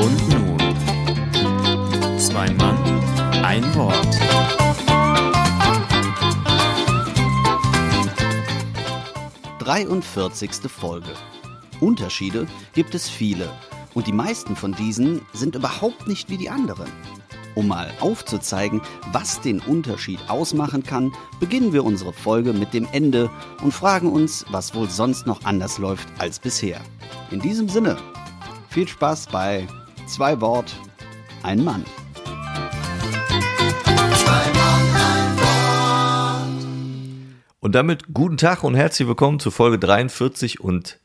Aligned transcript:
Und 0.00 0.28
nun, 0.28 0.58
zwei 2.18 2.50
Mann, 2.54 2.76
ein 3.44 3.74
Wort. 3.74 4.18
Dreiundvierzigste 9.58 10.68
Folge. 10.68 11.14
Unterschiede 11.80 12.46
gibt 12.74 12.94
es 12.94 13.08
viele 13.08 13.50
und 13.94 14.06
die 14.06 14.12
meisten 14.12 14.56
von 14.56 14.72
diesen 14.72 15.22
sind 15.32 15.54
überhaupt 15.54 16.08
nicht 16.08 16.30
wie 16.30 16.36
die 16.36 16.50
anderen. 16.50 16.90
Um 17.54 17.68
mal 17.68 17.90
aufzuzeigen, 18.00 18.80
was 19.12 19.40
den 19.40 19.60
Unterschied 19.60 20.18
ausmachen 20.28 20.82
kann, 20.82 21.12
beginnen 21.40 21.72
wir 21.72 21.84
unsere 21.84 22.12
Folge 22.12 22.52
mit 22.52 22.72
dem 22.72 22.88
Ende 22.92 23.30
und 23.62 23.72
fragen 23.72 24.10
uns, 24.10 24.44
was 24.50 24.74
wohl 24.74 24.88
sonst 24.88 25.26
noch 25.26 25.44
anders 25.44 25.78
läuft 25.78 26.08
als 26.18 26.38
bisher. 26.38 26.80
In 27.30 27.40
diesem 27.40 27.68
Sinne, 27.68 27.96
viel 28.68 28.88
Spaß 28.88 29.26
bei 29.26 29.66
Zwei 30.06 30.40
Wort, 30.40 30.74
ein 31.42 31.64
Mann. 31.64 31.84
Und 37.60 37.74
damit 37.74 38.12
guten 38.12 38.36
Tag 38.36 38.64
und 38.64 38.74
herzlich 38.74 39.06
willkommen 39.06 39.38
zu 39.38 39.50
Folge 39.50 39.78
43 39.78 40.60
und 40.60 40.98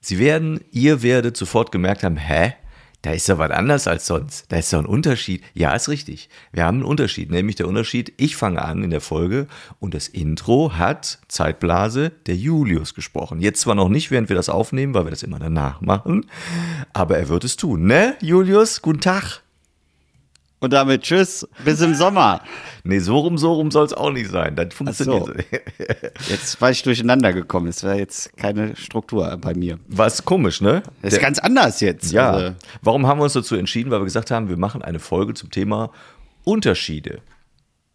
Sie 0.00 0.18
werden, 0.18 0.60
ihr 0.70 1.02
werdet 1.02 1.36
sofort 1.36 1.72
gemerkt 1.72 2.04
haben, 2.04 2.16
hä? 2.16 2.54
Da 3.04 3.12
ist 3.12 3.28
ja 3.28 3.36
was 3.36 3.50
anders 3.50 3.86
als 3.86 4.06
sonst. 4.06 4.46
Da 4.48 4.56
ist 4.56 4.72
ja 4.72 4.78
ein 4.78 4.86
Unterschied. 4.86 5.44
Ja, 5.52 5.74
ist 5.74 5.90
richtig. 5.90 6.30
Wir 6.52 6.64
haben 6.64 6.78
einen 6.78 6.86
Unterschied, 6.86 7.30
nämlich 7.30 7.54
der 7.54 7.68
Unterschied, 7.68 8.14
ich 8.16 8.34
fange 8.34 8.64
an 8.64 8.82
in 8.82 8.88
der 8.88 9.02
Folge 9.02 9.46
und 9.78 9.92
das 9.92 10.08
Intro 10.08 10.78
hat 10.78 11.18
Zeitblase 11.28 12.12
der 12.26 12.36
Julius 12.36 12.94
gesprochen. 12.94 13.40
Jetzt 13.40 13.60
zwar 13.60 13.74
noch 13.74 13.90
nicht, 13.90 14.10
während 14.10 14.30
wir 14.30 14.36
das 14.36 14.48
aufnehmen, 14.48 14.94
weil 14.94 15.04
wir 15.04 15.10
das 15.10 15.22
immer 15.22 15.38
danach 15.38 15.82
machen, 15.82 16.24
aber 16.94 17.18
er 17.18 17.28
wird 17.28 17.44
es 17.44 17.56
tun, 17.56 17.84
ne? 17.84 18.16
Julius, 18.22 18.80
guten 18.80 19.02
Tag. 19.02 19.43
Und 20.64 20.72
damit 20.72 21.02
tschüss, 21.02 21.46
bis 21.62 21.82
im 21.82 21.94
Sommer. 21.94 22.40
Nee, 22.84 22.98
so 22.98 23.18
rum, 23.18 23.36
so 23.36 23.52
rum 23.52 23.70
soll 23.70 23.84
es 23.84 23.92
auch 23.92 24.10
nicht 24.10 24.30
sein. 24.30 24.56
Das 24.56 24.72
funktioniert. 24.72 25.26
so. 25.26 25.32
Jetzt 26.30 26.58
war 26.58 26.70
ich 26.70 26.82
durcheinander 26.82 27.34
gekommen. 27.34 27.66
Es 27.66 27.84
war 27.84 27.96
jetzt 27.96 28.34
keine 28.38 28.74
Struktur 28.74 29.36
bei 29.36 29.52
mir. 29.52 29.78
Was 29.88 30.24
komisch, 30.24 30.62
ne? 30.62 30.82
Das 31.02 31.12
ist 31.12 31.20
ganz 31.20 31.38
anders 31.38 31.80
jetzt. 31.80 32.12
Ja. 32.12 32.30
Also, 32.30 32.54
Warum 32.80 33.06
haben 33.06 33.20
wir 33.20 33.24
uns 33.24 33.34
dazu 33.34 33.56
entschieden? 33.56 33.90
Weil 33.90 34.00
wir 34.00 34.06
gesagt 34.06 34.30
haben, 34.30 34.48
wir 34.48 34.56
machen 34.56 34.80
eine 34.80 35.00
Folge 35.00 35.34
zum 35.34 35.50
Thema 35.50 35.90
Unterschiede. 36.44 37.18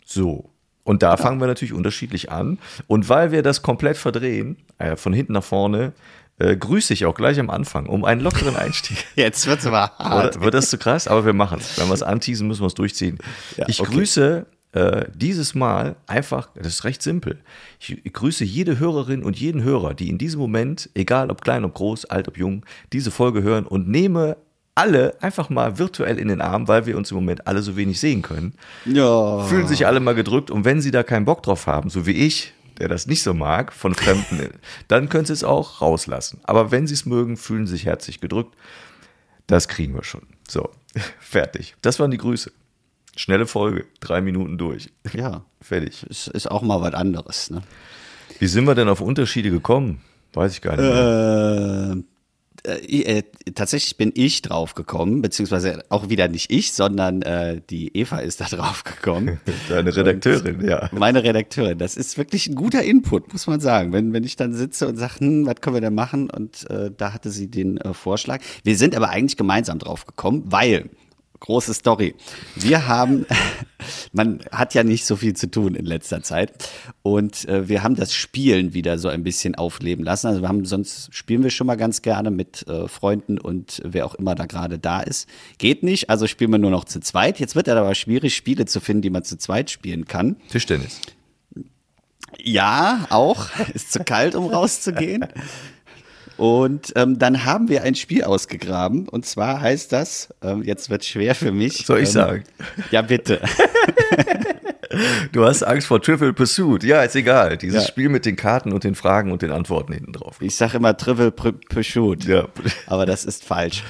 So. 0.05 0.51
Und 0.83 1.01
da 1.01 1.17
fangen 1.17 1.39
wir 1.39 1.47
natürlich 1.47 1.73
unterschiedlich 1.73 2.31
an. 2.31 2.59
Und 2.85 3.09
weil 3.09 3.31
wir 3.31 3.41
das 3.41 3.63
komplett 3.63 3.97
verdrehen, 3.97 4.57
äh, 4.77 4.95
von 4.95 5.11
hinten 5.13 5.33
nach 5.33 5.43
vorne, 5.43 5.93
äh, 6.39 6.55
grüße 6.55 6.93
ich 6.93 7.05
auch 7.05 7.15
gleich 7.15 7.39
am 7.39 7.49
Anfang, 7.49 7.85
um 7.85 8.05
einen 8.05 8.21
lockeren 8.21 8.55
Einstieg. 8.55 9.05
jetzt 9.15 9.45
wird's 9.47 9.65
aber 9.65 9.91
hart. 9.97 10.37
Oder, 10.37 10.45
wird 10.45 10.53
das 10.53 10.69
zu 10.69 10.77
krass? 10.77 11.07
Aber 11.07 11.25
wir 11.25 11.33
machen 11.33 11.59
es. 11.59 11.77
Wenn 11.77 11.87
wir 11.87 11.93
es 11.93 12.03
anteasen, 12.03 12.47
müssen 12.47 12.61
wir 12.61 12.67
es 12.67 12.73
durchziehen. 12.73 13.19
Ja, 13.57 13.65
ich 13.67 13.81
okay. 13.81 13.93
grüße 13.93 14.45
äh, 14.71 15.05
dieses 15.13 15.55
Mal 15.55 15.95
einfach, 16.07 16.49
das 16.55 16.67
ist 16.67 16.83
recht 16.83 17.01
simpel. 17.01 17.39
Ich, 17.79 18.05
ich 18.05 18.13
grüße 18.13 18.45
jede 18.45 18.79
Hörerin 18.79 19.23
und 19.23 19.37
jeden 19.37 19.63
Hörer, 19.63 19.93
die 19.93 20.09
in 20.09 20.17
diesem 20.17 20.39
Moment, 20.39 20.89
egal 20.93 21.29
ob 21.29 21.41
klein, 21.41 21.65
ob 21.65 21.73
groß, 21.73 22.05
alt, 22.05 22.27
ob 22.27 22.37
jung, 22.37 22.65
diese 22.93 23.11
Folge 23.11 23.41
hören 23.41 23.65
und 23.65 23.87
nehme 23.87 24.37
alle 24.75 25.21
einfach 25.21 25.49
mal 25.49 25.77
virtuell 25.77 26.17
in 26.17 26.29
den 26.29 26.39
Arm, 26.39 26.69
weil 26.69 26.85
wir 26.85 26.95
uns 26.95 27.11
im 27.11 27.15
Moment 27.15 27.47
alle 27.47 27.61
so 27.61 27.75
wenig 27.75 27.99
sehen 27.99 28.21
können. 28.21 28.53
Ja. 28.85 29.39
Fühlen 29.39 29.67
sich 29.67 29.85
alle 29.85 29.99
mal 29.99 30.15
gedrückt 30.15 30.51
und 30.51 30.63
wenn 30.63 30.79
sie 30.79 30.91
da 30.91 31.03
keinen 31.03 31.25
Bock 31.25 31.43
drauf 31.43 31.67
haben, 31.67 31.89
so 31.89 32.05
wie 32.05 32.11
ich, 32.11 32.53
der 32.79 32.87
das 32.87 33.07
nicht 33.07 33.23
so 33.23 33.33
mag, 33.33 33.73
von 33.73 33.93
Fremden, 33.93 34.49
dann 34.87 35.09
können 35.09 35.25
sie 35.25 35.33
es 35.33 35.43
auch 35.43 35.81
rauslassen. 35.81 36.39
Aber 36.43 36.71
wenn 36.71 36.87
sie 36.87 36.93
es 36.93 37.05
mögen, 37.05 37.37
fühlen 37.37 37.67
sie 37.67 37.73
sich 37.73 37.85
herzlich 37.85 38.19
gedrückt. 38.19 38.55
Das 39.47 39.67
kriegen 39.67 39.93
wir 39.95 40.03
schon. 40.03 40.27
So, 40.47 40.69
fertig. 41.19 41.75
Das 41.81 41.99
waren 41.99 42.11
die 42.11 42.17
Grüße. 42.17 42.51
Schnelle 43.15 43.47
Folge, 43.47 43.85
drei 43.99 44.21
Minuten 44.21 44.57
durch. 44.57 44.89
Ja. 45.13 45.43
Fertig. 45.61 46.03
Ist, 46.03 46.29
ist 46.29 46.49
auch 46.49 46.61
mal 46.61 46.79
was 46.79 46.93
anderes. 46.93 47.49
Ne? 47.49 47.61
Wie 48.39 48.47
sind 48.47 48.65
wir 48.65 48.75
denn 48.75 48.87
auf 48.87 49.01
Unterschiede 49.01 49.49
gekommen? 49.49 49.99
Weiß 50.31 50.53
ich 50.53 50.61
gar 50.61 50.77
nicht. 50.77 50.85
Mehr. 50.85 51.97
Äh, 51.97 52.03
äh, 52.63 53.23
tatsächlich 53.55 53.97
bin 53.97 54.11
ich 54.15 54.41
drauf 54.41 54.75
gekommen, 54.75 55.21
beziehungsweise 55.21 55.83
auch 55.89 56.09
wieder 56.09 56.27
nicht 56.27 56.51
ich, 56.51 56.73
sondern 56.73 57.21
äh, 57.21 57.61
die 57.69 57.95
Eva 57.95 58.19
ist 58.19 58.41
da 58.41 58.45
drauf 58.49 58.83
gekommen. 58.83 59.39
Deine 59.69 59.95
Redakteurin, 59.95 60.65
ja. 60.65 60.89
Meine 60.91 61.23
Redakteurin. 61.23 61.77
Das 61.77 61.97
ist 61.97 62.17
wirklich 62.17 62.47
ein 62.47 62.55
guter 62.55 62.83
Input, 62.83 63.31
muss 63.31 63.47
man 63.47 63.59
sagen. 63.59 63.93
Wenn, 63.93 64.13
wenn 64.13 64.23
ich 64.23 64.35
dann 64.35 64.53
sitze 64.53 64.87
und 64.87 64.97
sage, 64.97 65.19
hm, 65.19 65.45
was 65.45 65.55
können 65.61 65.75
wir 65.75 65.81
denn 65.81 65.95
machen? 65.95 66.29
Und 66.29 66.69
äh, 66.69 66.91
da 66.95 67.13
hatte 67.13 67.29
sie 67.29 67.49
den 67.49 67.77
äh, 67.77 67.93
Vorschlag. 67.93 68.41
Wir 68.63 68.75
sind 68.75 68.95
aber 68.95 69.09
eigentlich 69.09 69.37
gemeinsam 69.37 69.79
drauf 69.79 70.05
gekommen, 70.05 70.43
weil 70.45 70.89
Große 71.39 71.73
Story. 71.73 72.15
Wir 72.55 72.87
haben, 72.87 73.25
man 74.11 74.41
hat 74.51 74.73
ja 74.73 74.83
nicht 74.83 75.05
so 75.05 75.15
viel 75.15 75.35
zu 75.35 75.49
tun 75.49 75.75
in 75.75 75.85
letzter 75.85 76.21
Zeit 76.21 76.69
und 77.01 77.47
äh, 77.47 77.67
wir 77.69 77.83
haben 77.83 77.95
das 77.95 78.13
Spielen 78.13 78.73
wieder 78.73 78.97
so 78.97 79.07
ein 79.07 79.23
bisschen 79.23 79.55
aufleben 79.55 80.03
lassen. 80.03 80.27
Also 80.27 80.41
wir 80.41 80.49
haben, 80.49 80.65
sonst 80.65 81.13
spielen 81.13 81.43
wir 81.43 81.49
schon 81.49 81.67
mal 81.67 81.77
ganz 81.77 82.01
gerne 82.01 82.31
mit 82.31 82.67
äh, 82.67 82.87
Freunden 82.87 83.39
und 83.39 83.81
wer 83.85 84.05
auch 84.05 84.15
immer 84.15 84.35
da 84.35 84.45
gerade 84.45 84.79
da 84.79 85.01
ist. 85.01 85.29
Geht 85.57 85.83
nicht, 85.83 86.09
also 86.09 86.27
spielen 86.27 86.51
wir 86.51 86.59
nur 86.59 86.71
noch 86.71 86.85
zu 86.85 86.99
zweit. 86.99 87.39
Jetzt 87.39 87.55
wird 87.55 87.67
es 87.67 87.73
aber 87.73 87.95
schwierig, 87.95 88.35
Spiele 88.35 88.65
zu 88.65 88.79
finden, 88.79 89.01
die 89.01 89.09
man 89.09 89.23
zu 89.23 89.37
zweit 89.37 89.69
spielen 89.69 90.05
kann. 90.05 90.35
Tischtennis. 90.49 90.99
Ja, 92.37 93.07
auch. 93.09 93.47
Ist 93.73 93.91
zu 93.91 94.03
kalt, 94.03 94.35
um 94.35 94.47
rauszugehen. 94.47 95.25
Und 96.39 96.93
ähm, 96.95 97.19
dann 97.19 97.43
haben 97.43 97.67
wir 97.67 97.83
ein 97.83 97.95
Spiel 97.95 98.23
ausgegraben. 98.23 99.09
Und 99.09 99.25
zwar 99.25 99.59
heißt 99.59 99.91
das, 99.91 100.33
ähm, 100.41 100.63
jetzt 100.63 100.89
wird 100.89 101.03
schwer 101.03 101.35
für 101.35 101.51
mich. 101.51 101.85
Soll 101.85 101.99
ich 101.99 102.09
ähm, 102.09 102.13
sagen? 102.13 102.43
Ja, 102.91 103.01
bitte. 103.01 103.41
Du 105.31 105.45
hast 105.45 105.61
Angst 105.61 105.85
vor 105.85 106.01
Trivial 106.01 106.33
Pursuit. 106.33 106.83
Ja, 106.83 107.03
ist 107.03 107.15
egal. 107.15 107.57
Dieses 107.57 107.83
Ja. 107.83 107.87
Spiel 107.87 108.09
mit 108.09 108.25
den 108.25 108.35
Karten 108.35 108.73
und 108.73 108.83
den 108.83 108.95
Fragen 108.95 109.31
und 109.31 109.43
den 109.43 109.51
Antworten 109.51 109.93
hinten 109.93 110.13
drauf. 110.13 110.37
Ich 110.39 110.55
sage 110.55 110.77
immer 110.77 110.97
Trivial 110.97 111.31
Pursuit. 111.31 112.25
Ja. 112.25 112.47
Aber 112.87 113.05
das 113.05 113.23
ist 113.23 113.45
falsch. 113.45 113.83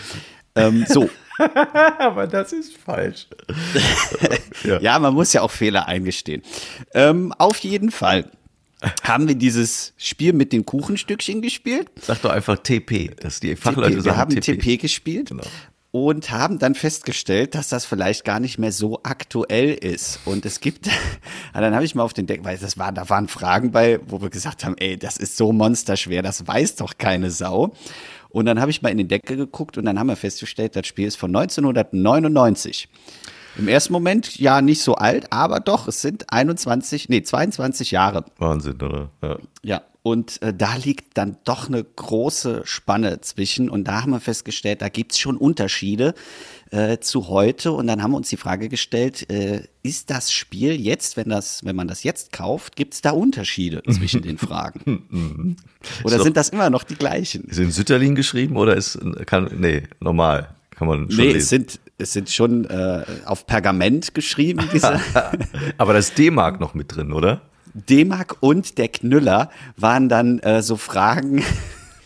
Ähm, 0.56 0.86
so, 0.90 1.10
Aber 2.00 2.28
das 2.28 2.52
ist 2.52 2.78
falsch. 2.78 3.28
ja. 4.82 5.00
man 5.00 5.14
muss 5.14 5.32
ja 5.32 5.42
auch 5.42 5.52
Fehler 5.52 5.88
eingestehen. 5.88 6.44
Ähm, 6.94 7.34
auf 7.38 7.58
jeden 7.60 7.92
Fall 7.92 8.30
haben 9.04 9.28
wir 9.28 9.36
dieses 9.36 9.94
Spiel 9.98 10.34
mit 10.34 10.54
den 10.54 10.66
Kuchenstückchen 10.66 11.42
gespielt. 11.42 11.90
Sag 12.02 12.22
doch 12.22 12.32
einfach 12.32 12.58
TP, 12.60 13.12
dass 13.20 13.40
die 13.40 13.56
Fachleute 13.56 13.92
TP. 13.96 14.02
sagen 14.02 14.06
Wir 14.06 14.18
haben 14.18 14.30
TP. 14.36 14.58
TP 14.58 14.78
gespielt 14.78 15.30
Genau. 15.30 15.44
und 15.92 16.30
haben 16.32 16.60
dann 16.60 16.76
festgestellt, 16.76 17.56
dass 17.56 17.70
das 17.70 17.86
vielleicht 17.86 18.24
gar 18.24 18.40
nicht 18.40 18.58
mehr 18.60 18.72
so 18.72 19.00
aktuell 19.04 19.74
ist. 19.74 20.20
Und 20.26 20.46
es 20.46 20.60
gibt, 20.60 20.88
dann 21.54 21.74
habe 21.76 21.84
ich 21.86 21.96
mal 21.96 22.04
auf 22.04 22.14
den 22.14 22.28
Deck, 22.28 22.42
weil 22.44 22.58
das 22.58 22.78
war, 22.78 22.92
da 22.92 23.10
waren 23.10 23.28
Fragen 23.28 23.72
bei, 23.72 24.00
wo 24.08 24.22
wir 24.22 24.30
gesagt 24.30 24.64
haben, 24.64 24.76
ey, 24.78 24.98
das 24.98 25.18
ist 25.18 25.36
so 25.36 25.52
monsterschwer, 25.52 26.22
das 26.22 26.48
weiß 26.48 26.76
doch 26.78 26.98
keine 26.98 27.32
Sau. 27.32 27.74
Und 28.30 28.46
dann 28.46 28.62
habe 28.62 28.70
ich 28.70 28.84
mal 28.84 28.90
in 28.90 29.00
den 29.00 29.08
Deckel 29.08 29.38
geguckt 29.38 29.78
und 29.80 29.86
dann 29.86 29.98
haben 29.98 30.06
wir 30.08 30.16
festgestellt, 30.16 30.76
das 30.76 30.86
Spiel 30.86 31.08
ist 31.08 31.16
von 31.16 31.36
1999. 31.36 32.88
Im 33.58 33.68
ersten 33.68 33.94
Moment 33.94 34.38
ja 34.40 34.62
nicht 34.62 34.82
so 34.82 34.96
alt, 34.96 35.32
aber 35.34 35.60
doch, 35.60 35.88
es 35.88 36.02
sind 36.02 36.32
21, 36.32 37.10
nee, 37.10 37.22
22 37.24 37.92
Jahre. 37.92 38.26
Wahnsinn, 38.38 38.76
oder? 38.82 39.10
Ja. 39.22 39.38
Ja, 39.64 39.82
und 40.02 40.42
äh, 40.42 40.54
da 40.54 40.76
liegt 40.78 41.18
dann 41.18 41.36
doch 41.44 41.68
eine 41.68 41.84
große 41.84 42.62
Spanne 42.64 43.20
zwischen. 43.22 43.70
Und 43.70 43.84
da 43.86 44.02
haben 44.02 44.12
wir 44.12 44.22
festgestellt, 44.22 44.82
da 44.82 44.88
gibt's 44.88 45.20
schon 45.20 45.36
Unterschiede 45.36 46.14
äh, 46.72 47.00
zu 47.00 47.28
heute. 47.28 47.74
Und 47.74 47.88
dann 47.88 48.02
haben 48.02 48.12
wir 48.12 48.18
uns 48.18 48.30
die 48.30 48.38
Frage 48.38 48.70
gestellt, 48.70 49.30
äh, 49.30 49.64
ist 49.84 50.10
das 50.10 50.32
Spiel 50.32 50.80
jetzt, 50.80 51.18
wenn, 51.18 51.28
das, 51.28 51.66
wenn 51.66 51.76
man 51.76 51.90
das 51.90 52.04
jetzt 52.04 52.32
kauft, 52.32 52.78
gibt's 52.78 53.02
da 53.02 53.12
Unterschiede 53.12 53.84
zwischen 53.92 54.22
den 54.22 54.38
Fragen? 54.38 55.58
Oder 56.04 56.14
Ist 56.14 56.20
doch- 56.20 56.24
sind 56.24 56.38
das 56.38 56.50
immer 56.50 56.70
noch 56.70 56.84
die 56.84 56.96
gleichen? 56.96 57.44
Ist 57.46 57.60
in 57.60 57.72
Sütterlin 57.72 58.16
geschrieben 58.16 58.56
oder 58.56 58.78
ist, 58.78 58.98
kann, 59.26 59.50
nee, 59.58 59.84
normal. 60.00 60.56
Kann 60.72 60.88
man 60.88 61.12
schon 61.12 61.20
Nee, 61.26 61.28
es 61.32 61.34
lesen. 61.34 61.48
sind, 61.50 61.80
es 62.00 62.14
sind 62.14 62.30
schon 62.30 62.66
äh, 62.66 63.04
auf 63.26 63.46
Pergament 63.46 64.14
geschrieben, 64.14 64.68
diese 64.74 65.00
Aber 65.78 65.94
da 65.94 66.00
ist 66.00 66.18
D-Mark 66.18 66.60
noch 66.60 66.74
mit 66.74 66.96
drin, 66.96 67.12
oder? 67.12 67.42
D-Mark 67.74 68.38
und 68.40 68.78
der 68.78 68.88
Knüller 68.88 69.50
waren 69.78 70.10
dann 70.10 70.40
äh, 70.40 70.62
so 70.62 70.76
Fragen 70.76 71.44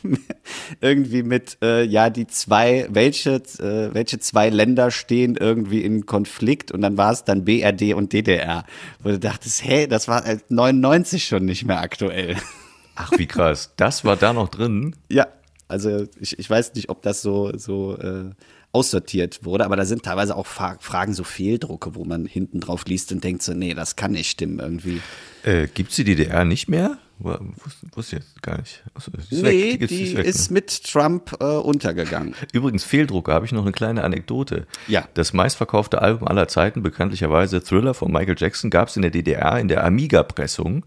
irgendwie 0.82 1.24
mit, 1.24 1.58
äh, 1.62 1.84
ja, 1.84 2.10
die 2.10 2.28
zwei, 2.28 2.88
welche, 2.90 3.36
äh, 3.36 3.94
welche 3.94 4.20
zwei 4.20 4.50
Länder 4.50 4.92
stehen 4.92 5.38
irgendwie 5.38 5.82
in 5.82 6.06
Konflikt 6.06 6.72
und 6.72 6.82
dann 6.82 6.98
war 6.98 7.12
es 7.12 7.24
dann 7.24 7.46
BRD 7.46 7.94
und 7.94 8.12
DDR. 8.14 8.66
Wo 9.02 9.10
du 9.10 9.20
dachtest, 9.20 9.64
hey, 9.64 9.88
das 9.88 10.08
war 10.08 10.26
äh, 10.26 10.40
99 10.50 11.26
schon 11.26 11.46
nicht 11.46 11.66
mehr 11.66 11.82
aktuell. 11.82 12.36
Ach, 12.96 13.12
wie 13.18 13.26
krass. 13.26 13.72
Das 13.78 14.06
war 14.06 14.18
da 14.18 14.34
noch 14.34 14.50
drin. 14.50 14.96
Ja, 15.10 15.28
also 15.68 16.06
ich, 16.20 16.38
ich 16.38 16.50
weiß 16.50 16.76
nicht, 16.76 16.90
ob 16.90 17.02
das 17.02 17.22
so, 17.22 17.58
so 17.58 17.98
äh, 17.98 18.32
aussortiert 18.74 19.46
wurde, 19.46 19.66
aber 19.66 19.76
da 19.76 19.86
sind 19.86 20.04
teilweise 20.04 20.36
auch 20.36 20.48
Fra 20.48 20.78
Fragen, 20.80 21.14
so 21.14 21.24
Fehldrucke, 21.24 21.96
wo 21.96 22.04
man 22.04 22.26
hinten 22.26 22.60
drauf 22.60 22.84
liest 22.86 23.12
und 23.12 23.24
denkt 23.24 23.44
so, 23.44 23.54
nee, 23.54 23.74
das 23.74 23.96
kann 23.96 24.12
nicht 24.12 24.30
stimmen 24.30 24.60
irgendwie. 24.60 25.02
Äh, 25.44 25.68
gibt's 25.68 25.96
die 25.96 26.04
DDR 26.04 26.44
nicht 26.44 26.68
mehr? 26.68 26.98
Wusste, 27.20 28.18
ich 28.18 28.24
jetzt 28.24 28.42
gar 28.42 28.58
nicht. 28.58 28.84
Achso, 28.96 29.12
die 29.12 29.36
nee, 29.36 29.44
weg. 29.44 29.72
die, 29.72 29.78
gibt's- 29.98 30.18
weg, 30.18 30.26
ist 30.26 30.50
ne? 30.50 30.56
mit 30.56 30.84
Trump 30.84 31.38
äh, 31.40 31.46
untergegangen. 31.46 32.34
Übrigens, 32.54 32.84
Fehldrucker, 32.84 33.34
habe 33.34 33.46
ich 33.46 33.52
noch 33.52 33.62
eine 33.62 33.72
kleine 33.72 34.04
Anekdote. 34.04 34.66
Ja. 34.88 35.08
Das 35.14 35.32
meistverkaufte 35.32 36.02
Album 36.02 36.28
aller 36.28 36.48
Zeiten, 36.48 36.82
bekanntlicherweise 36.82 37.64
Thriller 37.64 37.94
von 37.94 38.12
Michael 38.12 38.36
Jackson, 38.38 38.70
gab 38.70 38.90
es 38.90 38.96
in 38.96 39.04
der 39.04 39.12
DDR 39.12 39.60
in 39.60 39.68
der 39.68 39.86
Amiga-Pressung, 39.86 40.86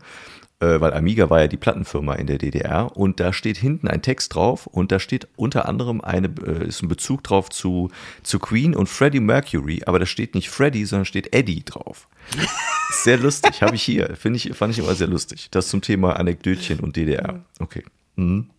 äh, 0.60 0.80
weil 0.80 0.94
Amiga 0.94 1.28
war 1.28 1.40
ja 1.40 1.48
die 1.48 1.56
Plattenfirma 1.56 2.14
in 2.14 2.26
der 2.26 2.38
DDR 2.38 2.96
und 2.96 3.20
da 3.20 3.32
steht 3.32 3.58
hinten 3.58 3.88
ein 3.88 4.02
Text 4.02 4.34
drauf 4.34 4.66
und 4.66 4.90
da 4.90 4.98
steht 4.98 5.28
unter 5.36 5.68
anderem 5.68 6.00
eine, 6.00 6.28
äh, 6.46 6.66
ist 6.66 6.82
ein 6.82 6.88
Bezug 6.88 7.22
drauf 7.24 7.50
zu, 7.50 7.90
zu 8.22 8.38
Queen 8.38 8.74
und 8.74 8.88
Freddie 8.88 9.20
Mercury, 9.20 9.82
aber 9.84 9.98
da 9.98 10.06
steht 10.06 10.34
nicht 10.34 10.48
Freddie, 10.48 10.84
sondern 10.84 11.04
steht 11.04 11.34
Eddie 11.34 11.64
drauf. 11.64 12.08
Sehr 12.90 13.18
lustig, 13.18 13.62
habe 13.62 13.74
ich 13.74 13.82
hier. 13.82 14.16
Finde 14.16 14.38
ich, 14.38 14.56
fand 14.56 14.72
ich 14.72 14.78
immer 14.78 14.94
sehr 14.94 15.08
lustig. 15.08 15.48
Das 15.50 15.68
zum 15.68 15.82
Thema 15.82 16.14
Anekdötchen 16.14 16.80
und 16.80 16.96
DDR. 16.96 17.44
Okay. 17.58 17.84
Mhm. 18.14 18.50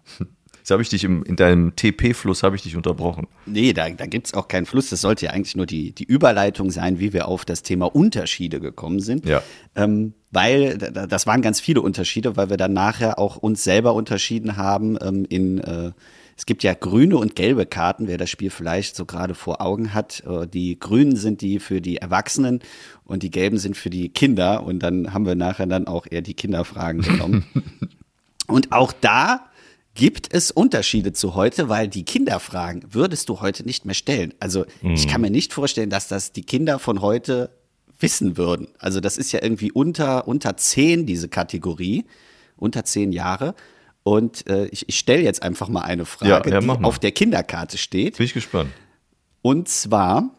Jetzt 0.68 0.72
habe 0.74 0.82
ich 0.82 0.90
dich 0.90 1.06
im, 1.06 1.24
in 1.24 1.38
deinem 1.38 1.78
TP-Fluss 1.78 2.44
habe 2.44 2.58
ich 2.58 2.62
dich 2.62 2.76
unterbrochen. 2.76 3.28
Nee, 3.46 3.72
da, 3.72 3.90
da 3.90 4.06
gibt 4.06 4.28
es 4.28 4.34
auch 4.34 4.50
keinen 4.50 4.66
Fluss. 4.66 4.90
Das 4.90 5.00
sollte 5.00 5.28
ja 5.28 5.32
eigentlich 5.32 5.56
nur 5.56 5.66
die, 5.66 5.94
die 5.94 6.04
Überleitung 6.04 6.72
sein, 6.72 7.00
wie 7.00 7.14
wir 7.14 7.30
auf 7.30 7.46
das 7.46 7.64
Thema 7.64 7.86
Unterschiede 7.86 8.60
gekommen 8.60 9.00
sind. 9.00 9.26
Ja. 9.26 9.42
Ähm, 9.78 10.12
weil 10.32 10.78
da- 10.78 10.90
da- 10.92 11.08
das 11.08 11.26
waren 11.26 11.42
ganz 11.42 11.62
viele 11.62 11.80
Unterschiede, 11.80 12.36
weil 12.36 12.50
wir 12.50 12.58
dann 12.58 12.74
nachher 12.74 13.18
auch 13.18 13.38
uns 13.38 13.64
selber 13.64 13.94
unterschieden 13.94 14.58
haben 14.58 14.98
ähm, 15.02 15.26
in 15.30 15.60
äh, 15.60 15.92
es 16.36 16.46
gibt 16.46 16.64
ja 16.64 16.74
grüne 16.74 17.16
und 17.16 17.38
gelbe 17.38 17.66
Karten, 17.66 18.08
wer 18.10 18.18
das 18.18 18.30
Spiel 18.30 18.50
vielleicht 18.50 18.98
so 18.98 19.06
gerade 19.06 19.36
vor 19.36 19.62
Augen 19.62 19.94
hat. 19.94 20.22
Äh, 20.28 20.48
Die 20.48 20.78
grünen 20.78 21.16
sind 21.16 21.40
die 21.40 21.60
für 21.60 21.80
die 21.80 21.96
Erwachsenen 21.96 22.60
und 23.06 23.24
die 23.24 23.32
gelben 23.32 23.58
sind 23.58 23.78
für 23.78 23.90
die 23.90 24.10
Kinder. 24.10 24.64
Und 24.64 24.80
dann 24.80 25.14
haben 25.14 25.26
wir 25.26 25.36
nachher 25.36 25.66
dann 25.66 25.88
auch 25.88 26.06
eher 26.12 26.22
die 26.22 26.34
Kinderfragen 26.34 27.04
genommen. 27.04 27.46
Und 28.48 28.72
auch 28.74 28.92
da 28.94 29.46
gibt 29.98 30.32
es 30.32 30.52
Unterschiede 30.52 31.12
zu 31.12 31.34
heute, 31.34 31.70
weil 31.70 31.88
die 31.88 32.06
Kinderfragen 32.06 32.86
würdest 32.92 33.30
du 33.30 33.42
heute 33.42 33.64
nicht 33.66 33.84
mehr 33.86 33.96
stellen. 33.96 34.32
Also 34.40 34.66
ich 34.84 35.08
kann 35.08 35.22
mir 35.22 35.32
nicht 35.32 35.54
vorstellen, 35.54 35.90
dass 35.90 36.08
das 36.08 36.32
die 36.32 36.44
Kinder 36.44 36.78
von 36.78 37.02
heute 37.02 37.50
wissen 38.00 38.38
würden. 38.38 38.68
Also 38.78 39.00
das 39.00 39.18
ist 39.18 39.32
ja 39.32 39.42
irgendwie 39.42 39.72
unter, 39.72 40.28
unter 40.28 40.56
zehn, 40.56 41.08
diese 41.08 41.30
Kategorie, 41.30 42.06
unter 42.56 42.86
zehn 42.86 43.12
Jahre. 43.12 43.56
Und 44.04 44.48
äh, 44.48 44.68
ich, 44.68 44.88
ich 44.88 45.00
stelle 45.00 45.24
jetzt 45.24 45.42
einfach 45.42 45.68
mal 45.68 45.82
eine 45.82 46.06
Frage, 46.06 46.30
Ja, 46.30 46.42
ja, 46.56 46.60
die 46.62 46.66
mal. 46.68 46.78
auf 46.86 47.00
der 47.00 47.12
Kinderkarte 47.12 47.80
steht. 47.80 48.18
Bin 48.18 48.26
ich 48.28 48.34
gespannt. 48.36 48.70
Und 49.42 49.68
zwar, 49.68 50.30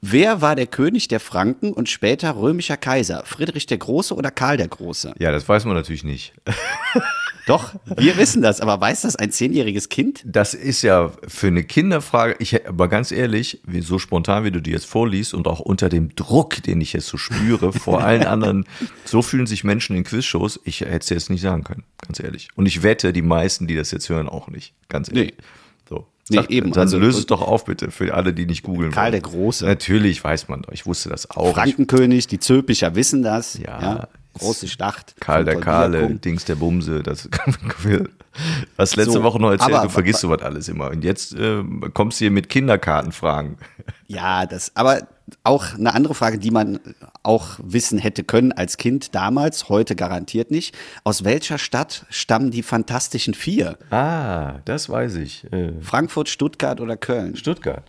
wer 0.00 0.42
war 0.42 0.56
der 0.56 0.66
König 0.66 1.06
der 1.06 1.20
Franken 1.20 1.72
und 1.72 1.88
später 1.88 2.34
römischer 2.36 2.76
Kaiser? 2.76 3.22
Friedrich 3.24 3.66
der 3.66 3.78
Große 3.78 4.12
oder 4.14 4.32
Karl 4.32 4.56
der 4.56 4.68
Große? 4.68 5.14
Ja, 5.20 5.30
das 5.30 5.48
weiß 5.48 5.64
man 5.64 5.74
natürlich 5.74 6.02
nicht. 6.04 6.32
Doch, 7.50 7.74
wir 7.96 8.16
wissen 8.16 8.42
das, 8.42 8.60
aber 8.60 8.80
weiß 8.80 9.00
das 9.02 9.16
ein 9.16 9.32
zehnjähriges 9.32 9.88
Kind? 9.88 10.22
Das 10.24 10.54
ist 10.54 10.82
ja 10.82 11.10
für 11.26 11.48
eine 11.48 11.64
Kinderfrage, 11.64 12.36
ich, 12.38 12.64
aber 12.68 12.86
ganz 12.86 13.10
ehrlich, 13.10 13.60
so 13.80 13.98
spontan, 13.98 14.44
wie 14.44 14.52
du 14.52 14.60
die 14.62 14.70
jetzt 14.70 14.86
vorliest 14.86 15.34
und 15.34 15.48
auch 15.48 15.58
unter 15.58 15.88
dem 15.88 16.14
Druck, 16.14 16.62
den 16.62 16.80
ich 16.80 16.92
jetzt 16.92 17.08
so 17.08 17.16
spüre, 17.16 17.72
vor 17.72 18.04
allen 18.04 18.22
anderen, 18.24 18.66
so 19.04 19.20
fühlen 19.20 19.48
sich 19.48 19.64
Menschen 19.64 19.96
in 19.96 20.04
Quizshows, 20.04 20.60
ich 20.64 20.82
hätte 20.82 20.98
es 20.98 21.08
jetzt 21.08 21.28
nicht 21.28 21.40
sagen 21.40 21.64
können, 21.64 21.82
ganz 22.06 22.20
ehrlich. 22.20 22.46
Und 22.54 22.66
ich 22.66 22.84
wette, 22.84 23.12
die 23.12 23.22
meisten, 23.22 23.66
die 23.66 23.74
das 23.74 23.90
jetzt 23.90 24.08
hören, 24.08 24.28
auch 24.28 24.46
nicht, 24.46 24.72
ganz 24.88 25.08
ehrlich. 25.08 25.34
Nee. 25.36 25.44
So. 25.88 26.06
Nee, 26.28 26.36
Sag, 26.36 26.50
eben, 26.52 26.70
Dann 26.70 26.82
also- 26.82 26.98
löse 26.98 27.18
es 27.18 27.26
doch 27.26 27.42
auf, 27.42 27.64
bitte, 27.64 27.90
für 27.90 28.14
alle, 28.14 28.32
die 28.32 28.46
nicht 28.46 28.62
googeln 28.62 28.92
Karl 28.92 29.06
wollen. 29.06 29.12
der 29.12 29.20
Große. 29.22 29.66
Natürlich 29.66 30.22
weiß 30.22 30.46
man 30.46 30.62
doch, 30.62 30.72
ich 30.72 30.86
wusste 30.86 31.08
das 31.08 31.28
auch. 31.32 31.54
Frankenkönig, 31.54 32.28
die 32.28 32.38
Zülpicher 32.38 32.94
wissen 32.94 33.24
das. 33.24 33.58
Ja. 33.58 34.06
Große 34.34 34.68
Schlacht. 34.68 35.14
Karl 35.20 35.44
der 35.44 35.60
Kahle. 35.60 36.14
Dings 36.16 36.44
der 36.44 36.54
Bumse, 36.56 37.02
das 37.02 37.28
was 38.76 38.96
letzte 38.96 39.12
So, 39.14 39.22
Woche 39.22 39.40
noch 39.40 39.50
erzählt, 39.50 39.74
aber- 39.74 39.82
du 39.84 39.88
vergisst 39.90 40.20
sowas 40.20 40.42
alles 40.42 40.68
immer. 40.68 40.90
Und 40.90 41.02
jetzt 41.04 41.34
äh, 41.34 41.62
kommst 41.94 42.20
du 42.20 42.24
hier 42.24 42.30
mit 42.30 42.48
Kinderkartenfragen. 42.48 43.56
Ja, 44.06 44.44
das, 44.44 44.72
aber 44.74 45.06
auch 45.44 45.74
eine 45.74 45.94
andere 45.94 46.16
Frage, 46.16 46.38
die 46.40 46.50
man 46.50 46.80
auch 47.22 47.60
wissen 47.62 47.96
hätte 48.00 48.24
können 48.24 48.50
als 48.50 48.76
Kind 48.76 49.14
damals, 49.14 49.68
heute 49.68 49.94
garantiert 49.94 50.50
nicht. 50.50 50.76
Aus 51.04 51.22
welcher 51.22 51.58
Stadt 51.58 52.06
stammen 52.10 52.50
die 52.50 52.64
Fantastischen 52.64 53.34
Vier? 53.34 53.78
Ah, 53.90 54.58
das 54.64 54.88
weiß 54.88 55.14
ich. 55.14 55.44
Äh, 55.52 55.74
Frankfurt, 55.80 56.28
Stuttgart 56.28 56.80
oder 56.80 56.96
Köln? 56.96 57.36
Stuttgart. 57.36 57.84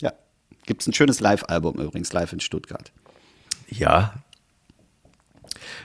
Ja. 0.00 0.12
Gibt 0.64 0.82
es 0.82 0.86
ein 0.86 0.92
schönes 0.94 1.18
Live-Album 1.18 1.74
übrigens, 1.80 2.12
live 2.12 2.32
in 2.32 2.38
Stuttgart. 2.38 2.92
Ja. 3.68 4.14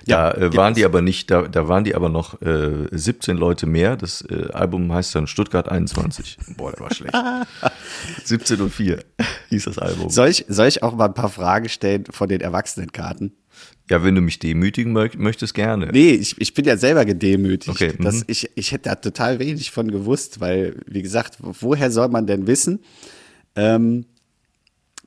Ja, 0.05 0.33
Da 0.33 0.47
äh, 0.47 0.55
waren 0.55 0.73
die 0.73 0.85
aber 0.85 1.01
nicht, 1.01 1.31
da, 1.31 1.43
da 1.43 1.67
waren 1.67 1.83
die 1.83 1.95
aber 1.95 2.09
noch 2.09 2.41
äh, 2.41 2.87
17 2.91 3.37
Leute 3.37 3.65
mehr. 3.65 3.95
Das 3.95 4.21
äh, 4.29 4.51
Album 4.51 4.91
heißt 4.91 5.15
dann 5.15 5.27
Stuttgart 5.27 5.69
21. 5.69 6.37
Boah, 6.57 6.71
der 6.71 6.79
war 6.79 6.93
schlecht. 6.93 7.15
17 8.23 8.61
und 8.61 8.73
4 8.73 9.03
hieß 9.49 9.65
das 9.65 9.77
Album. 9.77 10.09
Soll 10.09 10.29
ich, 10.29 10.45
soll 10.47 10.67
ich 10.67 10.83
auch 10.83 10.95
mal 10.95 11.05
ein 11.05 11.13
paar 11.13 11.29
Fragen 11.29 11.69
stellen 11.69 12.05
von 12.09 12.29
den 12.29 12.41
Erwachsenenkarten? 12.41 13.33
Ja, 13.89 14.03
wenn 14.03 14.15
du 14.15 14.21
mich 14.21 14.39
demütigen 14.39 14.93
möcht, 14.93 15.17
möchtest, 15.17 15.53
gerne. 15.53 15.89
Nee, 15.91 16.11
ich, 16.11 16.39
ich 16.39 16.53
bin 16.53 16.65
ja 16.65 16.77
selber 16.77 17.05
gedemütigt. 17.05 17.69
Okay, 17.69 17.93
dass 17.99 18.17
mhm. 18.17 18.23
ich, 18.27 18.49
ich 18.55 18.71
hätte 18.71 18.89
da 18.89 18.95
total 18.95 19.39
wenig 19.39 19.71
von 19.71 19.89
gewusst, 19.89 20.39
weil, 20.39 20.75
wie 20.85 21.01
gesagt, 21.01 21.37
woher 21.39 21.89
soll 21.89 22.07
man 22.09 22.27
denn 22.27 22.45
wissen? 22.45 22.79
Ähm, 23.55 24.05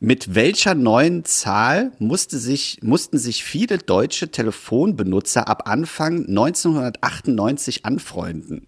mit 0.03 0.35
welcher 0.35 0.75
neuen 0.75 1.25
Zahl 1.25 1.93
musste 1.99 2.37
sich, 2.39 2.81
mussten 2.83 3.17
sich 3.19 3.45
viele 3.45 3.79
deutsche 3.79 4.31
Telefonbenutzer 4.31 5.49
ab 5.49 5.67
Anfang 5.69 6.27
1998 6.27 7.85
anfreunden? 7.85 8.67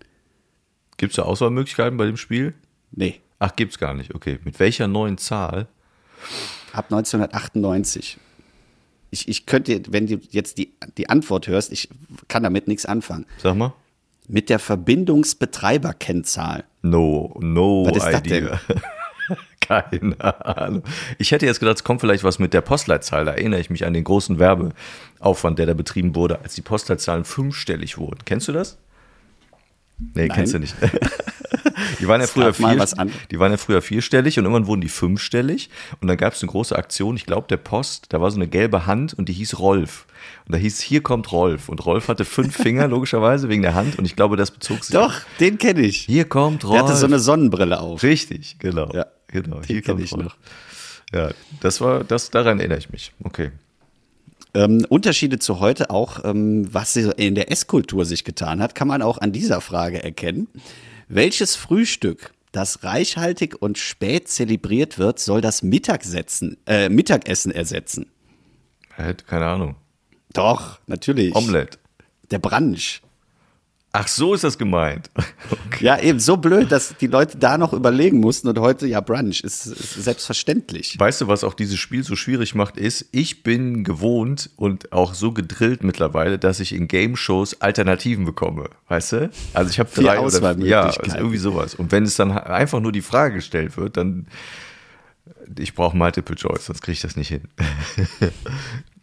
Gibt 0.96 1.12
es 1.12 1.16
da 1.16 1.22
Auswahlmöglichkeiten 1.22 1.98
bei 1.98 2.06
dem 2.06 2.16
Spiel? 2.16 2.54
Nee, 2.92 3.20
Ach, 3.40 3.56
gibt's 3.56 3.78
gar 3.78 3.94
nicht. 3.94 4.14
Okay. 4.14 4.38
Mit 4.44 4.60
welcher 4.60 4.86
neuen 4.86 5.18
Zahl? 5.18 5.66
ab 6.72 6.86
1998. 6.86 8.18
Ich, 9.10 9.28
ich 9.28 9.44
könnte, 9.46 9.82
wenn 9.90 10.06
du 10.06 10.20
jetzt 10.30 10.56
die, 10.58 10.72
die 10.96 11.10
Antwort 11.10 11.46
hörst, 11.46 11.70
ich 11.72 11.88
kann 12.28 12.42
damit 12.42 12.66
nichts 12.68 12.86
anfangen. 12.86 13.26
Sag 13.38 13.56
mal. 13.56 13.74
Mit 14.26 14.50
der 14.50 14.58
Verbindungsbetreiberkennzahl. 14.58 16.64
No, 16.82 17.38
no 17.40 17.86
Was 17.86 17.98
ist 17.98 18.04
das 18.04 18.20
idea. 18.20 18.60
Keine 19.68 20.20
Ahnung. 20.20 20.82
Ich 21.18 21.32
hätte 21.32 21.46
jetzt 21.46 21.60
gedacht, 21.60 21.76
es 21.76 21.84
kommt 21.84 22.00
vielleicht 22.00 22.24
was 22.24 22.38
mit 22.38 22.54
der 22.54 22.60
Postleitzahl. 22.60 23.24
Da 23.24 23.32
erinnere 23.32 23.60
ich 23.60 23.70
mich 23.70 23.86
an 23.86 23.94
den 23.94 24.04
großen 24.04 24.38
Werbeaufwand, 24.38 25.58
der 25.58 25.66
da 25.66 25.74
betrieben 25.74 26.14
wurde, 26.14 26.40
als 26.40 26.54
die 26.54 26.62
Postleitzahlen 26.62 27.24
fünfstellig 27.24 27.98
wurden. 27.98 28.18
Kennst 28.24 28.48
du 28.48 28.52
das? 28.52 28.78
Nee, 29.98 30.26
Nein. 30.26 30.28
kennst 30.30 30.54
du 30.54 30.58
nicht. 30.58 30.74
Die 32.00 32.08
waren, 32.08 32.20
ja 32.20 32.26
früher 32.26 32.52
vier, 32.52 32.86
die 33.30 33.38
waren 33.38 33.50
ja 33.50 33.56
früher 33.56 33.82
vierstellig 33.82 34.38
und 34.38 34.44
irgendwann 34.44 34.66
wurden 34.66 34.80
die 34.80 34.88
fünfstellig. 34.88 35.70
Und 36.00 36.08
dann 36.08 36.16
gab 36.16 36.34
es 36.34 36.42
eine 36.42 36.50
große 36.50 36.76
Aktion, 36.76 37.16
ich 37.16 37.26
glaube, 37.26 37.46
der 37.48 37.56
Post, 37.56 38.06
da 38.10 38.20
war 38.20 38.30
so 38.30 38.36
eine 38.36 38.48
gelbe 38.48 38.86
Hand 38.86 39.14
und 39.14 39.28
die 39.28 39.32
hieß 39.32 39.58
Rolf. 39.58 40.06
Und 40.46 40.54
da 40.54 40.58
hieß, 40.58 40.80
hier 40.80 41.02
kommt 41.02 41.32
Rolf. 41.32 41.68
Und 41.68 41.84
Rolf 41.84 42.08
hatte 42.08 42.24
fünf 42.24 42.56
Finger, 42.56 42.86
logischerweise, 42.88 43.48
wegen 43.48 43.62
der 43.62 43.74
Hand. 43.74 43.98
Und 43.98 44.04
ich 44.04 44.16
glaube, 44.16 44.36
das 44.36 44.50
bezog 44.50 44.84
sich. 44.84 44.94
Doch, 44.94 45.14
den 45.40 45.58
kenne 45.58 45.80
ich. 45.82 46.00
Hier 46.00 46.26
kommt 46.26 46.64
Rolf. 46.64 46.74
Der 46.74 46.82
hatte 46.84 46.96
so 46.96 47.06
eine 47.06 47.18
Sonnenbrille 47.18 47.80
auf. 47.80 48.02
Richtig, 48.02 48.56
genau. 48.58 48.90
Ja, 48.92 49.06
genau. 49.42 49.56
den 49.56 49.66
Hier 49.66 49.82
kenn 49.82 49.96
kommt 49.96 50.04
ich 50.04 50.16
noch. 50.16 50.36
Ja, 51.12 51.30
das 51.60 51.80
war, 51.80 52.04
das, 52.04 52.30
daran 52.30 52.58
erinnere 52.58 52.78
ich 52.78 52.90
mich. 52.90 53.12
Okay. 53.22 53.50
Ähm, 54.54 54.86
Unterschiede 54.88 55.38
zu 55.38 55.60
heute 55.60 55.90
auch, 55.90 56.24
ähm, 56.24 56.72
was 56.72 56.96
in 56.96 57.34
der 57.34 57.50
Esskultur 57.50 58.04
sich 58.04 58.24
getan 58.24 58.62
hat, 58.62 58.74
kann 58.74 58.88
man 58.88 59.02
auch 59.02 59.18
an 59.18 59.32
dieser 59.32 59.60
Frage 59.60 60.02
erkennen. 60.02 60.48
Welches 61.08 61.56
Frühstück, 61.56 62.32
das 62.52 62.84
reichhaltig 62.84 63.60
und 63.60 63.78
spät 63.78 64.28
zelebriert 64.28 64.98
wird, 64.98 65.18
soll 65.18 65.40
das 65.40 65.62
Mittagsetzen, 65.62 66.56
äh, 66.66 66.88
Mittagessen 66.88 67.50
ersetzen? 67.50 68.06
Hätte 68.90 69.24
keine 69.24 69.46
Ahnung. 69.46 69.76
Doch, 70.32 70.78
natürlich. 70.86 71.34
Omelette. 71.34 71.78
Der 72.30 72.38
Brunch. 72.38 73.02
Ach, 73.96 74.08
so 74.08 74.34
ist 74.34 74.42
das 74.42 74.58
gemeint. 74.58 75.10
Okay. 75.66 75.84
Ja, 75.84 75.98
eben 75.98 76.20
so 76.20 76.36
blöd, 76.36 76.70
dass 76.70 76.94
die 77.00 77.08
Leute 77.08 77.36
da 77.36 77.58
noch 77.58 77.72
überlegen 77.72 78.20
mussten 78.20 78.48
und 78.48 78.58
heute 78.60 78.86
ja 78.86 79.00
Brunch 79.00 79.40
ist, 79.40 79.66
ist 79.66 79.94
selbstverständlich. 79.94 80.98
Weißt 80.98 81.20
du, 81.20 81.28
was 81.28 81.42
auch 81.42 81.54
dieses 81.54 81.78
Spiel 81.78 82.04
so 82.04 82.14
schwierig 82.14 82.54
macht, 82.54 82.76
ist, 82.76 83.08
ich 83.10 83.42
bin 83.42 83.82
gewohnt 83.82 84.50
und 84.56 84.92
auch 84.92 85.14
so 85.14 85.32
gedrillt 85.32 85.82
mittlerweile, 85.82 86.38
dass 86.38 86.60
ich 86.60 86.72
in 86.72 86.86
Game-Shows 86.86 87.60
Alternativen 87.60 88.24
bekomme. 88.24 88.70
Weißt 88.88 89.12
du? 89.12 89.30
Also 89.52 89.70
ich 89.70 89.80
habe 89.80 89.90
drei 89.92 90.20
oder 90.20 90.56
ja, 90.58 90.82
also 90.82 91.16
irgendwie 91.16 91.38
sowas. 91.38 91.74
Und 91.74 91.90
wenn 91.90 92.04
es 92.04 92.14
dann 92.14 92.30
einfach 92.30 92.80
nur 92.80 92.92
die 92.92 93.02
Frage 93.02 93.36
gestellt 93.36 93.76
wird, 93.76 93.96
dann 93.96 94.26
ich 95.58 95.74
brauche 95.74 95.96
Multiple 95.96 96.36
Choice, 96.36 96.66
sonst 96.66 96.82
kriege 96.82 96.94
ich 96.94 97.02
das 97.02 97.16
nicht 97.16 97.28
hin. 97.28 97.42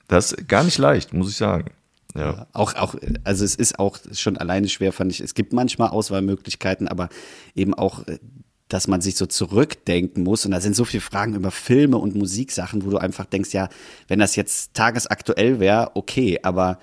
Das 0.07 0.33
ist 0.33 0.49
gar 0.49 0.65
nicht 0.65 0.77
leicht, 0.77 1.13
muss 1.13 1.29
ich 1.29 1.37
sagen. 1.37 1.71
Ja. 2.15 2.47
Auch, 2.53 2.75
auch, 2.75 2.95
also 3.23 3.45
es 3.45 3.55
ist 3.55 3.79
auch 3.79 3.97
schon 4.13 4.37
alleine 4.37 4.67
schwer, 4.69 4.91
fand 4.91 5.11
ich. 5.11 5.21
Es 5.21 5.33
gibt 5.33 5.53
manchmal 5.53 5.89
Auswahlmöglichkeiten, 5.89 6.87
aber 6.87 7.09
eben 7.55 7.73
auch, 7.73 8.07
äh, 8.07 8.19
dass 8.67 8.87
man 8.87 9.01
sich 9.01 9.15
so 9.15 9.25
zurückdenken 9.25 10.23
muss. 10.23 10.45
Und 10.45 10.51
da 10.51 10.61
sind 10.61 10.75
so 10.75 10.85
viele 10.85 11.01
Fragen 11.01 11.35
über 11.35 11.51
Filme 11.51 11.97
und 11.97 12.15
Musiksachen, 12.15 12.85
wo 12.85 12.89
du 12.89 12.97
einfach 12.97 13.25
denkst, 13.25 13.53
ja, 13.53 13.69
wenn 14.07 14.19
das 14.19 14.35
jetzt 14.35 14.73
tagesaktuell 14.73 15.59
wäre, 15.59 15.91
okay, 15.95 16.39
aber 16.43 16.79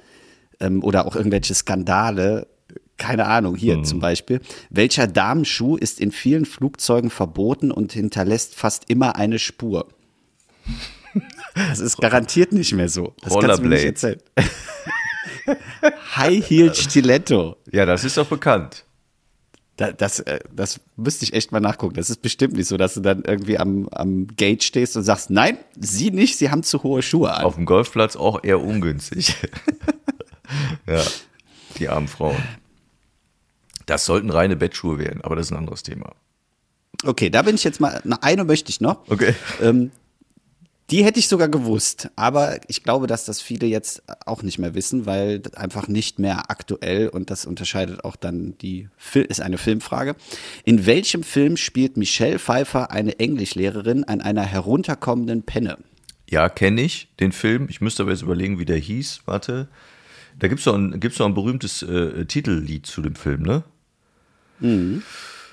ähm, 0.61 0.83
oder 0.83 1.07
auch 1.07 1.17
irgendwelche 1.17 1.55
Skandale, 1.55 2.47
keine 2.97 3.27
Ahnung, 3.27 3.55
hier 3.55 3.83
zum 3.85 4.01
Beispiel. 4.01 4.41
Welcher 4.71 5.07
Damenschuh 5.07 5.77
ist 5.77 6.01
in 6.01 6.11
vielen 6.11 6.45
Flugzeugen 6.45 7.11
verboten 7.11 7.71
und 7.71 7.93
hinterlässt 7.93 8.55
fast 8.55 8.91
immer 8.91 9.17
eine 9.17 9.39
Spur? 9.39 9.89
Das 11.55 11.81
ist 11.81 11.97
garantiert 11.99 12.53
nicht 12.53 12.73
mehr 12.73 12.89
so. 12.89 13.15
Das 13.21 13.35
kannst 13.35 13.59
du 13.59 13.63
mir 13.63 13.71
nicht 13.71 13.85
erzählen. 13.85 14.21
High 16.17 16.45
Heel 16.47 16.75
Stiletto. 16.75 17.57
Ja, 17.71 17.87
das 17.87 18.05
ist 18.05 18.17
doch 18.17 18.27
bekannt. 18.27 18.85
Da, 19.77 19.93
das, 19.93 20.19
äh, 20.21 20.41
das 20.53 20.81
müsste 20.97 21.25
ich 21.25 21.33
echt 21.35 21.53
mal 21.53 21.61
nachgucken. 21.61 21.95
Das 21.95 22.11
ist 22.11 22.21
bestimmt 22.21 22.55
nicht 22.55 22.67
so, 22.67 22.77
dass 22.77 22.95
du 22.95 23.01
dann 23.01 23.23
irgendwie 23.23 23.59
am, 23.59 23.89
am 23.91 24.27
Gate 24.27 24.65
stehst 24.65 24.97
und 24.97 25.05
sagst, 25.05 25.31
nein, 25.31 25.57
sie 25.79 26.11
nicht, 26.11 26.37
sie 26.37 26.51
haben 26.51 26.65
zu 26.65 26.83
hohe 26.83 27.01
Schuhe 27.01 27.33
an. 27.33 27.45
Auf 27.45 27.55
dem 27.55 27.65
Golfplatz 27.65 28.17
auch 28.17 28.43
eher 28.43 28.61
ungünstig. 28.61 29.37
ja, 30.87 31.03
die 31.79 31.89
armen 31.89 32.09
Frauen. 32.09 32.43
Das 33.87 34.05
sollten 34.05 34.31
reine 34.31 34.57
Bettschuhe 34.57 34.99
werden, 34.99 35.23
aber 35.23 35.37
das 35.37 35.47
ist 35.47 35.53
ein 35.53 35.59
anderes 35.59 35.85
Thema. 35.85 36.13
Okay, 37.05 37.31
da 37.31 37.43
bin 37.43 37.55
ich 37.55 37.63
jetzt 37.63 37.81
mal, 37.81 38.03
eine 38.21 38.45
möchte 38.45 38.71
ich 38.71 38.81
noch. 38.81 39.09
Okay. 39.09 39.35
Ähm, 39.63 39.93
die 40.91 41.05
hätte 41.05 41.19
ich 41.19 41.29
sogar 41.29 41.49
gewusst, 41.49 42.11
aber 42.17 42.59
ich 42.69 42.83
glaube, 42.83 43.07
dass 43.07 43.25
das 43.27 43.43
viele 43.43 43.67
jetzt 43.67 44.03
auch 44.25 44.43
nicht 44.43 44.59
mehr 44.59 44.75
wissen, 44.75 45.05
weil 45.05 45.39
das 45.41 45.55
einfach 45.55 45.87
nicht 45.89 46.19
mehr 46.19 46.51
aktuell 46.51 47.09
und 47.09 47.31
das 47.31 47.45
unterscheidet 47.45 48.05
auch 48.05 48.17
dann 48.17 48.57
die, 48.59 48.89
ist 49.15 49.41
eine 49.41 49.59
Filmfrage. 49.59 50.17
In 50.65 50.87
welchem 50.87 51.23
Film 51.23 51.57
spielt 51.59 51.97
Michelle 51.99 52.39
Pfeiffer 52.39 52.91
eine 52.91 53.19
Englischlehrerin 53.19 54.05
an 54.05 54.21
einer 54.23 54.43
herunterkommenden 54.43 55.43
Penne? 55.43 55.77
Ja, 56.31 56.49
kenne 56.49 56.81
ich 56.83 57.09
den 57.21 57.33
Film. 57.33 57.67
Ich 57.69 57.81
müsste 57.81 58.03
aber 58.03 58.13
jetzt 58.13 58.23
überlegen, 58.23 58.59
wie 58.59 58.65
der 58.67 58.79
hieß. 58.79 59.23
Warte. 59.27 59.69
Da 60.39 60.49
gibt 60.49 60.59
es 60.61 60.65
doch, 60.65 60.75
ein- 60.75 61.01
gibt's 61.01 61.19
doch 61.19 61.27
ein 61.27 61.35
berühmtes 61.35 61.83
äh, 61.83 62.25
Titellied 62.27 62.87
zu 62.87 63.03
dem 63.03 63.15
Film, 63.15 63.43
ne? 63.43 63.63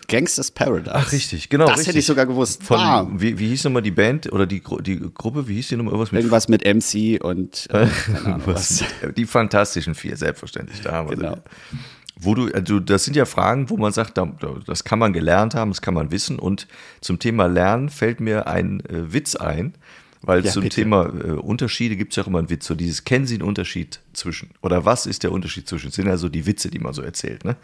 Gangsters 0.07 0.51
Paradise. 0.51 0.93
Ach, 0.95 1.11
richtig, 1.11 1.49
genau. 1.49 1.65
Das 1.65 1.73
richtig. 1.77 1.87
hätte 1.89 1.99
ich 1.99 2.05
sogar 2.05 2.25
gewusst. 2.25 2.63
Von, 2.63 2.77
Bam. 2.77 3.21
wie, 3.21 3.37
wie 3.39 3.47
hieß 3.49 3.63
nochmal 3.65 3.81
die 3.81 3.91
Band 3.91 4.31
oder 4.31 4.45
die, 4.45 4.61
die 4.81 4.99
Gruppe? 5.13 5.47
Wie 5.47 5.55
hieß 5.55 5.69
die 5.69 5.75
nochmal? 5.77 5.93
Irgendwas 5.93 6.47
mit 6.47 6.63
Irgendwas 6.63 6.83
mit 6.83 7.17
MC 7.17 7.23
und 7.23 7.67
äh, 7.73 7.87
Ahnung 8.25 8.41
was. 8.45 8.83
Die 9.17 9.25
Fantastischen 9.25 9.95
Vier, 9.95 10.17
selbstverständlich. 10.17 10.81
Da 10.81 10.91
haben 10.93 11.09
wir 11.09 11.17
Genau. 11.17 11.35
sie. 11.35 11.77
Wo 12.17 12.33
du, 12.33 12.47
also 12.53 12.79
das 12.79 13.03
sind 13.03 13.15
ja 13.17 13.25
Fragen, 13.25 13.69
wo 13.69 13.75
man 13.77 13.91
sagt, 13.91 14.17
da- 14.17 14.31
das 14.65 14.83
kann 14.85 14.99
man 14.99 15.11
gelernt 15.11 15.53
haben, 15.53 15.71
das 15.71 15.81
kann 15.81 15.93
man 15.93 16.11
wissen. 16.11 16.39
Und 16.39 16.65
zum 17.01 17.19
Thema 17.19 17.47
Lernen 17.47 17.89
fällt 17.89 18.19
mir 18.21 18.47
ein 18.47 18.79
äh, 18.85 19.11
Witz 19.11 19.35
ein, 19.35 19.73
weil 20.21 20.45
Ja, 20.45 20.51
zum 20.51 20.63
bitte. 20.63 20.75
Thema 20.75 21.07
äh, 21.07 21.31
Unterschiede 21.31 21.97
gibt 21.97 22.13
es 22.13 22.15
ja 22.15 22.23
auch 22.23 22.27
immer 22.27 22.39
einen 22.39 22.49
Witz. 22.49 22.67
So 22.67 22.75
dieses, 22.75 23.03
kennen 23.03 23.25
Sie 23.27 23.37
den 23.37 23.45
Unterschied 23.45 23.99
zwischen, 24.13 24.51
oder 24.61 24.85
was 24.85 25.05
ist 25.07 25.23
der 25.23 25.31
Unterschied 25.33 25.67
zwischen, 25.67 25.87
das 25.87 25.95
sind 25.95 26.07
ja 26.07 26.15
so 26.15 26.29
die 26.29 26.45
Witze, 26.45 26.69
die 26.69 26.79
man 26.79 26.93
so 26.93 27.01
erzählt, 27.01 27.43
ne? 27.43 27.57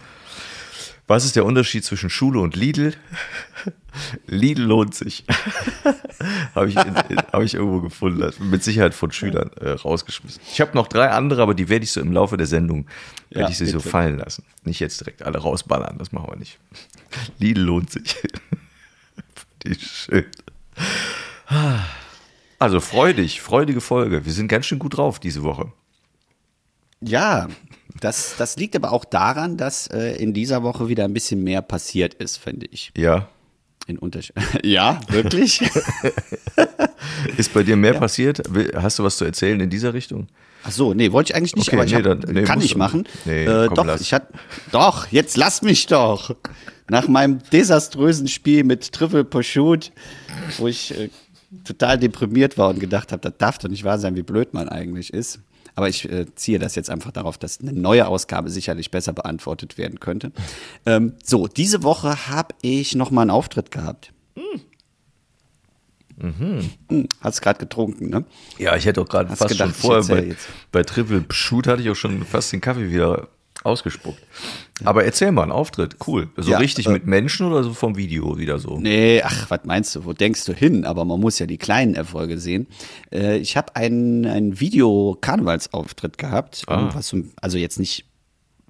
Was 1.11 1.25
ist 1.25 1.35
der 1.35 1.43
Unterschied 1.43 1.83
zwischen 1.83 2.09
Schule 2.09 2.39
und 2.39 2.55
Lidl? 2.55 2.93
Lidl 4.27 4.61
lohnt 4.63 4.95
sich. 4.95 5.25
Habe 6.55 6.69
ich, 6.69 6.75
in- 6.77 6.95
in- 7.09 7.17
hab 7.17 7.41
ich 7.41 7.53
irgendwo 7.55 7.81
gefunden. 7.81 8.31
Mit 8.49 8.63
Sicherheit 8.63 8.93
von 8.93 9.11
Schülern 9.11 9.49
äh, 9.59 9.71
rausgeschmissen. 9.71 10.41
Ich 10.49 10.61
habe 10.61 10.71
noch 10.75 10.87
drei 10.87 11.09
andere, 11.09 11.41
aber 11.41 11.53
die 11.53 11.67
werde 11.67 11.83
ich 11.83 11.91
so 11.91 11.99
im 11.99 12.13
Laufe 12.13 12.37
der 12.37 12.47
Sendung 12.47 12.85
werde 13.29 13.45
Ja, 13.45 13.49
ich 13.49 13.57
sie 13.57 13.65
so 13.65 13.79
fallen 13.81 14.17
lassen. 14.19 14.45
Nicht 14.63 14.79
jetzt 14.79 15.01
direkt 15.01 15.23
alle 15.23 15.39
rausballern, 15.39 15.97
das 15.97 16.11
machen 16.13 16.29
wir 16.31 16.37
nicht. 16.37 16.59
Lidl 17.39 17.61
lohnt 17.63 17.91
sich. 17.91 18.15
die 19.65 19.75
schön. 19.75 20.25
Also 22.59 22.79
freudig, 22.79 23.41
freudige 23.41 23.81
Folge. 23.81 24.23
Wir 24.25 24.31
sind 24.31 24.47
ganz 24.47 24.65
schön 24.67 24.79
gut 24.79 24.95
drauf 24.95 25.19
diese 25.19 25.43
Woche. 25.43 25.73
Ja, 27.01 27.49
das, 28.01 28.35
das 28.37 28.57
liegt 28.57 28.75
aber 28.75 28.91
auch 28.91 29.05
daran, 29.05 29.55
dass 29.55 29.87
äh, 29.87 30.15
in 30.21 30.33
dieser 30.33 30.61
Woche 30.63 30.89
wieder 30.89 31.05
ein 31.05 31.13
bisschen 31.13 31.43
mehr 31.43 31.61
passiert 31.61 32.13
ist, 32.15 32.37
finde 32.37 32.65
ich. 32.69 32.91
Ja. 32.97 33.29
In 33.87 33.97
Unterschied. 33.97 34.35
ja, 34.63 34.99
wirklich? 35.09 35.61
Ist 37.37 37.53
bei 37.53 37.63
dir 37.63 37.75
mehr 37.75 37.93
passiert? 37.93 38.41
Will- 38.53 38.71
Hast 38.75 38.99
du 38.99 39.03
was 39.03 39.17
zu 39.17 39.25
erzählen 39.25 39.59
in 39.59 39.69
dieser 39.69 39.93
Richtung? 39.93 40.27
Ach 40.63 40.71
so, 40.71 40.93
nee, 40.93 41.11
wollte 41.11 41.31
ich 41.31 41.35
eigentlich 41.35 41.55
nicht, 41.55 41.67
Okay, 41.69 41.77
aber 41.77 41.85
ich 41.85 41.91
nee, 41.91 41.97
hab, 41.97 42.03
dann- 42.21 42.33
nee, 42.33 42.43
kann 42.43 42.61
ich 42.61 42.75
machen. 42.75 43.07
nee, 43.25 43.45
äh, 43.45 43.65
komm, 43.67 43.75
doch, 43.75 43.85
lass. 43.85 44.01
ich 44.01 44.13
hatte, 44.13 44.27
doch, 44.71 45.07
jetzt 45.11 45.35
lass 45.37 45.61
mich 45.63 45.87
doch. 45.87 46.35
Nach 46.89 47.07
meinem 47.07 47.39
desaströsen 47.51 48.27
Spiel 48.27 48.63
mit 48.63 48.91
Triple 48.91 49.23
Pursuit, 49.23 49.91
wo 50.57 50.67
ich 50.67 50.97
äh, 50.97 51.09
total 51.63 51.97
deprimiert 51.97 52.57
war 52.57 52.69
und 52.69 52.79
gedacht 52.79 53.11
habe, 53.11 53.21
das 53.21 53.33
darf 53.37 53.57
doch 53.57 53.69
nicht 53.69 53.83
wahr 53.83 53.97
sein, 53.97 54.15
wie 54.15 54.23
blöd 54.23 54.53
man 54.53 54.69
eigentlich 54.69 55.11
ist. 55.13 55.39
Aber 55.75 55.89
ich 55.89 56.09
äh, 56.09 56.25
ziehe 56.35 56.59
das 56.59 56.75
jetzt 56.75 56.89
einfach 56.89 57.11
darauf, 57.11 57.37
dass 57.37 57.59
eine 57.59 57.73
neue 57.73 58.07
Ausgabe 58.07 58.49
sicherlich 58.49 58.91
besser 58.91 59.13
beantwortet 59.13 59.77
werden 59.77 59.99
könnte. 59.99 60.31
Ähm, 60.85 61.13
so, 61.23 61.47
diese 61.47 61.83
Woche 61.83 62.27
habe 62.27 62.55
ich 62.61 62.95
noch 62.95 63.11
mal 63.11 63.21
einen 63.21 63.31
Auftritt 63.31 63.71
gehabt. 63.71 64.11
Mhm. 66.21 66.69
Hast 67.21 67.41
gerade 67.41 67.59
getrunken, 67.59 68.09
ne? 68.09 68.25
Ja, 68.59 68.75
ich 68.75 68.85
hätte 68.85 69.01
auch 69.01 69.09
gerade 69.09 69.35
fast 69.35 69.51
gedacht, 69.51 69.75
schon 69.75 70.03
vorher 70.03 70.03
bei, 70.03 70.35
bei 70.71 70.83
Triple 70.83 71.25
Shoot 71.31 71.67
hatte 71.67 71.81
ich 71.81 71.89
auch 71.89 71.95
schon 71.95 72.23
fast 72.25 72.51
den 72.51 72.61
Kaffee 72.61 72.91
wieder 72.91 73.27
ausgespuckt. 73.63 74.21
Aber 74.83 75.03
erzähl 75.05 75.31
mal, 75.31 75.43
ein 75.43 75.51
Auftritt, 75.51 75.95
cool. 76.07 76.29
So 76.37 76.51
Ja, 76.51 76.57
richtig 76.57 76.87
äh, 76.87 76.91
mit 76.91 77.05
Menschen 77.05 77.45
oder 77.47 77.63
so 77.63 77.73
vom 77.73 77.95
Video 77.97 78.37
wieder 78.37 78.57
so? 78.59 78.79
Nee, 78.79 79.21
ach, 79.23 79.49
was 79.49 79.59
meinst 79.65 79.95
du? 79.95 80.05
Wo 80.05 80.13
denkst 80.13 80.45
du 80.45 80.53
hin? 80.53 80.85
Aber 80.85 81.05
man 81.05 81.19
muss 81.19 81.37
ja 81.39 81.45
die 81.45 81.57
kleinen 81.59 81.93
Erfolge 81.95 82.37
sehen. 82.39 82.67
Äh, 83.11 83.37
ich 83.37 83.57
habe 83.57 83.75
einen, 83.75 84.25
einen 84.25 84.59
Video-Karnevalsauftritt 84.59 86.17
gehabt, 86.17 86.63
Ah. 86.67 86.89
also 87.41 87.57
jetzt 87.57 87.79
nicht, 87.79 88.05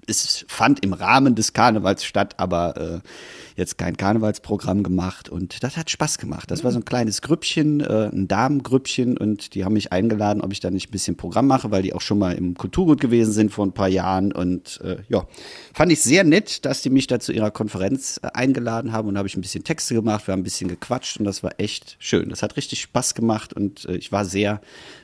es 0.06 0.44
fand 0.48 0.84
im 0.84 0.92
Rahmen 0.92 1.34
des 1.34 1.52
Karnevals 1.52 2.04
statt, 2.04 2.34
aber 2.38 3.02
äh, 3.04 3.08
jetzt 3.56 3.78
kein 3.78 3.96
Karnevalsprogramm 3.96 4.82
gemacht 4.82 5.28
und 5.28 5.62
das 5.62 5.76
hat 5.76 5.90
Spaß 5.90 6.18
gemacht. 6.18 6.50
Das 6.50 6.64
war 6.64 6.72
so 6.72 6.78
ein 6.78 6.84
kleines 6.84 7.22
Grüppchen, 7.22 7.80
äh, 7.80 8.10
ein 8.12 8.26
Damengrüppchen 8.26 9.16
und 9.16 9.54
die 9.54 9.64
haben 9.64 9.74
mich 9.74 9.92
eingeladen, 9.92 10.42
ob 10.42 10.52
ich 10.52 10.60
da 10.60 10.70
nicht 10.70 10.88
ein 10.88 10.92
bisschen 10.92 11.16
Programm 11.16 11.46
mache, 11.46 11.70
weil 11.70 11.82
die 11.82 11.94
auch 11.94 12.00
schon 12.00 12.18
mal 12.18 12.32
im 12.32 12.54
Kulturgut 12.54 13.00
gewesen 13.00 13.32
sind 13.32 13.52
vor 13.52 13.64
ein 13.64 13.72
paar 13.72 13.88
Jahren 13.88 14.32
und 14.32 14.80
äh, 14.82 14.96
ja, 15.08 15.26
fand 15.72 15.92
ich 15.92 16.02
sehr 16.02 16.24
nett, 16.24 16.64
dass 16.64 16.82
die 16.82 16.90
mich 16.90 17.06
da 17.06 17.20
zu 17.20 17.32
ihrer 17.32 17.50
Konferenz 17.50 18.18
äh, 18.22 18.28
eingeladen 18.34 18.92
haben 18.92 19.08
und 19.08 19.18
habe 19.18 19.28
ich 19.28 19.36
ein 19.36 19.42
bisschen 19.42 19.62
Texte 19.62 19.94
gemacht, 19.94 20.26
wir 20.26 20.32
haben 20.32 20.40
ein 20.40 20.44
bisschen 20.44 20.68
gequatscht 20.68 21.18
und 21.18 21.24
das 21.24 21.42
war 21.42 21.52
echt 21.58 21.96
schön. 22.00 22.28
Das 22.28 22.42
hat 22.42 22.56
richtig 22.56 22.80
Spaß 22.80 23.14
gemacht 23.14 23.52
und 23.52 23.84
äh, 23.84 23.96
ich 23.96 24.10
war 24.10 24.24
sehr 24.24 24.60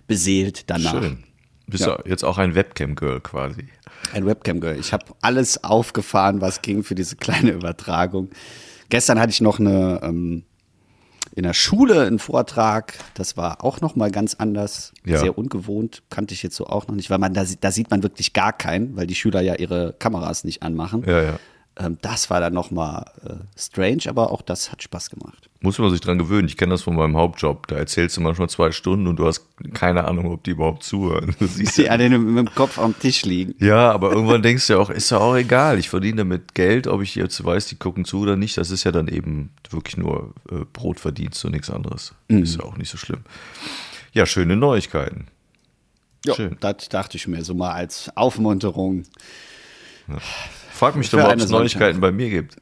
beseelt 0.09 0.65
danach. 0.69 1.01
Schön. 1.03 1.28
Bist 1.69 1.85
Ja. 1.87 1.97
du 1.99 2.09
jetzt 2.09 2.25
auch 2.25 2.39
ein 2.39 2.55
Webcam-Girl 2.55 3.21
quasi. 3.21 3.69
Ein 4.13 4.27
Webcam-Girl. 4.27 4.79
Ich 4.79 4.93
habe 4.93 5.05
alles 5.21 5.63
aufgefahren, 5.65 6.41
was 6.41 6.63
ging 6.63 6.83
für 6.83 6.95
diese 6.95 7.17
kleine 7.17 7.51
Übertragung. 7.53 8.31
Gestern 8.89 9.21
hatte 9.21 9.31
ich 9.31 9.41
noch 9.41 9.59
eine 9.61 10.01
ähm, 10.03 10.45
in 11.35 11.43
der 11.43 11.53
Schule 11.53 12.07
einen 12.07 12.19
Vortrag. 12.19 12.95
Das 13.15 13.37
war 13.37 13.63
auch 13.63 13.81
noch 13.81 13.95
mal 13.97 14.11
ganz 14.11 14.35
anders, 14.35 14.93
Ja. 15.05 15.19
sehr 15.19 15.37
ungewohnt. 15.37 16.03
Kannte 16.11 16.33
ich 16.35 16.43
jetzt 16.43 16.57
so 16.57 16.67
auch 16.67 16.89
noch 16.89 16.95
nicht, 16.95 17.11
weil 17.11 17.19
man 17.19 17.35
da, 17.35 17.45
sieht- 17.45 17.63
da 17.63 17.71
sieht 17.71 17.91
man 17.91 18.03
wirklich 18.03 18.33
gar 18.33 18.53
keinen, 18.53 18.97
weil 18.97 19.07
die 19.07 19.15
Schüler 19.15 19.41
ja 19.43 19.55
ihre 19.55 19.93
Kameras 19.99 20.45
nicht 20.45 20.63
anmachen. 20.63 21.05
Ja, 21.07 21.23
ja. 21.23 21.39
Ähm, 21.79 21.99
das 22.01 22.31
war 22.31 22.41
dann 22.41 22.55
noch 22.55 22.71
mal 22.71 23.05
äh, 23.25 23.35
strange, 23.61 24.05
aber 24.09 24.33
auch 24.33 24.43
das 24.43 24.73
hat 24.73 24.83
Spaß 24.83 25.11
gemacht. 25.11 25.48
Muss 25.61 25.77
man 25.79 25.91
sich 25.91 26.01
dran 26.01 26.19
gewöhnen. 26.19 26.47
Ich 26.47 26.57
kenne 26.57 26.71
das 26.71 26.83
von 26.83 26.95
meinem 26.95 27.17
Hauptjob. 27.17 27.67
Da 27.67 27.75
erzählst 27.77 28.17
du 28.17 28.21
manchmal 28.21 28.49
zwei 28.49 28.71
Stunden 28.71 29.09
und 29.09 29.17
du 29.17 29.27
hast 29.27 29.45
keine 29.75 30.05
Ahnung, 30.05 30.31
ob 30.31 30.45
die 30.45 30.53
überhaupt 30.53 30.85
zuhören. 30.85 31.35
Du 31.41 31.47
siehst 31.49 31.77
Die 31.79 31.83
ja, 31.83 31.91
alle 31.91 32.17
mit 32.17 32.47
dem 32.47 32.55
Kopf 32.55 32.79
am 32.79 32.97
Tisch 32.97 33.25
liegen. 33.25 33.55
ja, 33.59 33.91
aber 33.91 34.13
irgendwann 34.13 34.41
denkst 34.43 34.69
du 34.69 34.75
ja 34.75 34.79
auch, 34.79 34.89
ist 34.89 35.11
ja 35.11 35.19
auch 35.19 35.35
egal. 35.35 35.81
Ich 35.81 35.89
verdiene 35.89 36.19
damit 36.19 36.55
Geld, 36.55 36.87
ob 36.87 37.03
ich 37.03 37.17
jetzt 37.17 37.45
weiß, 37.45 37.67
die 37.67 37.75
gucken 37.75 38.05
zu 38.05 38.21
oder 38.21 38.37
nicht. 38.37 38.57
Das 38.57 38.71
ist 38.71 38.85
ja 38.85 38.93
dann 38.93 39.09
eben 39.09 39.51
wirklich 39.71 39.97
nur 39.97 40.33
äh, 40.49 40.65
Brotverdienst 40.73 41.45
und 41.45 41.51
nichts 41.51 41.71
anderes. 41.71 42.15
Ist 42.29 42.57
ja 42.57 42.63
auch 42.63 42.77
nicht 42.77 42.91
so 42.91 42.97
schlimm. 42.97 43.21
Ja, 44.13 44.27
schöne 44.27 44.55
Neuigkeiten. 44.55 45.27
Ja, 46.25 46.35
Schön. 46.35 46.57
das 46.61 46.89
dachte 46.89 47.17
ich 47.17 47.27
mir 47.27 47.43
so 47.45 47.55
mal 47.55 47.73
als 47.73 48.11
Aufmunterung. 48.17 49.05
Frag 50.73 50.97
mich 50.97 51.11
doch 51.11 51.19
mal, 51.19 51.33
ob 51.33 51.39
es 51.41 51.49
Neuigkeiten 51.51 52.01
bei 52.01 52.13
mir 52.13 52.31
gibt. 52.31 52.57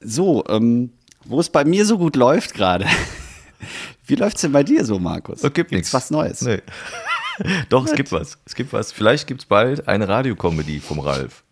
So, 0.00 0.44
ähm, 0.48 0.90
wo 1.24 1.40
es 1.40 1.48
bei 1.50 1.64
mir 1.64 1.84
so 1.84 1.98
gut 1.98 2.16
läuft 2.16 2.54
gerade. 2.54 2.86
Wie 4.06 4.14
läuft's 4.14 4.40
denn 4.40 4.52
bei 4.52 4.62
dir 4.62 4.84
so, 4.84 4.98
Markus? 4.98 5.42
Es 5.42 5.52
gibt 5.52 5.72
nichts. 5.72 5.92
was 5.92 6.10
Neues? 6.10 6.40
Nee. 6.42 6.62
Doch, 7.68 7.86
es 7.86 7.92
gibt 7.92 8.10
was. 8.10 8.38
Es 8.44 8.54
gibt 8.54 8.72
was. 8.72 8.90
Vielleicht 8.90 9.26
gibt 9.26 9.42
es 9.42 9.46
bald 9.46 9.86
eine 9.86 10.08
Radiocomedy 10.08 10.80
vom 10.80 10.98
Ralf. 11.00 11.44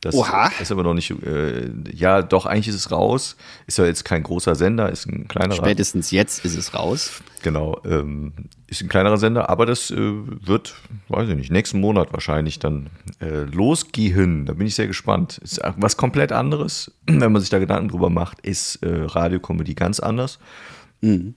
Das 0.00 0.14
Oha. 0.14 0.50
ist 0.60 0.72
aber 0.72 0.82
noch 0.82 0.94
nicht. 0.94 1.10
Äh, 1.10 1.70
ja, 1.92 2.22
doch, 2.22 2.46
eigentlich 2.46 2.68
ist 2.68 2.74
es 2.74 2.90
raus. 2.90 3.36
Ist 3.66 3.76
ja 3.76 3.84
jetzt 3.84 4.04
kein 4.04 4.22
großer 4.22 4.54
Sender, 4.54 4.90
ist 4.90 5.06
ein 5.06 5.28
kleinerer. 5.28 5.56
Spätestens 5.56 6.10
jetzt 6.10 6.42
ist 6.44 6.56
es 6.56 6.72
raus. 6.72 7.22
Genau, 7.42 7.80
ähm, 7.84 8.32
ist 8.66 8.80
ein 8.80 8.88
kleinerer 8.88 9.18
Sender, 9.18 9.50
aber 9.50 9.66
das 9.66 9.90
äh, 9.90 9.96
wird, 9.96 10.74
weiß 11.08 11.28
ich 11.28 11.36
nicht, 11.36 11.50
nächsten 11.50 11.80
Monat 11.80 12.12
wahrscheinlich 12.14 12.58
dann 12.58 12.88
äh, 13.20 13.42
losgehen. 13.44 14.46
Da 14.46 14.54
bin 14.54 14.66
ich 14.66 14.74
sehr 14.74 14.86
gespannt. 14.86 15.38
Ist 15.38 15.60
was 15.76 15.98
komplett 15.98 16.32
anderes, 16.32 16.92
wenn 17.06 17.32
man 17.32 17.40
sich 17.40 17.50
da 17.50 17.58
Gedanken 17.58 17.88
drüber 17.88 18.08
macht, 18.08 18.40
ist 18.40 18.76
äh, 18.76 19.02
Radiocomedy 19.02 19.74
ganz 19.74 20.00
anders. 20.00 20.38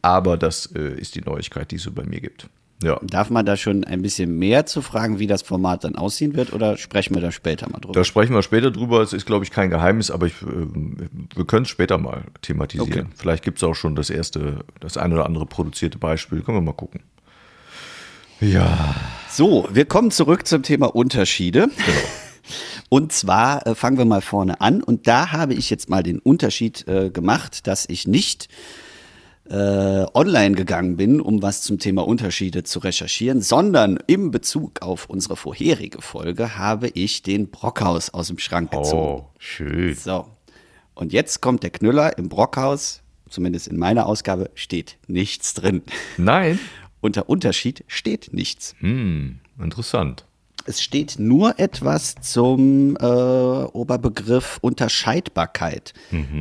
Aber 0.02 0.36
das 0.36 0.66
äh, 0.76 1.00
ist 1.00 1.16
die 1.16 1.22
Neuigkeit, 1.22 1.72
die 1.72 1.78
es 1.78 1.84
so 1.84 1.92
bei 1.92 2.04
mir 2.04 2.20
gibt. 2.20 2.50
Ja. 2.84 3.00
Darf 3.02 3.30
man 3.30 3.46
da 3.46 3.58
schon 3.58 3.84
ein 3.84 4.02
bisschen 4.02 4.38
mehr 4.38 4.66
zu 4.66 4.82
fragen, 4.82 5.20
wie 5.20 5.28
das 5.28 5.42
Format 5.42 5.84
dann 5.84 5.96
aussehen 5.96 6.36
wird, 6.36 6.54
oder 6.54 6.78
sprechen 6.78 7.16
wir 7.16 7.22
da 7.22 7.32
später 7.32 7.70
mal 7.70 7.80
drüber? 7.80 7.94
Da 7.94 8.04
sprechen 8.04 8.34
wir 8.34 8.42
später 8.42 8.72
drüber. 8.72 9.02
Es 9.02 9.14
ist, 9.14 9.26
glaube 9.26 9.46
ich, 9.46 9.52
kein 9.52 9.70
Geheimnis, 9.70 10.12
aber 10.12 10.28
ich, 10.28 10.42
äh, 10.42 10.46
wir 11.36 11.46
können 11.46 11.64
es 11.64 11.70
später 11.70 11.98
mal 11.98 12.26
thematisieren. 12.42 13.08
Okay. 13.08 13.16
Vielleicht 13.16 13.44
gibt 13.44 13.58
es 13.58 13.64
auch 13.64 13.76
schon 13.76 13.96
das 13.96 14.10
erste, 14.10 14.66
das 14.80 14.98
ein 14.98 15.14
oder 15.14 15.26
andere 15.26 15.46
produzierte 15.46 15.98
Beispiel. 15.98 16.42
Können 16.42 16.58
wir 16.58 16.62
mal 16.62 16.74
gucken. 16.74 17.02
Ja. 18.40 18.96
So, 19.30 19.68
wir 19.72 19.86
kommen 19.86 20.12
zurück 20.12 20.46
zum 20.48 20.64
Thema 20.64 20.94
Unterschiede. 20.94 21.70
Und 22.90 23.12
zwar 23.12 23.66
äh, 23.66 23.76
fangen 23.76 23.98
wir 23.98 24.06
mal 24.06 24.22
vorne 24.22 24.62
an. 24.62 24.84
Und 24.84 25.08
da 25.08 25.32
habe 25.32 25.54
ich 25.54 25.70
jetzt 25.70 25.90
mal 25.90 26.04
den 26.04 26.20
Unterschied 26.20 26.88
äh, 26.88 27.10
gemacht, 27.10 27.66
dass 27.68 27.88
ich 27.88 28.08
nicht 28.08 28.50
äh, 29.50 30.06
online 30.14 30.56
gegangen 30.56 30.98
bin, 30.98 31.20
um 31.20 31.42
was 31.42 31.62
zum 31.62 31.80
Thema 31.80 32.08
Unterschiede 32.08 32.64
zu 32.64 32.80
recherchieren, 32.80 33.42
sondern 33.42 34.00
im 34.08 34.32
Bezug 34.32 34.82
auf 34.82 35.10
unsere 35.10 35.36
vorherige 35.36 36.02
Folge 36.02 36.58
habe 36.58 36.90
ich 36.90 37.24
den 37.24 37.50
Brockhaus 37.50 38.10
aus 38.10 38.28
dem 38.28 38.40
Schrank 38.40 38.72
gezogen. 38.72 39.24
Oh, 39.24 39.30
schön. 39.38 39.96
So, 39.96 40.28
und 40.96 41.12
jetzt 41.14 41.42
kommt 41.42 41.64
der 41.64 41.72
Knüller 41.72 42.18
im 42.18 42.30
Brockhaus, 42.30 43.02
zumindest 43.30 43.68
in 43.68 43.78
meiner 43.78 44.06
Ausgabe, 44.06 44.52
steht 44.54 44.98
nichts 45.08 45.54
drin. 45.54 45.84
Nein. 46.18 46.60
Unter 47.02 47.28
Unterschied 47.28 47.84
steht 47.88 48.30
nichts. 48.32 48.76
Hm, 48.80 49.40
interessant. 49.60 50.26
Es 50.66 50.82
steht 50.82 51.20
nur 51.20 51.60
etwas 51.60 52.16
zum 52.22 52.96
äh, 52.96 53.04
Oberbegriff 53.04 54.60
Unterscheidbarkeit. 54.62 55.94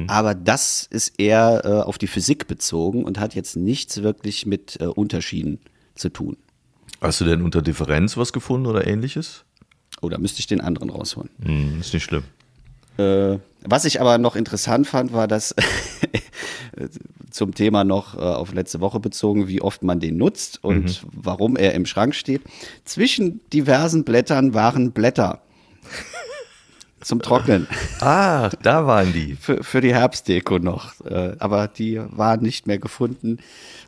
Aber 0.06 0.34
das 0.34 0.86
ist 0.88 1.14
eher 1.18 1.62
äh, 1.64 1.68
auf 1.68 1.98
die 1.98 2.06
Physik 2.06 2.46
bezogen 2.46 3.04
und 3.04 3.18
hat 3.18 3.34
jetzt 3.34 3.56
nichts 3.56 4.02
wirklich 4.02 4.46
mit 4.46 4.80
äh, 4.80 4.86
Unterschieden 4.86 5.58
zu 5.94 6.08
tun. 6.08 6.36
Hast 7.00 7.20
du 7.20 7.24
denn 7.24 7.42
unter 7.42 7.62
Differenz 7.62 8.16
was 8.16 8.32
gefunden 8.32 8.66
oder 8.66 8.86
ähnliches? 8.86 9.44
Oder 10.00 10.18
müsste 10.18 10.38
ich 10.38 10.46
den 10.46 10.60
anderen 10.60 10.90
rausholen? 10.90 11.30
Hm, 11.42 11.80
ist 11.80 11.92
nicht 11.92 12.04
schlimm. 12.04 12.22
Äh, 12.96 13.38
was 13.64 13.84
ich 13.84 14.00
aber 14.00 14.18
noch 14.18 14.36
interessant 14.36 14.86
fand, 14.86 15.12
war, 15.12 15.26
dass 15.26 15.54
zum 17.30 17.54
Thema 17.54 17.84
noch 17.84 18.16
äh, 18.16 18.20
auf 18.20 18.52
letzte 18.52 18.80
Woche 18.80 19.00
bezogen, 19.00 19.48
wie 19.48 19.60
oft 19.60 19.82
man 19.82 20.00
den 20.00 20.16
nutzt 20.16 20.62
und 20.62 21.04
warum 21.12 21.56
er 21.56 21.74
im 21.74 21.86
Schrank 21.86 22.14
steht. 22.14 22.42
Zwischen 22.84 23.40
diversen 23.52 24.04
Blättern 24.04 24.54
waren 24.54 24.92
Blätter 24.92 25.42
zum 27.02 27.20
Trocknen 27.22 27.66
Ah, 28.00 28.48
da 28.62 28.86
waren 28.86 29.12
die. 29.12 29.36
für, 29.36 29.62
für 29.62 29.80
die 29.80 29.94
Herbstdeko 29.94 30.58
noch. 30.58 30.92
Äh, 31.04 31.36
aber 31.38 31.68
die 31.68 32.00
waren 32.10 32.40
nicht 32.42 32.66
mehr 32.66 32.78
gefunden 32.78 33.38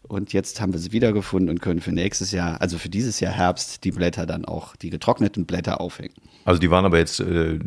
und 0.02 0.32
jetzt 0.32 0.60
haben 0.60 0.72
wir 0.72 0.80
sie 0.80 0.92
wiedergefunden 0.92 1.48
und 1.50 1.60
können 1.62 1.80
für 1.80 1.92
nächstes 1.92 2.30
Jahr, 2.30 2.60
also 2.60 2.78
für 2.78 2.88
dieses 2.88 3.20
Jahr 3.20 3.32
Herbst, 3.32 3.84
die 3.84 3.90
Blätter 3.92 4.26
dann 4.26 4.44
auch, 4.44 4.76
die 4.76 4.90
getrockneten 4.90 5.46
Blätter 5.46 5.80
aufhängen. 5.80 6.14
Also 6.44 6.60
die 6.60 6.70
waren 6.70 6.84
aber 6.84 6.98
jetzt 6.98 7.20
äh, 7.20 7.58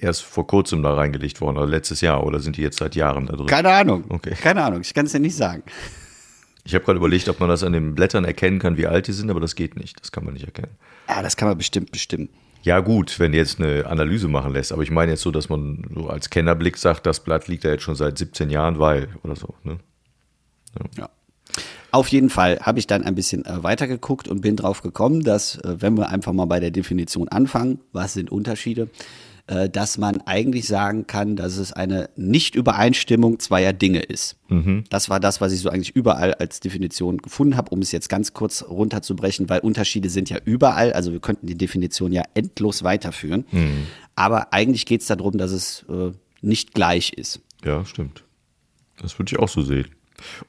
erst 0.00 0.22
vor 0.22 0.46
kurzem 0.46 0.82
da 0.82 0.94
reingelegt 0.94 1.40
worden, 1.42 1.58
oder 1.58 1.66
letztes 1.66 2.00
Jahr, 2.00 2.24
oder 2.24 2.40
sind 2.40 2.56
die 2.56 2.62
jetzt 2.62 2.78
seit 2.78 2.94
Jahren 2.94 3.26
da 3.26 3.36
drin? 3.36 3.46
Keine 3.46 3.68
Ahnung. 3.70 4.04
Okay. 4.08 4.34
Keine 4.40 4.64
Ahnung. 4.64 4.80
Ich 4.80 4.94
kann 4.94 5.04
es 5.04 5.12
ja 5.12 5.18
nicht 5.18 5.36
sagen. 5.36 5.62
Ich 6.64 6.74
habe 6.74 6.84
gerade 6.84 6.96
überlegt, 6.98 7.28
ob 7.28 7.40
man 7.40 7.48
das 7.48 7.62
an 7.64 7.72
den 7.72 7.94
Blättern 7.94 8.24
erkennen 8.24 8.58
kann, 8.58 8.76
wie 8.76 8.86
alt 8.86 9.06
die 9.08 9.12
sind, 9.12 9.30
aber 9.30 9.40
das 9.40 9.54
geht 9.54 9.76
nicht. 9.76 10.00
Das 10.00 10.12
kann 10.12 10.24
man 10.24 10.32
nicht 10.34 10.44
erkennen. 10.46 10.70
Ja, 11.08 11.20
das 11.20 11.36
kann 11.36 11.48
man 11.48 11.58
bestimmt 11.58 11.90
bestimmen. 11.92 12.28
Ja, 12.62 12.80
gut, 12.80 13.18
wenn 13.18 13.32
du 13.32 13.38
jetzt 13.38 13.60
eine 13.60 13.86
Analyse 13.86 14.28
machen 14.28 14.52
lässt, 14.52 14.72
aber 14.72 14.82
ich 14.82 14.90
meine 14.90 15.12
jetzt 15.12 15.22
so, 15.22 15.30
dass 15.30 15.48
man 15.48 15.84
so 15.94 16.08
als 16.08 16.30
Kennerblick 16.30 16.78
sagt, 16.78 17.06
das 17.06 17.20
Blatt 17.20 17.48
liegt 17.48 17.64
da 17.64 17.70
jetzt 17.70 17.82
schon 17.82 17.96
seit 17.96 18.16
17 18.18 18.50
Jahren, 18.50 18.78
weil 18.78 19.08
oder 19.24 19.36
so. 19.36 19.54
Ne? 19.64 19.78
Ja. 20.96 21.08
Auf 21.90 22.08
jeden 22.08 22.30
Fall 22.30 22.58
habe 22.60 22.78
ich 22.78 22.86
dann 22.86 23.04
ein 23.04 23.14
bisschen 23.14 23.44
äh, 23.44 23.62
weitergeguckt 23.62 24.26
und 24.26 24.40
bin 24.40 24.56
drauf 24.56 24.80
gekommen, 24.80 25.22
dass, 25.22 25.56
äh, 25.58 25.76
wenn 25.80 25.96
wir 25.96 26.08
einfach 26.08 26.32
mal 26.32 26.46
bei 26.46 26.58
der 26.58 26.70
Definition 26.70 27.28
anfangen, 27.28 27.80
was 27.92 28.14
sind 28.14 28.32
Unterschiede, 28.32 28.88
dass 29.46 29.98
man 29.98 30.20
eigentlich 30.22 30.66
sagen 30.68 31.06
kann, 31.06 31.36
dass 31.36 31.56
es 31.56 31.72
eine 31.72 32.08
Nicht-Übereinstimmung 32.16 33.40
zweier 33.40 33.72
Dinge 33.72 34.00
ist. 34.00 34.36
Das 34.88 35.10
war 35.10 35.18
das, 35.18 35.40
was 35.40 35.52
ich 35.52 35.60
so 35.60 35.68
eigentlich 35.68 35.96
überall 35.96 36.32
als 36.34 36.60
Definition 36.60 37.18
gefunden 37.18 37.56
habe, 37.56 37.70
um 37.70 37.80
es 37.80 37.90
jetzt 37.92 38.08
ganz 38.08 38.32
kurz 38.34 38.62
runterzubrechen, 38.62 39.48
weil 39.48 39.60
Unterschiede 39.60 40.10
sind 40.10 40.30
ja 40.30 40.38
überall, 40.44 40.92
also 40.92 41.12
wir 41.12 41.20
könnten 41.20 41.46
die 41.46 41.58
Definition 41.58 42.12
ja 42.12 42.22
endlos 42.34 42.84
weiterführen. 42.84 43.44
Aber 44.14 44.52
eigentlich 44.52 44.86
geht 44.86 45.00
es 45.00 45.08
darum, 45.08 45.36
dass 45.38 45.50
es 45.50 45.84
äh, 45.88 46.12
nicht 46.40 46.74
gleich 46.74 47.12
ist. 47.14 47.40
Ja, 47.64 47.84
stimmt. 47.84 48.24
Das 49.00 49.18
würde 49.18 49.32
ich 49.32 49.38
auch 49.38 49.48
so 49.48 49.62
sehen. 49.62 49.88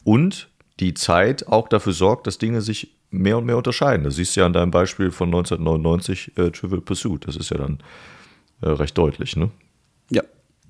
Und 0.04 0.50
die 0.80 0.94
Zeit 0.94 1.48
auch 1.48 1.68
dafür 1.68 1.94
sorgt, 1.94 2.28
dass 2.28 2.38
Dinge 2.38 2.62
sich 2.62 2.96
mehr 3.10 3.38
und 3.38 3.46
mehr 3.46 3.58
unterscheiden. 3.58 4.04
Das 4.04 4.16
siehst 4.16 4.36
du 4.36 4.42
ja 4.42 4.46
an 4.46 4.54
deinem 4.54 4.72
Beispiel 4.72 5.12
von 5.12 5.30
1999 5.30 6.38
äh, 6.38 6.52
Trivial 6.52 6.82
Pursuit. 6.82 7.28
Das 7.28 7.36
ist 7.36 7.52
ja 7.52 7.58
dann 7.58 7.76
äh, 7.76 7.84
recht 8.72 8.98
deutlich, 8.98 9.36
ne? 9.36 9.50
Ja. 10.10 10.24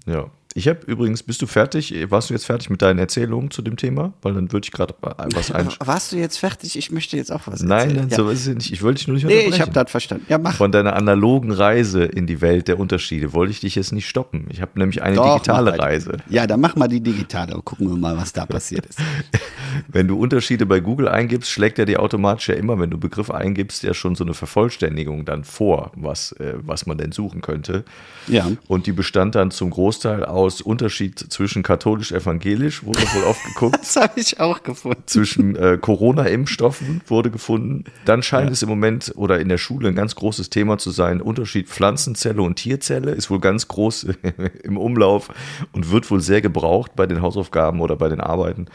Ja. 0.05 0.29
Ich 0.55 0.67
habe 0.67 0.79
übrigens, 0.85 1.23
bist 1.23 1.41
du 1.41 1.47
fertig? 1.47 1.93
Warst 2.09 2.29
du 2.29 2.33
jetzt 2.33 2.45
fertig 2.45 2.69
mit 2.69 2.81
deinen 2.81 2.99
Erzählungen 2.99 3.49
zu 3.49 3.61
dem 3.61 3.75
Thema? 3.75 4.13
Weil 4.21 4.33
dann 4.33 4.51
würde 4.51 4.65
ich 4.65 4.71
gerade 4.71 4.93
was 5.01 5.51
ein. 5.51 5.67
Warst 5.79 6.11
du 6.11 6.17
jetzt 6.17 6.37
fertig? 6.37 6.77
Ich 6.77 6.91
möchte 6.91 7.17
jetzt 7.17 7.31
auch 7.31 7.41
was 7.45 7.63
Nein, 7.63 7.89
erzählen. 7.89 7.95
nein, 8.01 8.09
ja. 8.09 8.17
so 8.17 8.29
ist 8.29 8.47
es 8.47 8.55
nicht. 8.55 8.71
Ich 8.71 8.83
wollte 8.83 8.99
dich 8.99 9.07
nur 9.07 9.15
nicht 9.15 9.25
Nee, 9.25 9.47
ich 9.47 9.59
habe 9.59 9.71
das 9.71 9.89
verstanden. 9.89 10.25
Ja, 10.29 10.37
mach. 10.37 10.55
Von 10.55 10.71
deiner 10.71 10.95
analogen 10.95 11.51
Reise 11.51 12.03
in 12.03 12.27
die 12.27 12.41
Welt 12.41 12.67
der 12.67 12.79
Unterschiede 12.79 13.33
wollte 13.33 13.51
ich 13.51 13.61
dich 13.61 13.75
jetzt 13.75 13.91
nicht 13.93 14.07
stoppen. 14.07 14.45
Ich 14.49 14.61
habe 14.61 14.77
nämlich 14.79 15.01
eine 15.01 15.15
Doch, 15.15 15.35
digitale. 15.35 15.79
Reise. 15.79 16.17
Ja, 16.29 16.45
dann 16.45 16.61
mach 16.61 16.75
mal 16.75 16.87
die 16.87 17.01
digitale 17.01 17.55
und 17.55 17.65
gucken 17.65 17.89
wir 17.89 17.97
mal, 17.97 18.15
was 18.15 18.31
da 18.31 18.45
passiert 18.45 18.85
ist. 18.85 18.99
Wenn 19.87 20.07
du 20.07 20.19
Unterschiede 20.19 20.67
bei 20.67 20.79
Google 20.79 21.07
eingibst, 21.07 21.49
schlägt 21.49 21.79
er 21.79 21.85
dir 21.85 21.99
automatisch 21.99 22.49
ja 22.49 22.55
immer, 22.55 22.77
wenn 22.79 22.91
du 22.91 22.99
Begriff 22.99 23.31
eingibst, 23.31 23.81
ja 23.81 23.93
schon 23.95 24.13
so 24.13 24.23
eine 24.23 24.35
Vervollständigung 24.35 25.25
dann 25.25 25.43
vor, 25.43 25.91
was, 25.95 26.31
äh, 26.33 26.53
was 26.61 26.85
man 26.85 26.97
denn 26.99 27.11
suchen 27.11 27.41
könnte. 27.41 27.83
Ja. 28.27 28.47
Und 28.67 28.85
die 28.85 28.91
bestand 28.91 29.33
dann 29.33 29.49
zum 29.49 29.71
Großteil 29.71 30.23
aus 30.25 30.42
Unterschied 30.61 31.19
zwischen 31.19 31.63
katholisch-evangelisch, 31.63 32.83
wurde 32.83 33.01
wohl 33.13 33.23
oft 33.23 33.43
geguckt. 33.43 33.79
Das 33.83 33.95
habe 33.97 34.19
ich 34.19 34.39
auch 34.39 34.63
gefunden. 34.63 35.03
zwischen 35.05 35.55
äh, 35.55 35.77
Corona-Impfstoffen 35.79 37.01
wurde 37.07 37.29
gefunden. 37.29 37.83
Dann 38.05 38.23
scheint 38.23 38.49
es 38.49 38.63
im 38.63 38.69
Moment 38.69 39.11
oder 39.15 39.39
in 39.39 39.49
der 39.49 39.57
Schule 39.57 39.89
ein 39.89 39.95
ganz 39.95 40.15
großes 40.15 40.49
Thema 40.49 40.77
zu 40.77 40.91
sein. 40.91 41.21
Unterschied 41.21 41.67
Pflanzenzelle 41.67 42.41
und 42.41 42.55
Tierzelle 42.55 43.11
ist 43.11 43.29
wohl 43.29 43.39
ganz 43.39 43.67
groß 43.67 44.07
im 44.63 44.77
Umlauf 44.77 45.29
und 45.73 45.91
wird 45.91 46.09
wohl 46.09 46.21
sehr 46.21 46.41
gebraucht 46.41 46.95
bei 46.95 47.05
den 47.05 47.21
Hausaufgaben 47.21 47.81
oder 47.81 47.95
bei 47.95 48.09
den 48.09 48.21
Arbeiten. 48.21 48.67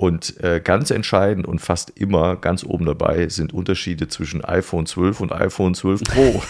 Und 0.00 0.42
äh, 0.42 0.60
ganz 0.62 0.90
entscheidend 0.90 1.46
und 1.46 1.58
fast 1.58 1.90
immer 1.90 2.36
ganz 2.36 2.64
oben 2.64 2.86
dabei 2.86 3.28
sind 3.28 3.52
Unterschiede 3.52 4.08
zwischen 4.08 4.42
iPhone 4.44 4.86
12 4.86 5.20
und 5.20 5.32
iPhone 5.32 5.74
12 5.74 6.02
Pro. 6.04 6.42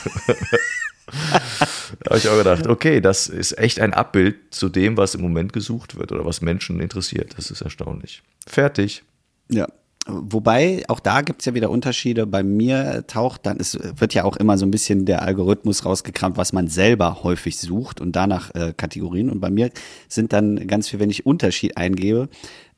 Habe 2.11 2.19
ich 2.19 2.29
auch 2.29 2.37
gedacht, 2.37 2.67
okay, 2.67 3.01
das 3.01 3.29
ist 3.29 3.57
echt 3.57 3.79
ein 3.79 3.95
Abbild 3.95 4.37
zu 4.51 4.69
dem, 4.69 4.97
was 4.97 5.15
im 5.15 5.21
Moment 5.21 5.53
gesucht 5.53 5.97
wird 5.97 6.11
oder 6.11 6.25
was 6.25 6.41
Menschen 6.41 6.81
interessiert. 6.81 7.35
Das 7.37 7.53
ist 7.53 7.61
erstaunlich. 7.61 8.23
Fertig. 8.49 9.05
Ja. 9.49 9.69
Wobei, 10.07 10.83
auch 10.89 10.99
da 10.99 11.21
gibt's 11.21 11.45
ja 11.45 11.55
wieder 11.55 11.71
Unterschiede. 11.71 12.27
Bei 12.27 12.43
mir 12.43 13.05
taucht 13.07 13.47
dann, 13.47 13.59
es 13.61 13.79
wird 13.97 14.13
ja 14.13 14.25
auch 14.25 14.37
immer 14.37 14.59
so 14.59 14.67
ein 14.67 14.73
bisschen 14.73 15.05
der 15.05 15.23
Algorithmus 15.23 15.85
rausgekramt, 15.85 16.37
was 16.37 16.53
man 16.53 16.67
selber 16.67 17.23
häufig 17.23 17.59
sucht 17.61 18.01
und 18.01 18.17
danach 18.17 18.53
äh, 18.57 18.73
Kategorien. 18.77 19.31
Und 19.31 19.39
bei 19.39 19.51
mir 19.51 19.71
sind 20.09 20.33
dann 20.33 20.67
ganz 20.67 20.89
viel, 20.89 20.99
wenn 20.99 21.11
ich 21.11 21.27
Unterschied 21.27 21.77
eingebe, 21.77 22.29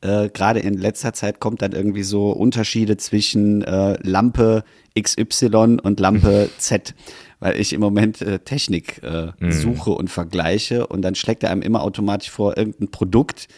äh, 0.03 0.29
gerade 0.29 0.61
in 0.61 0.75
letzter 0.75 1.15
Zeit 1.15 1.41
kommt 1.41 1.63
dann 1.63 1.73
irgendwie 1.73 2.03
so 2.03 2.33
Unterschiede 2.33 2.99
zwischen 2.99 3.63
äh, 3.63 3.97
Lampe 4.03 4.65
XY 5.01 5.79
und 5.83 6.01
Lampe 6.01 6.51
Z. 6.59 6.95
Weil 7.43 7.59
ich 7.61 7.73
im 7.73 7.81
Moment 7.81 8.23
äh, 8.23 8.39
Technik 8.39 9.03
äh, 9.03 9.33
suche 9.51 9.91
und 9.91 10.11
vergleiche 10.11 10.87
und 10.87 11.03
dann 11.03 11.17
schlägt 11.17 11.43
er 11.43 11.51
einem 11.51 11.61
immer 11.61 11.83
automatisch 11.83 12.31
vor 12.31 12.57
irgendein 12.57 12.93
Produkt, 12.93 13.49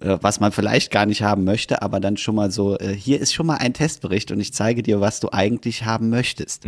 äh, 0.00 0.16
was 0.22 0.40
man 0.40 0.50
vielleicht 0.50 0.90
gar 0.90 1.04
nicht 1.04 1.20
haben 1.20 1.44
möchte, 1.44 1.82
aber 1.82 2.00
dann 2.00 2.16
schon 2.16 2.36
mal 2.36 2.50
so, 2.50 2.78
äh, 2.78 2.94
hier 2.94 3.20
ist 3.20 3.34
schon 3.34 3.46
mal 3.46 3.56
ein 3.56 3.74
Testbericht 3.74 4.32
und 4.32 4.40
ich 4.40 4.54
zeige 4.54 4.82
dir, 4.82 5.02
was 5.02 5.20
du 5.20 5.28
eigentlich 5.30 5.84
haben 5.84 6.08
möchtest. 6.08 6.64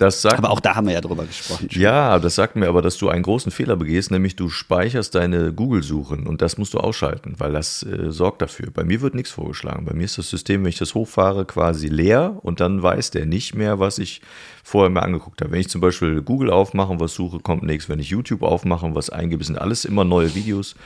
Das 0.00 0.22
sagt 0.22 0.38
Aber 0.38 0.48
auch 0.50 0.60
da 0.60 0.76
haben 0.76 0.86
wir 0.86 0.94
ja 0.94 1.02
drüber 1.02 1.26
gesprochen. 1.26 1.68
schon. 1.70 1.82
Ja, 1.82 2.18
das 2.18 2.34
sagt 2.34 2.56
mir 2.56 2.68
aber, 2.68 2.80
dass 2.80 2.96
du 2.96 3.10
einen 3.10 3.22
großen 3.22 3.52
Fehler 3.52 3.76
begehst, 3.76 4.10
nämlich 4.10 4.34
du 4.34 4.48
speicherst 4.48 5.14
deine 5.14 5.52
Google-Suchen 5.52 6.26
und 6.26 6.40
das 6.40 6.56
musst 6.56 6.72
du 6.72 6.78
ausschalten, 6.78 7.34
weil 7.36 7.52
das 7.52 7.82
äh, 7.82 8.10
sorgt 8.10 8.40
dafür. 8.40 8.70
Bei 8.72 8.82
mir 8.82 9.02
wird 9.02 9.14
nichts 9.14 9.30
vorgeschlagen. 9.30 9.84
Bei 9.84 9.92
mir 9.92 10.04
ist 10.04 10.16
das 10.16 10.30
System, 10.30 10.62
wenn 10.62 10.70
ich 10.70 10.78
das 10.78 10.94
hochfahre, 10.94 11.44
quasi 11.44 11.88
leer 11.88 12.38
und 12.40 12.60
dann 12.60 12.82
weiß 12.82 13.10
der 13.10 13.26
nicht 13.26 13.54
mehr, 13.54 13.78
was 13.78 13.98
ich 13.98 14.22
vorher 14.64 14.88
mir 14.88 15.02
angeguckt 15.02 15.42
habe. 15.42 15.52
Wenn 15.52 15.60
ich 15.60 15.68
zum 15.68 15.82
Beispiel 15.82 16.22
Google 16.22 16.48
aufmache 16.50 16.92
und 16.92 17.00
was 17.00 17.12
suche, 17.12 17.38
kommt 17.40 17.62
nichts. 17.62 17.90
Wenn 17.90 17.98
ich 17.98 18.08
YouTube 18.08 18.40
aufmache 18.42 18.86
und 18.86 18.94
was 18.94 19.10
eingebe, 19.10 19.44
sind 19.44 19.58
alles 19.58 19.84
immer 19.84 20.04
neue 20.04 20.34
Videos. 20.34 20.76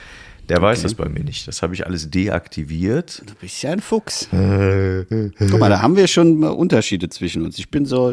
Der 0.49 0.61
weiß 0.61 0.83
das 0.83 0.95
bei 0.95 1.09
mir 1.09 1.25
nicht. 1.25 1.49
Das 1.49 1.63
habe 1.63 1.73
ich 1.75 1.87
alles 1.87 2.11
deaktiviert. 2.11 3.23
Du 3.27 3.35
bist 3.41 3.63
ja 3.63 3.71
ein 3.71 3.81
Fuchs. 3.81 4.29
Guck 4.31 5.59
mal, 5.61 5.71
da 5.71 5.81
haben 5.81 5.97
wir 5.97 6.07
schon 6.07 6.45
Unterschiede 6.45 7.09
zwischen 7.09 7.45
uns. 7.45 7.59
Ich 7.59 7.71
bin 7.71 7.87
so, 7.87 8.13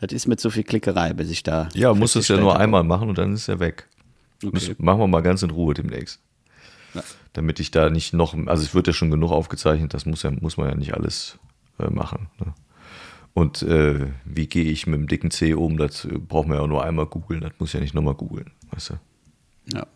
das, 0.00 0.12
ist 0.12 0.26
mit 0.26 0.40
so 0.40 0.50
viel 0.50 0.64
Klickerei, 0.64 1.12
bis 1.12 1.30
ich 1.30 1.42
da. 1.42 1.68
Ja, 1.74 1.94
muss 1.94 2.14
das 2.14 2.28
ja 2.28 2.36
nur 2.36 2.52
habe. 2.54 2.62
einmal 2.62 2.84
machen 2.84 3.08
und 3.08 3.18
dann 3.18 3.32
ist 3.34 3.48
er 3.48 3.60
weg. 3.60 3.88
Müssen- 4.42 4.76
Machen 4.78 5.00
wir 5.00 5.06
mal 5.06 5.22
ganz 5.22 5.42
in 5.42 5.50
Ruhe 5.50 5.74
demnächst. 5.74 6.20
Ja. 6.94 7.02
Damit 7.32 7.60
ich 7.60 7.70
da 7.70 7.90
nicht 7.90 8.12
noch, 8.14 8.34
also 8.46 8.62
es 8.62 8.74
wird 8.74 8.86
ja 8.86 8.92
schon 8.92 9.10
genug 9.10 9.30
aufgezeichnet, 9.30 9.92
das 9.94 10.06
muss, 10.06 10.22
ja, 10.22 10.30
muss 10.30 10.56
man 10.56 10.68
ja 10.68 10.74
nicht 10.74 10.94
alles 10.94 11.38
äh, 11.78 11.88
machen. 11.90 12.28
Ne? 12.38 12.54
Und 13.34 13.62
äh, 13.62 14.06
wie 14.24 14.46
gehe 14.46 14.64
ich 14.64 14.86
mit 14.86 14.98
dem 14.98 15.08
dicken 15.08 15.30
C 15.30 15.52
um? 15.52 15.76
Das 15.76 16.08
braucht 16.26 16.48
man 16.48 16.58
ja 16.58 16.66
nur 16.66 16.82
einmal 16.84 17.04
googeln, 17.06 17.42
das 17.42 17.52
muss 17.58 17.72
ja 17.74 17.80
nicht 17.80 17.94
nochmal 17.94 18.14
googeln, 18.14 18.50
weißt 18.70 18.90
du? 18.90 18.94
Ja. 19.76 19.86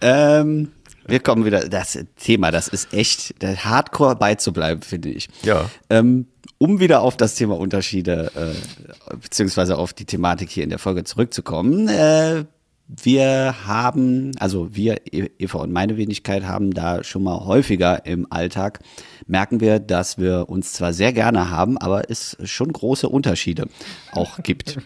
Ähm, 0.00 0.72
wir 1.06 1.20
kommen 1.20 1.44
wieder, 1.44 1.68
das 1.68 1.98
Thema, 2.16 2.50
das 2.50 2.66
ist 2.68 2.92
echt 2.92 3.34
hardcore 3.42 4.16
beizubleiben, 4.16 4.82
finde 4.82 5.10
ich. 5.10 5.28
Ja. 5.42 5.70
Ähm, 5.88 6.26
um 6.58 6.80
wieder 6.80 7.02
auf 7.02 7.16
das 7.16 7.34
Thema 7.34 7.56
Unterschiede, 7.58 8.30
äh, 8.34 9.14
beziehungsweise 9.16 9.78
auf 9.78 9.92
die 9.92 10.04
Thematik 10.04 10.50
hier 10.50 10.64
in 10.64 10.70
der 10.70 10.78
Folge 10.78 11.04
zurückzukommen. 11.04 11.88
Äh, 11.88 12.44
wir 12.88 13.66
haben, 13.66 14.30
also 14.38 14.76
wir, 14.76 15.00
Eva 15.12 15.58
und 15.58 15.72
meine 15.72 15.96
Wenigkeit, 15.96 16.44
haben 16.44 16.72
da 16.72 17.02
schon 17.02 17.24
mal 17.24 17.44
häufiger 17.44 18.06
im 18.06 18.30
Alltag, 18.30 18.78
merken 19.26 19.60
wir, 19.60 19.80
dass 19.80 20.18
wir 20.18 20.48
uns 20.48 20.72
zwar 20.72 20.92
sehr 20.92 21.12
gerne 21.12 21.50
haben, 21.50 21.78
aber 21.78 22.10
es 22.10 22.36
schon 22.44 22.72
große 22.72 23.08
Unterschiede 23.08 23.66
auch 24.12 24.38
gibt. 24.42 24.78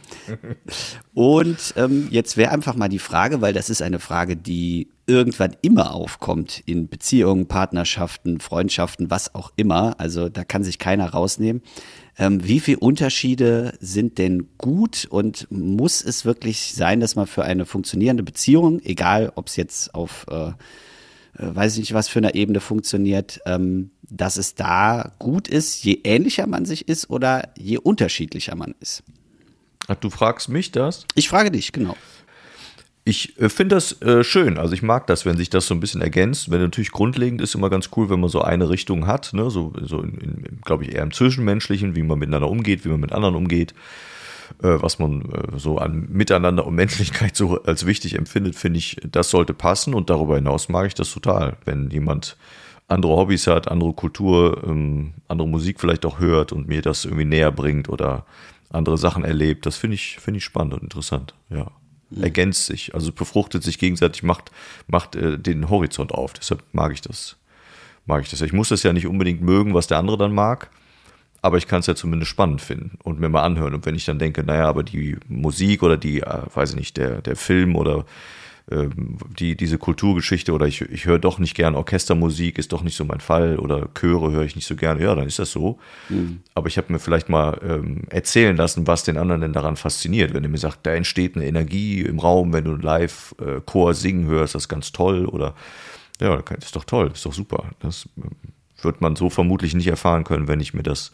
Und 1.15 1.75
ähm, 1.77 2.09
jetzt 2.11 2.37
wäre 2.37 2.53
einfach 2.53 2.75
mal 2.75 2.89
die 2.89 2.99
Frage, 2.99 3.43
weil 3.43 3.53
das 3.53 3.69
ist 3.69 3.83
eine 3.83 3.99
Frage, 3.99 4.37
die 4.37 4.89
irgendwann 5.07 5.57
immer 5.61 5.93
aufkommt 5.93 6.63
in 6.67 6.89
Beziehungen, 6.89 7.49
Partnerschaften, 7.49 8.41
Freundschaften, 8.41 9.11
was 9.11 9.35
auch 9.35 9.53
immer. 9.57 9.97
Also 9.99 10.29
da 10.29 10.45
kann 10.45 10.63
sich 10.63 10.79
keiner 10.79 11.11
rausnehmen. 11.11 11.63
Ähm, 12.21 12.47
wie 12.47 12.61
viele 12.61 12.79
Unterschiede 12.81 13.73
sind 13.81 14.19
denn 14.19 14.47
gut 14.59 15.07
und 15.09 15.51
muss 15.51 16.05
es 16.05 16.27
wirklich 16.27 16.75
sein, 16.75 17.01
dass 17.01 17.17
man 17.17 17.27
für 17.27 17.45
eine 17.45 17.65
funktionierende 17.65 18.23
Beziehung, 18.23 18.79
egal 18.85 19.33
ob 19.37 19.49
es 19.49 19.57
jetzt 19.57 19.95
auf, 19.95 20.27
äh, 20.31 20.49
äh, 20.49 20.53
weiß 21.39 21.73
ich 21.73 21.79
nicht, 21.79 21.95
was 21.95 22.09
für 22.09 22.19
einer 22.19 22.35
Ebene 22.35 22.61
funktioniert, 22.61 23.41
ähm, 23.47 23.91
dass 24.03 24.37
es 24.37 24.55
da 24.55 25.13
gut 25.19 25.49
ist, 25.49 25.83
je 25.83 26.01
ähnlicher 26.05 26.47
man 26.47 26.67
sich 26.67 26.89
ist 26.89 27.09
oder 27.09 27.49
je 27.57 27.79
unterschiedlicher 27.79 28.55
man 28.55 28.75
ist? 28.81 29.03
Ach, 29.89 29.97
du 29.97 30.11
fragst 30.11 30.51
mich 30.51 30.73
das? 30.73 31.07
Ich 31.15 31.31
frage 31.31 31.51
dich, 31.51 31.73
genau. 31.73 31.97
Ich 33.11 33.37
äh, 33.41 33.49
finde 33.49 33.75
das 33.75 34.01
äh, 34.03 34.23
schön. 34.23 34.57
Also 34.57 34.73
ich 34.73 34.83
mag 34.83 35.09
das, 35.09 35.27
wenn 35.27 35.37
sich 35.37 35.51
das 35.51 35.67
so 35.67 35.75
ein 35.75 35.81
bisschen 35.81 36.01
ergänzt. 36.01 36.49
Wenn 36.49 36.61
natürlich 36.61 36.93
grundlegend 36.93 37.41
ist 37.41 37.57
immer 37.57 37.69
ganz 37.69 37.91
cool, 37.97 38.09
wenn 38.09 38.21
man 38.21 38.31
so 38.31 38.41
eine 38.41 38.71
Richtung 38.71 39.09
hat, 39.09 39.33
ne? 39.33 39.51
so, 39.51 39.73
so 39.83 40.05
glaube 40.65 40.85
ich, 40.85 40.95
eher 40.95 41.03
im 41.03 41.11
Zwischenmenschlichen, 41.11 41.97
wie 41.97 42.05
man 42.05 42.21
miteinander 42.21 42.49
umgeht, 42.49 42.85
wie 42.85 42.89
man 42.89 43.01
mit 43.01 43.11
anderen 43.11 43.35
umgeht, 43.35 43.75
äh, 44.63 44.77
was 44.81 45.01
man 45.01 45.23
äh, 45.23 45.59
so 45.59 45.79
an 45.79 46.07
Miteinander 46.09 46.65
und 46.65 46.77
Menschlichkeit 46.77 47.35
so 47.35 47.61
als 47.65 47.85
wichtig 47.85 48.15
empfindet, 48.15 48.55
finde 48.55 48.79
ich, 48.79 48.97
das 49.03 49.31
sollte 49.31 49.55
passen. 49.55 49.93
Und 49.95 50.09
darüber 50.09 50.37
hinaus 50.37 50.69
mag 50.69 50.87
ich 50.87 50.95
das 50.95 51.13
total, 51.13 51.57
wenn 51.65 51.91
jemand 51.91 52.37
andere 52.87 53.17
Hobbys 53.17 53.49
hat, 53.49 53.67
andere 53.67 53.93
Kultur, 53.93 54.63
ähm, 54.65 55.15
andere 55.27 55.49
Musik 55.49 55.81
vielleicht 55.81 56.07
auch 56.07 56.21
hört 56.21 56.53
und 56.53 56.69
mir 56.69 56.81
das 56.81 57.07
irgendwie 57.07 57.25
näher 57.25 57.51
bringt 57.51 57.89
oder 57.89 58.25
andere 58.69 58.99
Sachen 58.99 59.25
erlebt. 59.25 59.67
Das 59.67 59.77
finde 59.77 59.97
ich, 59.97 60.21
finde 60.21 60.39
ich 60.39 60.45
spannend 60.45 60.75
und 60.75 60.85
interessant, 60.85 61.35
ja 61.49 61.73
mhm. 62.11 62.23
ergänzt 62.23 62.67
sich, 62.67 62.95
also 62.95 63.13
befruchtet 63.13 63.63
sich 63.63 63.79
gegenseitig, 63.79 64.23
macht, 64.23 64.51
macht 64.87 65.17
äh, 65.17 65.39
den 65.39 65.71
Horizont 65.71 66.13
auf. 66.13 66.33
Deshalb 66.33 66.63
mag 66.73 66.93
ich 66.93 67.01
das. 67.01 67.37
Mag 68.07 68.23
ich 68.23 68.31
das. 68.31 68.41
Ich 68.41 68.53
muss 68.53 68.71
das 68.71 68.83
ja 68.83 68.93
nicht 68.93 69.07
unbedingt 69.07 69.41
mögen, 69.41 69.75
was 69.75 69.87
der 69.87 69.99
andere 69.99 70.19
dann 70.19 70.35
mag, 70.35 70.71
aber 71.43 71.59
ich 71.59 71.67
kann 71.67 71.81
es 71.81 71.87
ja 71.87 71.95
zumindest 71.95 72.31
spannend 72.31 72.61
finden 72.61 72.99
und 73.03 73.21
mir 73.21 73.29
mal 73.29 73.43
anhören. 73.43 73.75
Und 73.75 73.87
wenn 73.87 73.95
ich 73.95 74.05
dann 74.05 74.19
denke, 74.19 74.43
naja, 74.43 74.69
aber 74.69 74.83
die 74.83 75.17
Musik 75.29 75.83
oder 75.83 75.97
die, 75.97 76.21
äh, 76.21 76.43
weiß 76.53 76.71
ich 76.71 76.77
nicht, 76.77 76.97
der, 76.97 77.23
der 77.23 77.37
Film 77.37 77.77
oder 77.77 78.05
die, 78.71 79.57
diese 79.57 79.79
Kulturgeschichte 79.79 80.53
oder 80.53 80.67
ich, 80.67 80.81
ich 80.83 81.05
höre 81.05 81.19
doch 81.19 81.41
nicht 81.41 81.55
gern 81.55 81.75
Orchestermusik, 81.75 82.57
ist 82.57 82.73
doch 82.73 82.83
nicht 82.83 82.97
so 82.97 83.05
mein 83.05 83.19
Fall 83.19 83.59
oder 83.59 83.89
Chöre 83.95 84.31
höre 84.31 84.45
ich 84.45 84.55
nicht 84.55 84.67
so 84.67 84.77
gerne, 84.77 85.03
ja, 85.03 85.15
dann 85.15 85.27
ist 85.27 85.41
das 85.41 85.51
so. 85.51 85.81
Mhm. 86.09 86.41
Aber 86.55 86.69
ich 86.69 86.79
habe 86.79 86.93
mir 86.93 87.01
vielleicht 87.01 87.29
mal 87.29 87.59
ähm, 87.65 88.03
erzählen 88.11 88.57
lassen, 88.57 88.87
was 88.87 89.03
den 89.03 89.17
anderen 89.17 89.41
denn 89.41 89.53
daran 89.53 89.77
fasziniert. 89.77 90.35
Wenn 90.35 90.45
er 90.45 90.51
mir 90.51 90.59
sagt, 90.59 90.87
da 90.87 90.93
entsteht 90.93 91.35
eine 91.35 91.47
Energie 91.47 92.03
im 92.03 92.21
Raum, 92.21 92.53
wenn 92.53 92.65
du 92.65 92.77
live 92.77 93.35
äh, 93.41 93.61
Chor 93.67 93.95
singen 93.95 94.27
hörst, 94.27 94.55
das 94.55 94.65
ist 94.65 94.69
ganz 94.69 94.93
toll 94.93 95.27
oder 95.27 95.55
ja, 96.21 96.41
das 96.41 96.67
ist 96.67 96.77
doch 96.77 96.85
toll, 96.85 97.09
das 97.09 97.19
ist 97.19 97.27
doch 97.27 97.33
super. 97.33 97.65
Das 97.81 98.09
ähm, 98.17 98.31
wird 98.83 99.01
man 99.01 99.17
so 99.17 99.31
vermutlich 99.31 99.75
nicht 99.75 99.89
erfahren 99.89 100.23
können, 100.23 100.47
wenn 100.47 100.61
ich 100.61 100.75
mir 100.75 100.85
das 100.85 101.13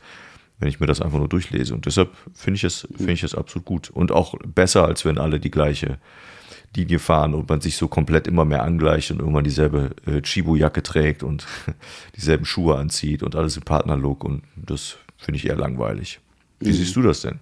wenn 0.58 0.68
ich 0.68 0.80
mir 0.80 0.86
das 0.86 1.02
einfach 1.02 1.18
nur 1.18 1.28
durchlese. 1.28 1.74
Und 1.74 1.84
deshalb 1.84 2.16
finde 2.32 2.56
ich 2.56 2.64
es, 2.64 2.88
finde 2.96 3.12
ich 3.12 3.22
es 3.22 3.34
absolut 3.34 3.66
gut. 3.66 3.90
Und 3.90 4.10
auch 4.10 4.34
besser, 4.46 4.86
als 4.86 5.04
wenn 5.04 5.18
alle 5.18 5.38
die 5.38 5.50
gleiche 5.50 5.98
Linie 6.74 6.98
fahren 6.98 7.34
und 7.34 7.48
man 7.48 7.60
sich 7.60 7.76
so 7.76 7.88
komplett 7.88 8.26
immer 8.26 8.44
mehr 8.44 8.62
angleicht 8.62 9.10
und 9.10 9.20
irgendwann 9.20 9.44
dieselbe 9.44 9.90
äh, 10.06 10.20
Chibo-Jacke 10.20 10.82
trägt 10.82 11.22
und 11.22 11.46
dieselben 12.16 12.44
Schuhe 12.44 12.76
anzieht 12.76 13.22
und 13.22 13.36
alles 13.36 13.56
im 13.56 13.62
Partnerlook 13.62 14.24
und 14.24 14.42
das 14.56 14.96
finde 15.16 15.38
ich 15.38 15.46
eher 15.46 15.56
langweilig. 15.56 16.20
Wie 16.60 16.68
mhm. 16.68 16.74
siehst 16.74 16.96
du 16.96 17.02
das 17.02 17.22
denn? 17.22 17.40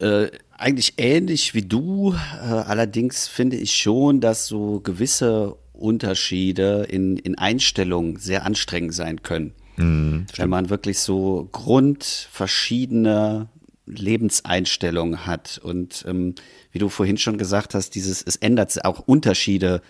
Äh, 0.00 0.28
eigentlich 0.56 0.94
ähnlich 0.96 1.54
wie 1.54 1.62
du, 1.62 2.14
äh, 2.14 2.46
allerdings 2.46 3.28
finde 3.28 3.56
ich 3.56 3.76
schon, 3.76 4.20
dass 4.20 4.46
so 4.46 4.80
gewisse 4.80 5.56
Unterschiede 5.72 6.86
in, 6.88 7.16
in 7.16 7.36
Einstellungen 7.36 8.16
sehr 8.16 8.46
anstrengend 8.46 8.94
sein 8.94 9.22
können. 9.22 9.52
Mhm, 9.76 10.26
Wenn 10.36 10.48
man 10.50 10.70
wirklich 10.70 10.98
so 11.00 11.48
grundverschiedene 11.50 13.48
Lebenseinstellung 13.86 15.26
hat. 15.26 15.60
Und 15.62 16.04
ähm, 16.06 16.34
wie 16.70 16.78
du 16.78 16.88
vorhin 16.88 17.18
schon 17.18 17.38
gesagt 17.38 17.74
hast, 17.74 17.94
dieses, 17.94 18.22
es 18.22 18.36
ändert 18.36 18.84
auch 18.84 19.00
Unterschiede 19.00 19.82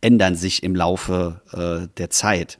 ändern 0.00 0.34
sich 0.34 0.62
im 0.62 0.74
Laufe 0.74 1.42
äh, 1.52 1.88
der 1.98 2.10
Zeit. 2.10 2.58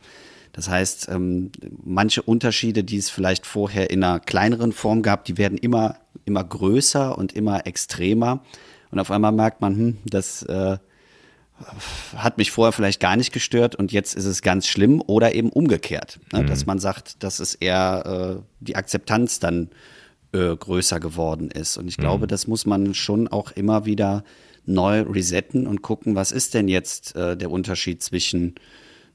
Das 0.52 0.68
heißt, 0.68 1.08
ähm, 1.10 1.52
manche 1.82 2.22
Unterschiede, 2.22 2.84
die 2.84 2.98
es 2.98 3.08
vielleicht 3.08 3.46
vorher 3.46 3.90
in 3.90 4.02
einer 4.02 4.20
kleineren 4.20 4.72
Form 4.72 5.02
gab, 5.02 5.24
die 5.24 5.38
werden 5.38 5.56
immer, 5.56 5.96
immer 6.24 6.44
größer 6.44 7.16
und 7.16 7.32
immer 7.32 7.66
extremer. 7.66 8.42
Und 8.90 8.98
auf 8.98 9.10
einmal 9.10 9.32
merkt 9.32 9.60
man, 9.60 9.76
hm, 9.76 9.98
das 10.04 10.42
äh, 10.42 10.78
hat 12.16 12.38
mich 12.38 12.50
vorher 12.50 12.72
vielleicht 12.72 13.00
gar 13.00 13.16
nicht 13.16 13.32
gestört 13.32 13.76
und 13.76 13.92
jetzt 13.92 14.14
ist 14.14 14.24
es 14.24 14.42
ganz 14.42 14.66
schlimm 14.66 15.02
oder 15.06 15.34
eben 15.34 15.50
umgekehrt, 15.50 16.18
ne? 16.32 16.42
mhm. 16.42 16.46
dass 16.46 16.66
man 16.66 16.78
sagt, 16.78 17.22
das 17.22 17.38
ist 17.38 17.54
eher 17.56 18.40
äh, 18.40 18.42
die 18.60 18.76
Akzeptanz 18.76 19.38
dann 19.38 19.68
äh, 20.32 20.56
größer 20.56 21.00
geworden 21.00 21.50
ist. 21.50 21.76
Und 21.76 21.88
ich 21.88 21.98
mhm. 21.98 22.02
glaube, 22.02 22.26
das 22.26 22.46
muss 22.46 22.66
man 22.66 22.94
schon 22.94 23.28
auch 23.28 23.52
immer 23.52 23.84
wieder 23.86 24.24
neu 24.66 25.02
resetten 25.02 25.66
und 25.66 25.82
gucken, 25.82 26.14
was 26.14 26.32
ist 26.32 26.54
denn 26.54 26.68
jetzt 26.68 27.16
äh, 27.16 27.36
der 27.36 27.50
Unterschied 27.50 28.02
zwischen 28.02 28.54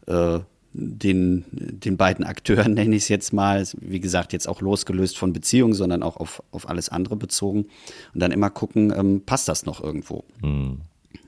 äh, 0.08 0.39
den, 0.73 1.45
den 1.51 1.97
beiden 1.97 2.25
Akteuren, 2.25 2.73
nenne 2.75 2.95
ich 2.95 3.04
es 3.04 3.10
jetzt 3.10 3.34
mal, 3.34 3.65
wie 3.80 3.99
gesagt, 3.99 4.34
jetzt 4.34 4.47
auch 4.47 4.62
losgelöst 4.62 5.17
von 5.17 5.34
Beziehungen, 5.34 5.73
sondern 5.73 6.04
auch 6.04 6.17
auf, 6.17 6.43
auf 6.51 6.69
alles 6.69 6.89
andere 6.89 7.15
bezogen. 7.15 7.67
Und 8.13 8.19
dann 8.19 8.32
immer 8.32 8.49
gucken, 8.49 8.93
ähm, 8.95 9.21
passt 9.25 9.47
das 9.47 9.65
noch 9.65 9.82
irgendwo? 9.82 10.23
Mhm. 10.41 10.82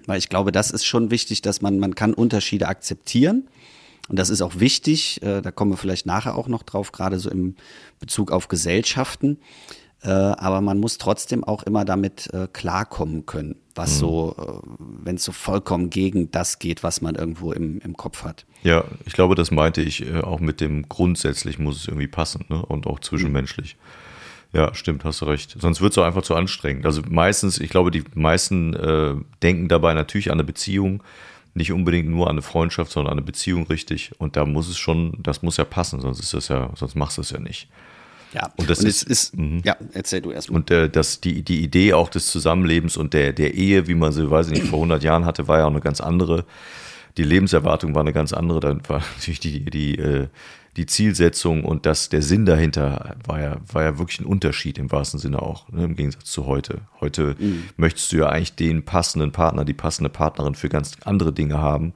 Weil 0.06 0.20
ich 0.20 0.30
glaube, 0.30 0.52
das 0.52 0.72
ist 0.72 0.86
schon 0.86 1.12
wichtig, 1.12 1.42
dass 1.42 1.62
man, 1.62 1.80
man 1.80 1.96
kann 1.96 2.14
Unterschiede 2.14 2.68
akzeptieren. 2.68 3.48
Und 4.08 4.18
das 4.18 4.30
ist 4.30 4.42
auch 4.42 4.60
wichtig, 4.60 5.22
äh, 5.22 5.42
da 5.42 5.52
kommen 5.52 5.72
wir 5.72 5.78
vielleicht 5.78 6.06
nachher 6.06 6.36
auch 6.36 6.48
noch 6.48 6.64
drauf, 6.64 6.92
gerade 6.92 7.20
so 7.20 7.30
im 7.30 7.56
Bezug 8.00 8.32
auf 8.32 8.48
Gesellschaften. 8.48 9.40
Äh, 10.04 10.10
aber 10.10 10.62
man 10.62 10.80
muss 10.80 11.00
trotzdem 11.00 11.44
auch 11.44 11.64
immer 11.64 11.84
damit 11.84 12.32
äh, 12.32 12.48
klarkommen 12.52 13.26
können, 13.26 13.56
was 13.74 13.96
mhm. 13.96 14.00
so, 14.00 14.36
äh, 14.38 14.68
wenn 15.04 15.16
es 15.16 15.24
so 15.24 15.32
vollkommen 15.32 15.90
gegen 15.90 16.30
das 16.30 16.60
geht, 16.60 16.84
was 16.84 17.02
man 17.02 17.16
irgendwo 17.16 17.52
im, 17.52 17.80
im 17.80 17.98
Kopf 17.98 18.24
hat. 18.24 18.46
Ja, 18.62 18.86
ich 19.06 19.14
glaube, 19.14 19.34
das 19.34 19.50
meinte 19.50 19.82
ich 19.82 20.06
äh, 20.06 20.22
auch 20.22 20.40
mit 20.40 20.62
dem 20.62 20.88
grundsätzlich 20.88 21.58
muss 21.58 21.78
es 21.78 21.88
irgendwie 21.88 22.08
passen 22.08 22.46
ne? 22.50 22.64
und 22.64 22.86
auch 22.86 23.00
zwischenmenschlich. 23.00 23.76
Mhm. 23.76 24.08
Ja, 24.54 24.74
stimmt, 24.74 25.04
hast 25.04 25.22
du 25.22 25.26
recht. 25.26 25.56
Sonst 25.60 25.82
wird 25.82 25.92
es 25.92 25.98
auch 25.98 26.06
einfach 26.06 26.22
zu 26.22 26.36
anstrengend. 26.36 26.86
Also 26.86 27.02
meistens, 27.10 27.60
ich 27.60 27.70
glaube, 27.70 27.92
die 27.92 28.04
meisten 28.16 28.74
äh, 28.74 29.16
denken 29.44 29.68
dabei 29.68 29.94
natürlich 29.94 30.32
an 30.32 30.38
eine 30.38 30.46
Beziehung, 30.46 31.04
nicht 31.58 31.72
unbedingt 31.72 32.08
nur 32.08 32.28
an 32.28 32.32
eine 32.32 32.42
Freundschaft, 32.42 32.92
sondern 32.92 33.12
an 33.12 33.20
eine 33.20 33.26
Beziehung 33.26 33.68
richtig. 33.68 34.12
Und 34.18 34.36
da 34.36 34.46
muss 34.46 34.70
es 34.70 34.78
schon, 34.78 35.18
das 35.20 35.42
muss 35.42 35.58
ja 35.58 35.66
passen, 35.66 36.00
sonst 36.00 36.20
ist 36.20 36.34
das 36.34 36.48
ja, 36.48 36.70
sonst 36.76 36.96
machst 36.96 37.18
du 37.18 37.22
es 37.22 37.32
ja 37.32 37.40
nicht. 37.40 37.68
Ja, 38.34 38.52
und 38.58 38.70
das 38.70 38.80
und 38.80 38.88
ist, 38.88 39.04
ist 39.04 39.38
mhm. 39.38 39.62
ja, 39.64 39.76
erzähl 39.94 40.22
du 40.22 40.32
erstmal. 40.32 40.60
Und 40.60 40.72
äh, 40.72 40.90
das, 40.90 41.22
die, 41.22 41.44
die 41.44 41.62
Idee 41.64 41.94
auch 41.94 42.10
des 42.10 42.28
Zusammenlebens 42.28 42.98
und 42.98 43.14
der, 43.14 43.34
der 43.34 43.54
Ehe, 43.54 43.88
wie 43.88 43.96
man 43.96 44.12
sie, 44.12 44.30
weiß 44.30 44.48
ich 44.48 44.54
nicht, 44.54 44.68
vor 44.68 44.80
100 44.80 45.04
Jahren 45.04 45.26
hatte, 45.26 45.48
war 45.48 45.60
ja 45.60 45.66
auch 45.66 45.72
eine 45.72 45.82
ganz 45.82 46.02
andere. 46.02 46.46
Die 47.18 47.24
Lebenserwartung 47.24 47.96
war 47.96 48.02
eine 48.02 48.14
ganz 48.14 48.34
andere. 48.34 48.60
Dann 48.60 48.82
war 48.88 49.02
natürlich 49.18 49.40
die, 49.40 49.66
die, 49.66 49.98
äh, 49.98 50.28
die 50.78 50.86
Zielsetzung 50.86 51.64
und 51.64 51.86
das, 51.88 52.10
der 52.10 52.22
Sinn 52.22 52.46
dahinter 52.46 53.16
war 53.26 53.42
ja, 53.42 53.58
war 53.72 53.84
ja 53.84 53.98
wirklich 53.98 54.20
ein 54.20 54.26
Unterschied 54.26 54.78
im 54.78 54.92
wahrsten 54.92 55.20
Sinne 55.20 55.42
auch, 55.42 55.68
ne, 55.70 55.84
im 55.84 55.96
Gegensatz 55.96 56.26
zu 56.26 56.46
heute. 56.46 56.82
Heute 57.02 57.36
mhm. 57.40 57.64
möchtest 57.78 58.12
du 58.12 58.18
ja 58.18 58.30
eigentlich 58.30 58.56
den 58.56 58.86
passenden 58.86 59.32
Partner, 59.32 59.66
die 59.66 59.74
passende 59.74 60.10
Partnerin 60.10 60.54
für 60.54 60.70
ganz 60.70 60.96
andere 61.04 61.34
Dinge 61.34 61.58
haben 61.58 61.94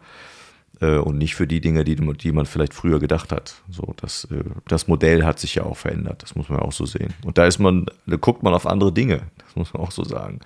äh, 0.82 0.98
und 0.98 1.20
nicht 1.20 1.36
für 1.36 1.46
die 1.46 1.62
Dinge, 1.62 1.84
die, 1.84 1.96
die 1.96 2.32
man 2.32 2.46
vielleicht 2.48 2.74
früher 2.74 3.00
gedacht 3.00 3.32
hat. 3.32 3.62
So, 3.70 3.94
das, 3.98 4.28
äh, 4.32 4.44
das 4.68 4.88
Modell 4.88 5.24
hat 5.24 5.40
sich 5.40 5.56
ja 5.56 5.64
auch 5.64 5.78
verändert, 5.78 6.24
das 6.24 6.36
muss 6.36 6.50
man 6.50 6.60
auch 6.60 6.74
so 6.74 6.88
sehen. 6.88 7.14
Und 7.24 7.38
da 7.38 7.46
ist 7.46 7.60
man, 7.60 7.86
da 8.08 8.16
guckt 8.16 8.42
man 8.42 8.56
auf 8.56 8.66
andere 8.66 8.92
Dinge, 8.92 9.22
das 9.46 9.56
muss 9.56 9.74
man 9.74 9.84
auch 9.84 9.92
so 9.92 10.04
sagen. 10.04 10.40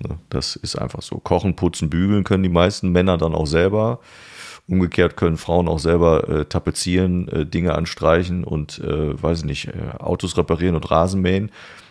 Ne, 0.00 0.18
das 0.28 0.56
ist 0.56 0.76
einfach 0.76 1.00
so. 1.00 1.16
Kochen, 1.16 1.56
putzen, 1.56 1.88
bügeln 1.88 2.24
können 2.24 2.42
die 2.42 2.50
meisten 2.50 2.90
Männer 2.92 3.16
dann 3.16 3.34
auch 3.34 3.46
selber. 3.46 4.00
Umgekehrt 4.66 5.16
können 5.16 5.36
Frauen 5.36 5.68
auch 5.68 5.78
selber 5.78 6.28
äh, 6.28 6.44
tapezieren, 6.46 7.28
äh, 7.28 7.46
Dinge 7.46 7.74
anstreichen 7.74 8.44
und, 8.44 8.78
äh, 8.78 9.22
weiß 9.22 9.40
ich 9.40 9.44
nicht, 9.44 9.68
äh, 9.68 9.90
Autos 9.98 10.36
reparieren 10.38 10.74
und 10.74 10.90
Rasen 10.90 11.20
mähen. 11.20 11.50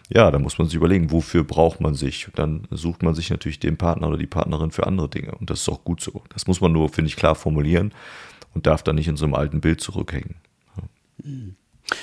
Ja, 0.09 0.31
da 0.31 0.39
muss 0.39 0.57
man 0.57 0.67
sich 0.67 0.75
überlegen, 0.75 1.11
wofür 1.11 1.43
braucht 1.43 1.81
man 1.81 1.93
sich? 1.93 2.27
Dann 2.35 2.67
sucht 2.71 3.03
man 3.03 3.13
sich 3.13 3.29
natürlich 3.29 3.59
den 3.59 3.77
Partner 3.77 4.07
oder 4.07 4.17
die 4.17 4.27
Partnerin 4.27 4.71
für 4.71 4.85
andere 4.85 5.07
Dinge. 5.07 5.33
Und 5.35 5.49
das 5.49 5.61
ist 5.61 5.69
auch 5.69 5.83
gut 5.83 6.01
so. 6.01 6.23
Das 6.33 6.47
muss 6.47 6.61
man 6.61 6.71
nur, 6.71 6.89
finde 6.89 7.09
ich, 7.09 7.15
klar 7.15 7.35
formulieren 7.35 7.93
und 8.53 8.65
darf 8.67 8.83
dann 8.83 8.95
nicht 8.95 9.07
in 9.07 9.17
so 9.17 9.25
einem 9.25 9.35
alten 9.35 9.61
Bild 9.61 9.81
zurückhängen. 9.81 10.35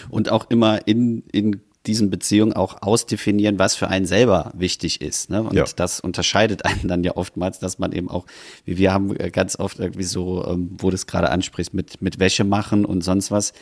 Und 0.08 0.30
auch 0.30 0.50
immer 0.50 0.86
in, 0.86 1.24
in 1.32 1.60
diesen 1.86 2.10
Beziehungen 2.10 2.52
auch 2.52 2.82
ausdefinieren, 2.82 3.58
was 3.58 3.74
für 3.74 3.88
einen 3.88 4.04
selber 4.04 4.52
wichtig 4.54 5.00
ist. 5.00 5.30
Ne? 5.30 5.42
Und 5.42 5.54
Ja. 5.54 5.64
das 5.76 6.00
unterscheidet 6.00 6.64
einen 6.64 6.88
dann 6.88 7.02
ja 7.04 7.16
oftmals, 7.16 7.58
dass 7.58 7.78
man 7.78 7.92
eben 7.92 8.10
auch, 8.10 8.26
wie 8.64 8.76
wir 8.76 8.92
haben 8.92 9.16
äh, 9.18 9.30
ganz 9.30 9.58
oft 9.58 9.78
irgendwie 9.78 10.02
so, 10.02 10.44
ähm, 10.46 10.70
wo 10.78 10.90
du 10.90 10.94
es 10.94 11.06
gerade 11.06 11.30
ansprichst, 11.30 11.72
mit, 11.72 12.02
mit 12.02 12.18
Wäsche 12.18 12.44
machen 12.44 12.84
und 12.84 13.02
sonst 13.02 13.30
was. 13.30 13.52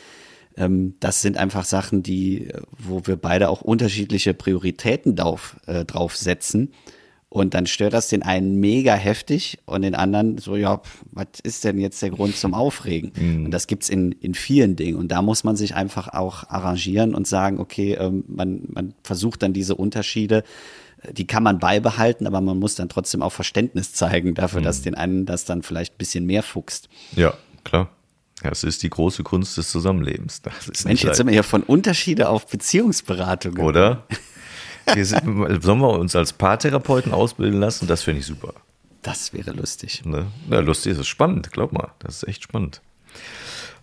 Ähm, 0.57 0.95
das 0.99 1.21
sind 1.21 1.37
einfach 1.37 1.63
Sachen, 1.63 2.03
die, 2.03 2.47
äh, 2.49 2.61
wo 2.77 3.05
wir 3.05 3.15
beide 3.15 3.49
auch 3.49 3.61
unterschiedliche 3.61 4.33
Prioritäten 4.33 5.15
drauf, 5.15 5.55
äh, 5.65 5.85
drauf 5.85 6.17
setzen. 6.17 6.73
Und 7.31 7.53
dann 7.53 7.67
stört 7.67 7.93
das 7.93 8.07
den 8.07 8.23
einen 8.23 8.59
mega 8.59 8.95
heftig 8.95 9.59
und 9.65 9.83
den 9.83 9.93
anderen 9.93 10.39
so, 10.39 10.55
ja, 10.55 10.81
was 11.11 11.27
ist 11.43 11.63
denn 11.63 11.77
jetzt 11.77 12.01
der 12.01 12.09
Grund 12.09 12.35
zum 12.35 12.55
Aufregen? 12.55 13.11
Und 13.45 13.51
das 13.51 13.67
gibt's 13.67 13.87
in, 13.87 14.13
in 14.13 14.33
vielen 14.33 14.75
Dingen. 14.75 14.97
Und 14.97 15.09
da 15.09 15.21
muss 15.21 15.43
man 15.43 15.55
sich 15.55 15.75
einfach 15.75 16.07
auch 16.07 16.49
arrangieren 16.49 17.13
und 17.13 17.27
sagen, 17.27 17.59
okay, 17.59 17.93
ähm, 17.93 18.23
man, 18.27 18.63
man 18.69 18.93
versucht 19.03 19.43
dann 19.43 19.53
diese 19.53 19.75
Unterschiede, 19.75 20.43
äh, 21.03 21.13
die 21.13 21.27
kann 21.27 21.43
man 21.43 21.59
beibehalten, 21.59 22.25
aber 22.25 22.41
man 22.41 22.57
muss 22.57 22.73
dann 22.73 22.89
trotzdem 22.89 23.21
auch 23.21 23.31
Verständnis 23.31 23.93
zeigen 23.93 24.33
dafür, 24.33 24.61
dass 24.61 24.81
den 24.81 24.95
einen 24.95 25.27
das 25.27 25.45
dann 25.45 25.61
vielleicht 25.61 25.93
ein 25.93 25.97
bisschen 25.99 26.25
mehr 26.25 26.41
fuchst. 26.41 26.89
Ja, 27.15 27.35
klar. 27.63 27.91
Ja, 28.43 28.51
es 28.51 28.63
ist 28.63 28.81
die 28.83 28.89
große 28.89 29.21
Kunst 29.23 29.57
des 29.57 29.69
Zusammenlebens. 29.69 30.41
Das 30.41 30.67
ist 30.69 30.85
Mensch, 30.85 31.03
jetzt 31.03 31.17
sind 31.17 31.27
wir 31.27 31.33
hier 31.33 31.43
von 31.43 31.61
Unterschiede 31.61 32.29
auf 32.29 32.47
Beziehungsberatung. 32.47 33.57
oder? 33.57 34.07
Wir 34.93 35.05
sind, 35.05 35.63
sollen 35.63 35.79
wir 35.79 35.89
uns 35.89 36.15
als 36.15 36.33
Paartherapeuten 36.33 37.13
ausbilden 37.13 37.59
lassen? 37.59 37.87
Das 37.87 38.03
finde 38.03 38.21
ich 38.21 38.25
super. 38.25 38.53
Das 39.01 39.33
wäre 39.33 39.51
lustig. 39.51 40.03
Ne? 40.05 40.27
Ja, 40.49 40.59
lustig, 40.59 40.97
ist 40.97 41.07
spannend, 41.07 41.51
glaub 41.51 41.71
mal. 41.71 41.91
Das 41.99 42.17
ist 42.17 42.27
echt 42.27 42.43
spannend. 42.43 42.81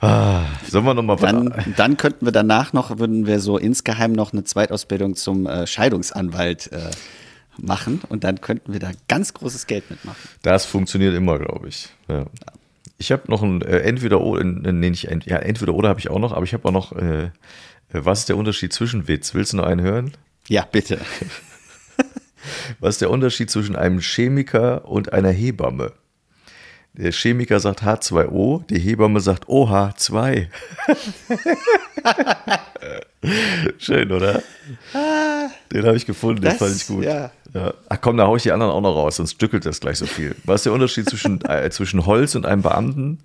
Ah, 0.00 0.42
sollen 0.68 0.84
wir 0.84 0.94
nochmal 0.94 1.16
Dann, 1.16 1.54
dann 1.76 1.96
könnten 1.96 2.26
wir 2.26 2.32
danach 2.32 2.72
noch, 2.74 2.98
würden 2.98 3.26
wir 3.26 3.40
so 3.40 3.56
insgeheim 3.56 4.12
noch 4.12 4.32
eine 4.32 4.44
Zweitausbildung 4.44 5.16
zum 5.16 5.46
äh, 5.46 5.66
Scheidungsanwalt 5.66 6.70
äh, 6.72 6.90
machen 7.58 8.02
und 8.08 8.24
dann 8.24 8.42
könnten 8.42 8.74
wir 8.74 8.80
da 8.80 8.90
ganz 9.08 9.32
großes 9.32 9.66
Geld 9.66 9.90
mitmachen. 9.90 10.28
Das 10.42 10.66
funktioniert 10.66 11.14
immer, 11.14 11.38
glaube 11.38 11.68
ich. 11.68 11.88
Ja. 12.08 12.26
Ich 12.98 13.12
habe 13.12 13.22
noch 13.28 13.42
ein 13.42 13.62
äh, 13.62 13.78
entweder 13.80 14.20
oder, 14.20 14.44
nee, 14.44 14.90
nicht 14.90 15.04
ja, 15.04 15.36
entweder 15.38 15.74
oder 15.74 15.88
habe 15.88 16.00
ich 16.00 16.10
auch 16.10 16.18
noch, 16.18 16.32
aber 16.32 16.44
ich 16.44 16.52
habe 16.52 16.68
auch 16.68 16.72
noch, 16.72 16.92
äh, 16.92 17.24
äh, 17.24 17.30
was 17.90 18.20
ist 18.20 18.28
der 18.28 18.36
Unterschied 18.36 18.72
zwischen 18.72 19.08
Witz? 19.08 19.34
Willst 19.34 19.54
du 19.54 19.58
noch 19.58 19.66
einen 19.66 19.80
hören? 19.80 20.12
Ja, 20.48 20.66
bitte. 20.70 21.00
Was 22.80 22.96
ist 22.96 23.00
der 23.00 23.11
Unterschied 23.11 23.50
zwischen 23.50 23.74
einem 23.76 24.00
Chemiker 24.00 24.85
und 24.87 25.12
einer 25.12 25.30
Hebamme? 25.30 25.92
Der 26.92 27.12
Chemiker 27.12 27.61
sagt 27.61 27.82
H2O, 27.82 28.64
die 28.66 28.78
Hebamme 28.78 29.20
sagt 29.20 29.46
OH2. 29.46 30.46
Schön, 33.78 34.12
oder? 34.12 34.42
Den 35.72 35.85
habe 35.87 35.96
ich 35.96 36.06
gefunden, 36.06 36.40
den 36.42 36.50
Das, 36.50 36.59
fand 36.59 36.76
ich 36.76 36.87
gut. 36.87 37.04
ja. 37.04 37.30
Ja. 37.52 37.72
Ach 37.88 37.98
komm, 38.00 38.16
da 38.18 38.26
hau 38.26 38.37
ich 38.37 38.42
die 38.42 38.52
anderen 38.52 38.72
auch 38.72 38.80
noch 38.80 38.94
raus, 38.94 39.16
sonst 39.16 39.32
stückelt 39.32 39.64
das 39.64 39.80
gleich 39.80 39.96
so 39.98 40.06
viel. 40.06 40.37
Was 40.44 40.61
ist 40.61 40.66
der 40.66 40.72
Unterschied 40.74 41.09
zwischen, 41.09 41.40
äh, 41.48 41.68
zwischen 41.70 42.04
Holz 42.06 42.35
und 42.35 42.44
einem 42.46 42.62
Beamten? 42.62 43.18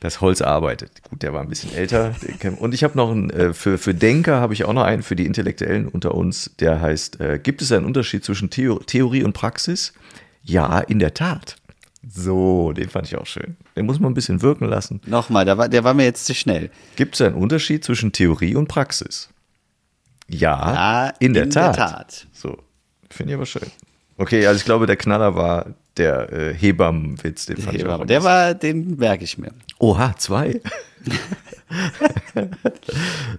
Das 0.00 0.20
Holz 0.20 0.42
arbeitet. 0.42 1.02
Gut, 1.10 1.22
der 1.22 1.32
war 1.32 1.40
ein 1.40 1.48
bisschen 1.48 1.74
älter. 1.74 2.14
Und 2.58 2.72
ich 2.72 2.84
habe 2.84 2.96
noch 2.96 3.10
einen, 3.10 3.30
äh, 3.30 3.52
für, 3.52 3.78
für 3.78 3.94
Denker 3.94 4.40
habe 4.40 4.54
ich 4.54 4.64
auch 4.64 4.72
noch 4.72 4.84
einen, 4.84 5.02
für 5.02 5.16
die 5.16 5.26
Intellektuellen 5.26 5.88
unter 5.88 6.14
uns, 6.14 6.52
der 6.60 6.80
heißt, 6.80 7.20
äh, 7.20 7.40
gibt 7.42 7.62
es 7.62 7.72
einen 7.72 7.84
Unterschied 7.84 8.24
zwischen 8.24 8.48
Theo 8.50 8.78
Theorie 8.78 9.24
und 9.24 9.32
Praxis? 9.32 9.92
Ja, 10.44 10.78
in 10.80 10.98
der 11.00 11.14
Tat. 11.14 11.56
So, 12.08 12.72
den 12.72 12.88
fand 12.88 13.08
ich 13.08 13.16
auch 13.16 13.26
schön. 13.26 13.56
Den 13.76 13.86
muss 13.86 13.98
man 13.98 14.12
ein 14.12 14.14
bisschen 14.14 14.40
wirken 14.40 14.66
lassen. 14.66 15.00
Nochmal, 15.04 15.44
da 15.44 15.58
war, 15.58 15.68
der 15.68 15.82
war 15.84 15.94
mir 15.94 16.04
jetzt 16.04 16.26
zu 16.26 16.34
schnell. 16.34 16.70
Gibt 16.96 17.16
es 17.16 17.20
einen 17.20 17.34
Unterschied 17.34 17.84
zwischen 17.84 18.12
Theorie 18.12 18.54
und 18.54 18.68
Praxis? 18.68 19.28
Ja, 20.28 20.72
Ja, 21.08 21.12
in, 21.18 21.34
der, 21.34 21.44
in 21.44 21.50
der 21.50 21.72
Tat. 21.72 21.76
Tat. 21.76 22.26
So, 22.32 22.56
finde 23.10 23.32
ich 23.32 23.36
aber 23.36 23.46
schön. 23.46 23.66
Okay, 24.16 24.46
also 24.46 24.58
ich 24.58 24.64
glaube, 24.64 24.86
der 24.86 24.96
Knaller 24.96 25.34
war 25.34 25.66
der 25.98 26.32
äh, 26.32 26.54
Hebammenwitz, 26.54 27.46
den 27.46 27.58
fand 27.58 27.76
ich 27.76 27.86
auch. 27.86 28.06
Der 28.06 28.24
war, 28.24 28.54
den 28.54 28.96
merke 28.96 29.24
ich 29.24 29.38
mir. 29.38 29.52
Oha, 29.78 30.14
zwei. 30.16 30.60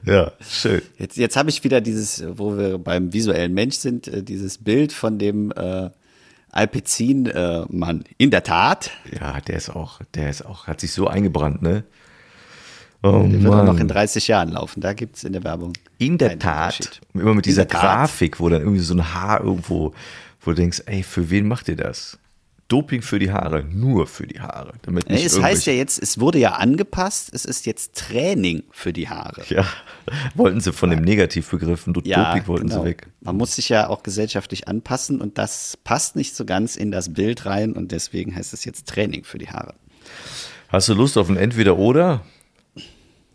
ja, 0.05 0.31
schön. 0.47 0.81
Jetzt, 0.97 1.17
jetzt 1.17 1.35
habe 1.35 1.49
ich 1.49 1.63
wieder 1.63 1.81
dieses, 1.81 2.23
wo 2.37 2.57
wir 2.57 2.77
beim 2.77 3.13
visuellen 3.13 3.53
Mensch 3.53 3.77
sind, 3.77 4.07
äh, 4.07 4.23
dieses 4.23 4.57
Bild 4.57 4.93
von 4.93 5.17
dem 5.17 5.51
äh, 5.51 5.89
Alpezin-Mann. 6.51 8.03
In 8.17 8.31
der 8.31 8.43
Tat, 8.43 8.91
Ja, 9.19 9.39
der 9.41 9.57
ist 9.57 9.69
auch, 9.69 9.99
der 10.15 10.29
ist 10.29 10.45
auch, 10.45 10.67
hat 10.67 10.81
sich 10.81 10.91
so 10.91 11.07
eingebrannt, 11.07 11.61
ne? 11.61 11.83
Oh 13.01 13.25
der 13.29 13.43
wird 13.43 13.53
auch 13.53 13.63
noch 13.63 13.73
in 13.73 13.77
Mann. 13.77 13.87
30 13.87 14.27
Jahren 14.27 14.49
laufen. 14.49 14.81
Da 14.81 14.93
gibt 14.93 15.15
es 15.15 15.23
in 15.23 15.31
der 15.31 15.43
Werbung. 15.43 15.73
In 15.99 16.17
der 16.17 16.37
Tat, 16.37 16.99
immer 17.13 17.33
mit 17.33 17.45
dieser 17.45 17.65
der. 17.65 17.79
Grafik, 17.79 18.41
wo 18.41 18.49
dann 18.49 18.61
irgendwie 18.61 18.81
so 18.81 18.93
ein 18.93 19.13
Haar 19.13 19.41
irgendwo, 19.41 19.93
wo 20.41 20.51
du 20.51 20.55
denkst, 20.55 20.83
ey, 20.85 21.03
für 21.03 21.29
wen 21.29 21.47
macht 21.47 21.69
ihr 21.69 21.77
das? 21.77 22.19
Doping 22.69 23.01
für 23.01 23.17
die 23.19 23.32
Haare, 23.32 23.63
nur 23.63 24.05
für 24.08 24.27
die 24.27 24.39
Haare. 24.39 24.73
Damit 24.84 25.10
nicht 25.10 25.25
es 25.25 25.41
heißt 25.41 25.65
ja 25.65 25.73
jetzt, 25.73 26.01
es 26.01 26.19
wurde 26.19 26.38
ja 26.38 26.51
angepasst, 26.53 27.32
es 27.34 27.43
ist 27.43 27.65
jetzt 27.65 27.95
Training 27.97 28.63
für 28.71 28.93
die 28.93 29.10
Haare. 29.10 29.43
Ja, 29.49 29.65
wollten 30.36 30.62
sie 30.62 30.71
von 30.71 30.91
dem 30.91 31.01
Negativbegriff 31.01 31.88
und 31.88 32.05
Ja, 32.05 32.32
Doping 32.34 32.47
wollten 32.47 32.67
genau. 32.69 32.82
sie 32.84 32.88
weg. 32.89 33.08
Man 33.21 33.36
muss 33.38 33.55
sich 33.55 33.69
ja 33.69 33.89
auch 33.89 34.03
gesellschaftlich 34.03 34.67
anpassen 34.67 35.19
und 35.19 35.38
das 35.39 35.77
passt 35.84 36.15
nicht 36.15 36.36
so 36.36 36.45
ganz 36.45 36.75
in 36.75 36.91
das 36.91 37.12
Bild 37.13 37.45
rein 37.47 37.73
und 37.73 37.91
deswegen 37.91 38.36
heißt 38.36 38.53
es 38.53 38.63
jetzt 38.65 38.88
Training 38.88 39.23
für 39.23 39.39
die 39.39 39.49
Haare. 39.49 39.73
Hast 40.69 40.88
du 40.89 40.93
Lust 40.93 41.17
auf 41.17 41.27
ein 41.27 41.38
Entweder-Oder? 41.38 42.21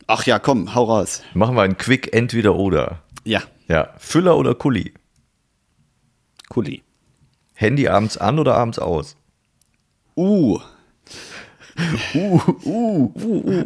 Ach 0.07 0.25
ja, 0.27 0.39
komm, 0.39 0.75
hau 0.77 0.85
raus. 0.85 1.23
Machen 1.35 1.57
wir 1.57 1.63
ein 1.63 1.77
Quick 1.77 2.15
Entweder-Oder. 2.15 3.03
Ja, 3.25 3.43
Ja, 3.67 3.95
Füller 3.99 4.37
oder 4.37 4.55
Kuli? 4.55 4.95
Kuli. 6.49 6.83
Handy 7.55 7.89
abends 7.89 8.17
an 8.17 8.39
oder 8.39 8.55
abends 8.55 8.79
aus? 8.79 9.17
Uh, 10.17 10.61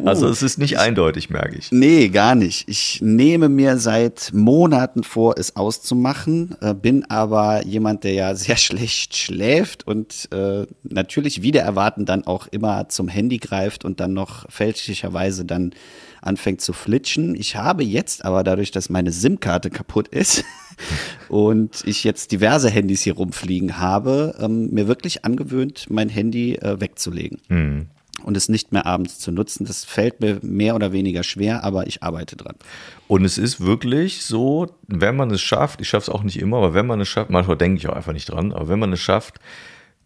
Also 0.05 0.27
es 0.29 0.41
ist 0.41 0.57
nicht 0.57 0.79
eindeutig, 0.79 1.29
merke 1.29 1.57
ich. 1.57 1.71
nee, 1.71 2.09
gar 2.09 2.33
nicht. 2.33 2.67
Ich 2.67 3.01
nehme 3.01 3.49
mir 3.49 3.77
seit 3.77 4.31
Monaten 4.33 5.03
vor, 5.03 5.35
es 5.37 5.55
auszumachen, 5.55 6.55
äh, 6.61 6.73
bin 6.73 7.05
aber 7.09 7.65
jemand, 7.65 8.03
der 8.03 8.13
ja 8.13 8.35
sehr 8.35 8.57
schlecht 8.57 9.15
schläft 9.15 9.85
und 9.85 10.27
äh, 10.31 10.65
natürlich 10.83 11.43
wieder 11.43 11.61
erwarten 11.61 12.05
dann 12.05 12.25
auch 12.25 12.47
immer 12.47 12.89
zum 12.89 13.07
Handy 13.07 13.37
greift 13.37 13.85
und 13.85 13.99
dann 13.99 14.13
noch 14.13 14.49
fälschlicherweise 14.49 15.45
dann 15.45 15.71
anfängt 16.21 16.61
zu 16.61 16.73
flitschen. 16.73 17.35
Ich 17.35 17.55
habe 17.55 17.83
jetzt 17.83 18.25
aber 18.25 18.43
dadurch, 18.43 18.71
dass 18.71 18.89
meine 18.89 19.11
SIM-Karte 19.11 19.69
kaputt 19.69 20.07
ist 20.07 20.43
und 21.29 21.83
ich 21.85 22.03
jetzt 22.03 22.31
diverse 22.31 22.69
Handys 22.69 23.01
hier 23.01 23.13
rumfliegen 23.13 23.79
habe, 23.79 24.35
ähm, 24.39 24.69
mir 24.71 24.87
wirklich 24.87 25.25
angewöhnt, 25.25 25.87
mein 25.89 26.09
Handy 26.09 26.55
äh, 26.55 26.79
wegzulegen. 26.79 27.39
Und 28.23 28.35
es 28.35 28.49
nicht 28.49 28.73
mehr 28.73 28.85
abends 28.85 29.19
zu 29.19 29.31
nutzen. 29.31 29.65
Das 29.65 29.85
fällt 29.85 30.19
mir 30.19 30.39
mehr 30.41 30.75
oder 30.75 30.91
weniger 30.91 31.23
schwer, 31.23 31.63
aber 31.63 31.87
ich 31.87 32.03
arbeite 32.03 32.35
dran. 32.35 32.55
Und 33.07 33.23
es 33.23 33.37
ist 33.37 33.61
wirklich 33.61 34.25
so, 34.25 34.67
wenn 34.87 35.15
man 35.15 35.31
es 35.31 35.41
schafft, 35.41 35.79
ich 35.79 35.87
schaffe 35.87 36.11
es 36.11 36.15
auch 36.15 36.23
nicht 36.23 36.37
immer, 36.37 36.57
aber 36.57 36.73
wenn 36.73 36.85
man 36.85 36.99
es 36.99 37.07
schafft, 37.07 37.29
manchmal 37.29 37.55
denke 37.55 37.77
ich 37.77 37.87
auch 37.87 37.95
einfach 37.95 38.11
nicht 38.11 38.29
dran, 38.29 38.51
aber 38.51 38.67
wenn 38.67 38.79
man 38.79 38.91
es 38.91 38.99
schafft, 38.99 39.39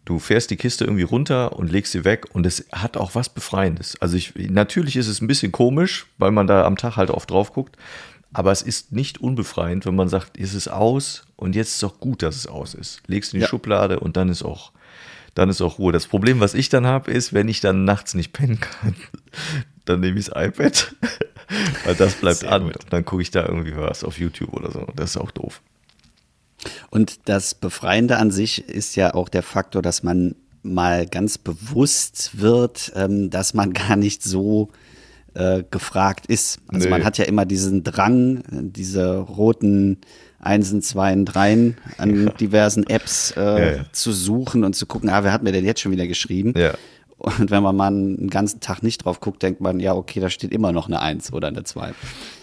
du 0.04 0.18
fährst 0.18 0.50
die 0.50 0.56
Kiste 0.56 0.84
irgendwie 0.84 1.02
runter 1.04 1.56
und 1.56 1.70
legst 1.70 1.92
sie 1.92 2.04
weg 2.04 2.26
und 2.32 2.44
es 2.46 2.66
hat 2.72 2.96
auch 2.96 3.14
was 3.14 3.28
Befreiendes. 3.28 4.00
Also 4.00 4.16
ich, 4.16 4.34
natürlich 4.36 4.96
ist 4.96 5.08
es 5.08 5.20
ein 5.20 5.26
bisschen 5.26 5.52
komisch, 5.52 6.06
weil 6.18 6.30
man 6.30 6.46
da 6.46 6.64
am 6.64 6.76
Tag 6.76 6.96
halt 6.96 7.10
oft 7.10 7.30
drauf 7.30 7.52
guckt, 7.52 7.76
aber 8.32 8.52
es 8.52 8.62
ist 8.62 8.92
nicht 8.92 9.18
unbefreiend, 9.20 9.86
wenn 9.86 9.94
man 9.94 10.08
sagt, 10.08 10.36
ist 10.36 10.54
es 10.54 10.68
aus 10.68 11.24
und 11.36 11.54
jetzt 11.54 11.68
ist 11.70 11.76
es 11.76 11.84
auch 11.84 12.00
gut, 12.00 12.22
dass 12.22 12.36
es 12.36 12.46
aus 12.46 12.74
ist. 12.74 13.00
Legst 13.06 13.32
in 13.32 13.38
die 13.38 13.42
Ja. 13.44 13.48
Schublade 13.48 14.00
und 14.00 14.16
dann 14.16 14.28
ist 14.28 14.42
auch, 14.42 14.72
dann 15.34 15.48
ist 15.48 15.60
auch 15.62 15.78
Ruhe. 15.78 15.92
Das 15.92 16.06
Problem, 16.06 16.40
was 16.40 16.54
ich 16.54 16.68
dann 16.68 16.86
habe, 16.86 17.10
ist, 17.10 17.32
wenn 17.32 17.48
ich 17.48 17.60
dann 17.60 17.84
nachts 17.84 18.14
nicht 18.14 18.32
pennen 18.32 18.60
kann, 18.60 18.94
dann 19.84 20.00
nehme 20.00 20.18
ich 20.18 20.26
das 20.26 20.44
iPad, 20.48 20.94
weil 21.84 21.94
das 21.94 22.14
bleibt 22.14 22.40
Sehr 22.40 22.52
an 22.52 22.64
gut. 22.64 22.76
und 22.82 22.92
dann 22.92 23.04
gucke 23.04 23.22
ich 23.22 23.30
da 23.30 23.44
irgendwie 23.46 23.76
was 23.76 24.04
auf 24.04 24.18
YouTube 24.18 24.52
oder 24.52 24.70
so. 24.70 24.86
Das 24.96 25.10
ist 25.10 25.16
auch 25.16 25.30
doof. 25.30 25.62
Und 26.90 27.28
das 27.28 27.54
Befreiende 27.54 28.16
an 28.18 28.30
sich 28.30 28.68
ist 28.68 28.96
ja 28.96 29.14
auch 29.14 29.28
der 29.28 29.42
Faktor, 29.42 29.82
dass 29.82 30.02
man 30.02 30.34
mal 30.62 31.06
ganz 31.06 31.36
bewusst 31.38 32.40
wird, 32.40 32.92
ähm, 32.96 33.30
dass 33.30 33.54
man 33.54 33.72
gar 33.74 33.96
nicht 33.96 34.22
so 34.22 34.70
äh, 35.34 35.62
gefragt 35.70 36.26
ist. 36.26 36.58
Also 36.68 36.84
Nee. 36.86 36.90
man 36.90 37.04
hat 37.04 37.18
ja 37.18 37.24
immer 37.24 37.44
diesen 37.44 37.82
Drang, 37.84 38.42
diese 38.50 39.16
roten 39.18 39.98
Einsen, 40.40 40.82
Zweien, 40.82 41.24
Dreien 41.24 41.76
an 41.98 42.30
diversen 42.38 42.86
Apps 42.86 43.32
äh, 43.36 43.40
Ja, 43.40 43.76
ja. 43.76 43.84
zu 43.92 44.12
suchen 44.12 44.62
und 44.62 44.74
zu 44.76 44.86
gucken, 44.86 45.08
ah, 45.10 45.24
wer 45.24 45.32
hat 45.32 45.42
mir 45.42 45.52
denn 45.52 45.64
jetzt 45.64 45.80
schon 45.80 45.90
wieder 45.92 46.06
geschrieben? 46.06 46.52
Und 47.24 47.50
wenn 47.50 47.62
man 47.62 47.74
mal 47.74 47.86
einen 47.86 48.28
ganzen 48.28 48.60
Tag 48.60 48.82
nicht 48.82 49.04
drauf 49.04 49.18
guckt, 49.20 49.42
denkt 49.42 49.60
man, 49.62 49.80
ja, 49.80 49.94
okay, 49.94 50.20
da 50.20 50.28
steht 50.28 50.52
immer 50.52 50.72
noch 50.72 50.88
eine 50.88 51.00
Eins 51.00 51.32
oder 51.32 51.48
eine 51.48 51.64
Zwei. 51.64 51.94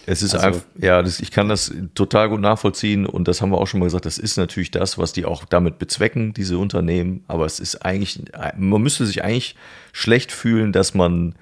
Es 0.06 0.22
ist 0.22 0.34
Also- 0.34 0.46
einfach, 0.46 0.62
ja, 0.76 1.00
das, 1.02 1.20
ich 1.20 1.30
kann 1.30 1.48
das 1.48 1.72
total 1.94 2.28
gut 2.28 2.40
nachvollziehen 2.40 3.06
und 3.06 3.28
das 3.28 3.40
haben 3.40 3.50
wir 3.50 3.58
auch 3.58 3.66
schon 3.68 3.78
mal 3.78 3.86
gesagt, 3.86 4.06
das 4.06 4.18
ist 4.18 4.36
natürlich 4.36 4.72
das, 4.72 4.98
was 4.98 5.12
die 5.12 5.24
auch 5.24 5.44
damit 5.44 5.78
bezwecken, 5.78 6.34
diese 6.34 6.58
Unternehmen, 6.58 7.22
aber 7.28 7.46
es 7.46 7.60
ist 7.60 7.84
eigentlich, 7.86 8.22
man 8.56 8.82
müsste 8.82 9.06
sich 9.06 9.22
eigentlich 9.22 9.54
schlecht 9.92 10.32
fühlen, 10.32 10.72
dass 10.72 10.94
man 10.94 11.36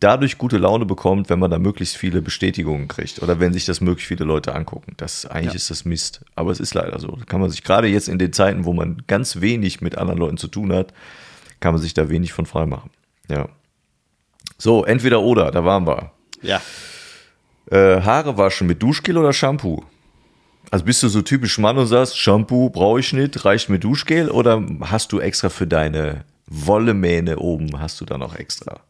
dadurch 0.00 0.38
gute 0.38 0.58
Laune 0.58 0.84
bekommt, 0.86 1.30
wenn 1.30 1.38
man 1.38 1.52
da 1.52 1.60
möglichst 1.60 1.96
viele 1.96 2.20
Bestätigungen 2.20 2.88
kriegt 2.88 3.22
oder 3.22 3.38
wenn 3.38 3.52
sich 3.52 3.64
das 3.64 3.80
möglichst 3.80 4.08
viele 4.08 4.24
Leute 4.24 4.52
angucken. 4.52 4.94
Das 4.96 5.24
eigentlich 5.26 5.52
Ja. 5.52 5.56
ist 5.58 5.70
das 5.70 5.84
Mist, 5.84 6.22
aber 6.34 6.50
es 6.50 6.58
ist 6.58 6.74
leider 6.74 6.98
so. 6.98 7.08
Da 7.16 7.24
kann 7.24 7.40
man 7.40 7.50
sich 7.50 7.62
gerade 7.62 7.86
jetzt 7.86 8.08
in 8.08 8.18
den 8.18 8.32
Zeiten, 8.32 8.64
wo 8.64 8.72
man 8.72 9.04
ganz 9.06 9.40
wenig 9.40 9.80
mit 9.80 9.96
anderen 9.96 10.18
Leuten 10.18 10.36
zu 10.38 10.48
tun 10.48 10.72
hat, 10.72 10.92
kann 11.64 11.72
man 11.72 11.80
sich 11.80 11.94
da 11.94 12.10
wenig 12.10 12.34
von 12.34 12.44
frei 12.44 12.66
machen. 12.66 12.90
Ja. 13.26 13.48
So, 14.58 14.84
entweder 14.84 15.22
oder, 15.22 15.50
da 15.50 15.64
waren 15.64 15.86
wir. 15.86 16.10
Ja. 16.42 16.60
Äh, 17.70 18.02
Haare 18.02 18.36
waschen 18.36 18.66
mit 18.66 18.82
Duschgel 18.82 19.16
oder 19.16 19.32
Shampoo? 19.32 19.82
Also 20.70 20.84
bist 20.84 21.02
du 21.02 21.08
so 21.08 21.22
typisch 21.22 21.56
Mann 21.56 21.78
und 21.78 21.86
sagst, 21.86 22.18
Shampoo 22.18 22.68
brauche 22.68 23.00
ich 23.00 23.14
nicht, 23.14 23.46
reicht 23.46 23.70
mir 23.70 23.78
Duschgel 23.78 24.30
oder 24.30 24.62
hast 24.82 25.10
du 25.12 25.20
extra 25.20 25.48
für 25.48 25.66
deine 25.66 26.26
Wollemähne 26.48 27.38
oben, 27.38 27.80
hast 27.80 27.98
du 28.02 28.04
da 28.04 28.18
noch 28.18 28.34
extra? 28.34 28.80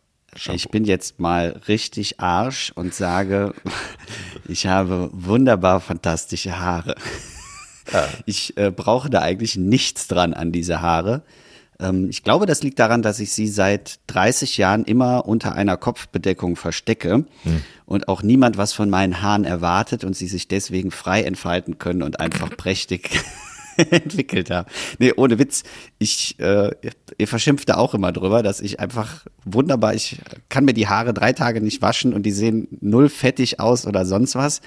Ich 0.53 0.69
bin 0.71 0.85
jetzt 0.85 1.21
mal 1.21 1.61
richtig 1.69 2.19
Arsch 2.19 2.73
und 2.75 2.93
sage, 2.93 3.55
ich 4.49 4.67
habe 4.67 5.11
wunderbar 5.13 5.79
fantastische 5.79 6.59
Haare. 6.59 6.97
Ich 8.27 8.57
äh, 8.57 8.73
brauche 8.73 9.11
da 9.11 9.21
eigentlich 9.21 9.55
nichts 9.55 10.09
dran 10.09 10.35
an 10.35 10.51
diese 10.51 10.81
Haare. 10.81 11.23
Ähm, 11.81 12.09
ich 12.09 12.23
glaube, 12.23 12.47
das 12.47 12.63
liegt 12.63 12.79
daran, 12.79 13.03
dass 13.03 13.21
ich 13.21 13.33
sie 13.33 13.49
seit 13.49 14.01
30 14.09 14.57
Jahren 14.59 14.85
immer 14.85 15.27
unter 15.27 15.55
einer 15.55 15.77
Kopfbedeckung 15.77 16.57
verstecke 16.57 17.25
und 17.87 18.09
auch 18.09 18.23
niemand 18.23 18.57
was 18.57 18.73
von 18.73 18.91
meinen 18.91 19.23
Haaren 19.23 19.45
erwartet 19.45 20.05
und 20.05 20.15
sie 20.15 20.29
sich 20.29 20.49
deswegen 20.49 20.91
frei 20.91 21.23
entfalten 21.23 21.79
können 21.79 22.03
und 22.03 22.21
einfach 22.21 22.51
prächtig 22.57 23.11
entwickelt 23.91 24.51
habe. 24.51 24.71
Nee, 24.99 25.13
ohne 25.17 25.39
Witz. 25.39 25.65
Ich, 25.99 26.39
äh, 26.39 26.71
ihr 27.19 27.29
verschimpft 27.29 27.69
da 27.69 27.77
auch 27.77 27.95
immer 27.95 28.13
drüber, 28.13 28.43
dass 28.43 28.61
ich 28.61 28.81
einfach 28.81 29.25
wunderbar, 29.45 29.95
ich 29.95 30.21
kann 30.49 30.65
mir 30.65 30.75
die 30.75 30.89
Haare 30.89 31.15
drei 31.15 31.33
Tage 31.33 31.61
nicht 31.61 31.83
waschen 31.83 32.15
und 32.15 32.25
die 32.25 32.33
sehen 32.33 32.69
null 32.81 33.09
fettig 33.09 33.61
aus 33.61 33.87
oder 33.87 34.07
sonst 34.07 34.35
was. 34.35 34.61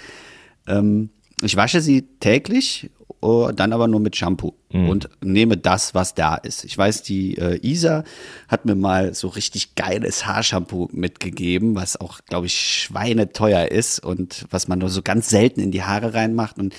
Ähm, 0.68 1.10
ich 1.42 1.56
wasche 1.56 1.82
sie 1.82 2.04
täglich, 2.20 2.90
oh, 3.28 3.52
dann 3.52 3.74
aber 3.74 3.88
nur 3.88 4.00
mit 4.00 4.16
Shampoo 4.16 4.54
und 4.72 5.10
nehme 5.22 5.58
das, 5.58 5.94
was 5.94 6.14
da 6.14 6.36
ist. 6.36 6.64
Ich 6.64 6.78
weiß, 6.78 7.04
die 7.04 7.38
äh, 7.38 7.60
Isa 7.62 8.04
hat 8.48 8.66
mir 8.66 8.76
mal 8.76 9.14
so 9.14 9.28
richtig 9.28 9.76
geiles 9.76 10.26
Haarshampoo 10.26 10.88
mitgegeben, 10.92 11.76
was 11.76 12.00
auch, 12.00 12.20
glaube 12.28 12.46
ich, 12.46 12.58
schweineteuer 12.58 13.66
ist 13.70 14.00
und 14.00 14.46
was 14.50 14.68
man 14.68 14.80
nur 14.80 14.90
so 14.90 15.02
ganz 15.02 15.30
selten 15.30 15.60
in 15.60 15.72
die 15.72 15.84
Haare 15.84 16.14
reinmacht. 16.14 16.58
Und 16.58 16.74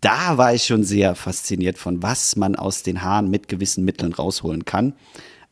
da 0.00 0.38
war 0.38 0.54
ich 0.54 0.64
schon 0.64 0.84
sehr 0.84 1.14
fasziniert 1.14 1.76
von, 1.76 2.02
was 2.02 2.36
man 2.36 2.56
aus 2.56 2.82
den 2.82 3.02
Haaren 3.02 3.28
mit 3.28 3.48
gewissen 3.48 3.84
Mitteln 3.84 4.12
rausholen 4.14 4.64
kann. 4.64 4.94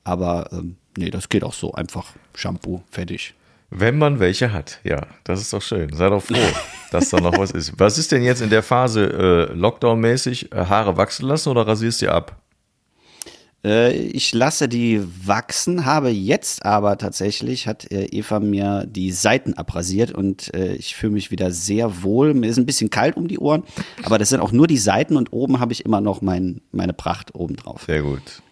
Aber 0.04 0.48
ähm, 0.52 0.76
nee, 0.96 1.10
das 1.10 1.28
geht 1.28 1.44
auch 1.44 1.54
so. 1.54 1.72
Einfach 1.72 2.14
Shampoo, 2.34 2.82
fertig. 2.90 3.34
Wenn 3.70 3.98
man 3.98 4.18
welche 4.18 4.52
hat, 4.52 4.80
ja, 4.82 5.06
das 5.24 5.40
ist 5.40 5.52
doch 5.52 5.60
schön. 5.60 5.92
Sei 5.92 6.08
doch 6.08 6.22
froh, 6.22 6.36
dass 6.90 7.10
da 7.10 7.20
noch 7.20 7.36
was 7.38 7.50
ist. 7.50 7.78
Was 7.78 7.98
ist 7.98 8.12
denn 8.12 8.22
jetzt 8.22 8.40
in 8.40 8.50
der 8.50 8.62
Phase 8.62 9.48
äh, 9.50 9.52
Lockdown-mäßig? 9.54 10.52
Äh, 10.52 10.66
Haare 10.66 10.96
wachsen 10.96 11.26
lassen 11.26 11.50
oder 11.50 11.66
rasierst 11.66 12.00
du 12.02 12.10
ab? 12.10 12.40
Äh, 13.64 13.92
ich 13.92 14.32
lasse 14.32 14.68
die 14.68 15.02
wachsen, 15.24 15.84
habe 15.84 16.10
jetzt 16.10 16.64
aber 16.64 16.96
tatsächlich, 16.96 17.66
hat 17.66 17.90
äh, 17.90 18.06
Eva 18.06 18.40
mir 18.40 18.86
die 18.86 19.10
Seiten 19.10 19.54
abrasiert 19.54 20.12
und 20.12 20.54
äh, 20.54 20.74
ich 20.74 20.94
fühle 20.94 21.12
mich 21.12 21.30
wieder 21.30 21.50
sehr 21.50 22.02
wohl. 22.02 22.34
Mir 22.34 22.48
ist 22.48 22.58
ein 22.58 22.66
bisschen 22.66 22.90
kalt 22.90 23.16
um 23.16 23.28
die 23.28 23.38
Ohren, 23.38 23.64
aber 24.02 24.18
das 24.18 24.28
sind 24.28 24.40
auch 24.40 24.52
nur 24.52 24.66
die 24.66 24.78
Seiten 24.78 25.16
und 25.16 25.32
oben 25.32 25.60
habe 25.60 25.72
ich 25.72 25.84
immer 25.84 26.00
noch 26.00 26.22
mein, 26.22 26.60
meine 26.70 26.92
Pracht 26.92 27.34
oben 27.34 27.56
drauf. 27.56 27.82
Sehr 27.86 28.02
gut. 28.02 28.42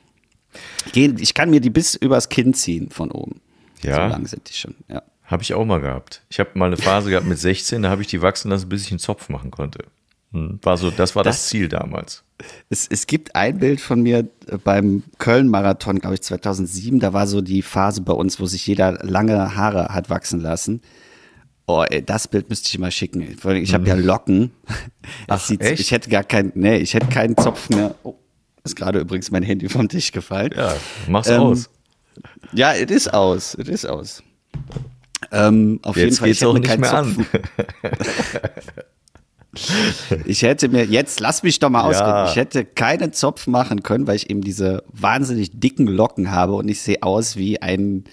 Ich, 0.94 1.34
kann 1.34 1.50
mir 1.50 1.60
die 1.60 1.70
bis 1.70 1.94
übers 1.94 2.28
Kinn 2.28 2.54
ziehen 2.54 2.90
von 2.90 3.10
oben. 3.10 3.40
Ja. 3.86 4.08
So 4.08 4.12
lang 4.14 4.26
sind 4.26 4.48
die 4.48 4.54
schon, 4.54 4.74
ja. 4.88 5.02
Habe 5.24 5.42
ich 5.42 5.54
auch 5.54 5.64
mal 5.64 5.80
gehabt. 5.80 6.22
Ich 6.28 6.38
habe 6.38 6.50
mal 6.54 6.66
eine 6.66 6.76
Phase 6.76 7.10
gehabt 7.10 7.26
mit 7.26 7.38
16, 7.38 7.82
da 7.82 7.90
habe 7.90 8.02
ich 8.02 8.08
die 8.08 8.22
wachsen 8.22 8.50
lassen, 8.50 8.68
bis 8.68 8.84
ich 8.84 8.90
einen 8.92 9.00
Zopf 9.00 9.28
machen 9.28 9.50
konnte. 9.50 9.84
Hm, 10.32 10.58
War 10.62 10.76
so, 10.76 10.90
das 10.90 11.16
war 11.16 11.24
das, 11.24 11.36
Das- 11.36 11.48
Ziel 11.48 11.68
damals. 11.68 12.22
Es, 12.68 12.86
es 12.88 13.06
gibt 13.06 13.34
ein 13.34 13.58
Bild 13.58 13.80
von 13.80 14.02
mir 14.02 14.28
äh, 14.48 14.58
beim 14.62 15.02
Köln-Marathon, 15.18 16.00
glaube 16.00 16.16
ich, 16.16 16.22
2007. 16.22 17.00
Da 17.00 17.12
war 17.14 17.26
so 17.26 17.40
die 17.40 17.62
Phase 17.62 18.02
bei 18.02 18.12
uns, 18.12 18.38
wo 18.38 18.44
sich 18.46 18.66
jeder 18.66 18.92
lange 19.04 19.56
Haare 19.56 19.86
hat 19.88 20.10
wachsen 20.10 20.40
lassen. 20.40 20.82
Oh, 21.66 21.82
ey, 21.88 22.04
das 22.04 22.28
Bild 22.28 22.48
müsste 22.50 22.68
ich 22.68 22.78
mal 22.78 22.90
schicken. 22.92 23.22
Ich 23.22 23.72
habe 23.74 23.88
ja 23.88 23.94
Locken. 23.94 24.38
Mhm. 24.38 24.50
Ach, 25.28 25.50
echt? 25.58 25.80
Ich 25.80 25.90
hätte 25.90 26.10
gar 26.10 26.22
keinen, 26.24 26.52
nee, 26.54 26.76
ich 26.76 26.92
hätte 26.94 27.06
keinen 27.08 27.36
Zopf 27.36 27.70
mehr. 27.70 27.94
Oh, 28.04 28.14
ist 28.64 28.76
gerade 28.76 29.00
übrigens 29.00 29.30
mein 29.30 29.42
Handy 29.42 29.68
vom 29.68 29.88
Tisch 29.88 30.12
gefallen. 30.12 30.52
Ja, 30.56 30.74
mach's 31.08 31.28
Ähm, 31.28 31.40
aus. 31.40 31.70
Ja, 32.52 32.72
es 32.72 32.90
ist 32.90 33.12
aus, 33.14 33.54
es 33.54 33.68
ist 33.68 33.84
aus. 33.86 34.22
Ähm, 35.32 35.80
auf 35.82 35.96
jeden 35.96 36.08
Jetzt 36.08 36.18
Fall, 36.18 36.28
geht's 36.28 36.40
ich 36.40 36.46
auch 36.46 36.54
nicht 36.54 36.66
keinen 36.66 36.80
mehr 36.80 36.90
Zopf 36.90 37.18
an. 37.18 37.26
Ich 40.26 40.42
hätte 40.42 40.68
mir, 40.68 40.84
jetzt 40.84 41.18
lass 41.20 41.42
mich 41.42 41.58
doch 41.60 41.70
mal 41.70 41.80
Ja. 41.90 42.02
ausreden. 42.02 42.28
Ich 42.28 42.36
hätte 42.36 42.64
keinen 42.66 43.14
Zopf 43.14 43.46
machen 43.46 43.82
können, 43.82 44.06
weil 44.06 44.16
ich 44.16 44.28
eben 44.28 44.42
diese 44.42 44.82
wahnsinnig 44.92 45.50
dicken 45.58 45.86
Locken 45.86 46.30
habe 46.30 46.52
und 46.54 46.68
ich 46.68 46.82
sehe 46.82 47.02
aus 47.02 47.36
wie 47.36 47.62
ein, 47.62 48.04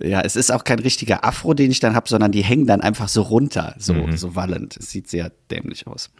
ja, 0.00 0.20
es 0.20 0.36
ist 0.36 0.52
auch 0.52 0.62
kein 0.62 0.78
richtiger 0.78 1.24
Afro, 1.24 1.52
den 1.54 1.72
ich 1.72 1.80
dann 1.80 1.96
habe, 1.96 2.08
sondern 2.08 2.30
die 2.30 2.42
hängen 2.44 2.66
dann 2.68 2.80
einfach 2.80 3.08
so 3.08 3.22
runter, 3.22 3.74
so, 3.78 3.92
Mhm. 3.94 4.16
so 4.16 4.36
wallend. 4.36 4.76
Es 4.76 4.90
sieht 4.90 5.08
sehr 5.08 5.32
dämlich 5.50 5.88
aus. 5.88 6.10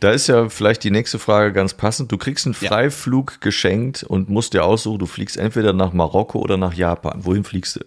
Da 0.00 0.12
ist 0.12 0.28
ja 0.28 0.48
vielleicht 0.48 0.84
die 0.84 0.90
nächste 0.92 1.18
Frage 1.18 1.52
ganz 1.52 1.74
passend. 1.74 2.12
Du 2.12 2.18
kriegst 2.18 2.46
einen 2.46 2.54
Ja. 2.60 2.68
Freiflug 2.68 3.40
geschenkt 3.40 4.04
und 4.04 4.28
musst 4.28 4.54
dir 4.54 4.64
aussuchen, 4.64 4.98
du 5.00 5.06
fliegst 5.06 5.36
entweder 5.36 5.72
nach 5.72 5.92
Marokko 5.92 6.38
oder 6.38 6.56
nach 6.56 6.74
Japan. 6.74 7.24
Wohin 7.24 7.42
fliegst 7.44 7.76
du? 7.76 7.80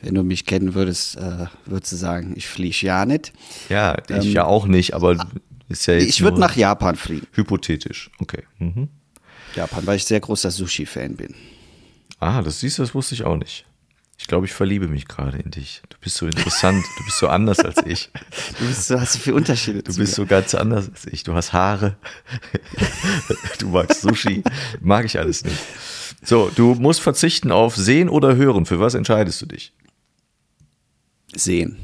Wenn 0.00 0.14
du 0.14 0.22
mich 0.22 0.46
kennen 0.46 0.74
würdest, 0.74 1.16
äh, 1.16 1.46
würdest 1.66 1.92
du 1.92 1.96
sagen, 1.96 2.32
ich 2.36 2.46
fliege 2.46 2.86
ja 2.86 3.04
nicht. 3.04 3.32
Ja, 3.68 3.96
ich 4.08 4.32
ja 4.32 4.44
auch 4.44 4.66
nicht, 4.66 4.94
aber 4.94 5.12
ist 5.68 5.86
ja 5.86 5.94
jetzt 5.94 6.02
Ähm, 6.04 6.08
Ich 6.08 6.20
würde 6.22 6.38
nach 6.40 6.56
Japan 6.56 6.94
fliegen. 6.96 7.26
hypothetisch. 7.32 8.10
Okay. 8.20 8.44
Mhm. 8.58 8.88
Japan, 9.56 9.86
weil 9.86 9.96
ich 9.96 10.04
sehr 10.04 10.20
großer 10.20 10.50
Sushi-Fan 10.50 11.16
bin. 11.16 11.34
Ah, 12.20 12.42
das 12.42 12.60
siehst 12.60 12.78
du, 12.78 12.82
das 12.82 12.94
wusste 12.94 13.14
ich 13.14 13.24
auch 13.24 13.36
nicht. 13.36 13.64
Ich 14.20 14.26
glaube, 14.26 14.46
ich 14.46 14.52
verliebe 14.52 14.88
mich 14.88 15.06
gerade 15.06 15.38
in 15.38 15.50
dich. 15.52 15.80
Du 15.88 15.96
bist 16.00 16.16
so 16.16 16.26
interessant, 16.26 16.84
du 16.98 17.04
bist 17.04 17.18
so 17.18 17.28
anders 17.28 17.60
als 17.60 17.78
ich. 17.86 18.10
Du 18.58 18.66
bist, 18.66 18.88
so- 18.88 19.00
hast 19.00 19.12
so 19.14 19.18
viele 19.20 19.36
Unterschiede. 19.36 19.82
Du 19.82 19.94
bist 19.94 20.14
so 20.14 20.26
ganz 20.26 20.54
anders 20.54 20.88
als 20.90 21.06
ich. 21.06 21.22
Du 21.22 21.34
hast 21.34 21.52
Haare. 21.52 21.96
Du 23.58 23.68
magst 23.68 24.00
Sushi. 24.02 24.42
Mag 24.80 25.04
ich 25.04 25.18
alles 25.18 25.44
nicht. 25.44 25.56
So, 26.24 26.50
du 26.54 26.74
musst 26.74 27.00
verzichten 27.00 27.52
auf 27.52 27.76
Sehen 27.76 28.08
oder 28.08 28.34
Hören. 28.36 28.66
Für 28.66 28.80
was 28.80 28.94
entscheidest 28.94 29.40
du 29.42 29.46
dich? 29.46 29.72
sehen. 31.34 31.76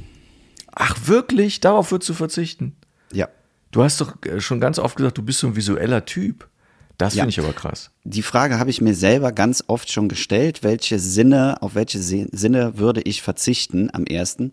Ach, 0.73 0.97
wirklich? 1.07 1.61
Darauf 1.61 1.93
würdest 1.93 2.09
du 2.09 2.15
verzichten? 2.15 2.75
Ja. 3.13 3.29
Du 3.71 3.83
hast 3.85 4.01
doch 4.01 4.15
äh, 4.25 4.41
schon 4.41 4.59
ganz 4.59 4.79
oft 4.79 4.97
gesagt, 4.97 5.19
du 5.19 5.23
bist 5.23 5.39
so 5.41 5.47
ein 5.47 5.55
visueller 5.57 6.05
Typ. 6.07 6.49
Das 6.99 7.15
Ja. 7.15 7.23
finde 7.25 7.31
ich 7.31 7.41
aber 7.41 7.53
krass. 7.53 7.91
Die 8.05 8.23
Frage 8.23 8.59
habe 8.59 8.71
ich 8.71 8.81
mir 8.81 8.95
selber 8.95 9.33
ganz 9.33 9.65
oft 9.67 9.91
schon 9.91 10.09
gestellt, 10.09 10.63
welche 10.63 10.99
Sinne, 10.99 11.61
auf 11.63 11.75
welche 11.75 11.99
Sinne 11.99 12.79
würde 12.79 13.01
ich 13.03 13.23
verzichten 13.23 13.91
am 13.93 14.05
ersten? 14.05 14.53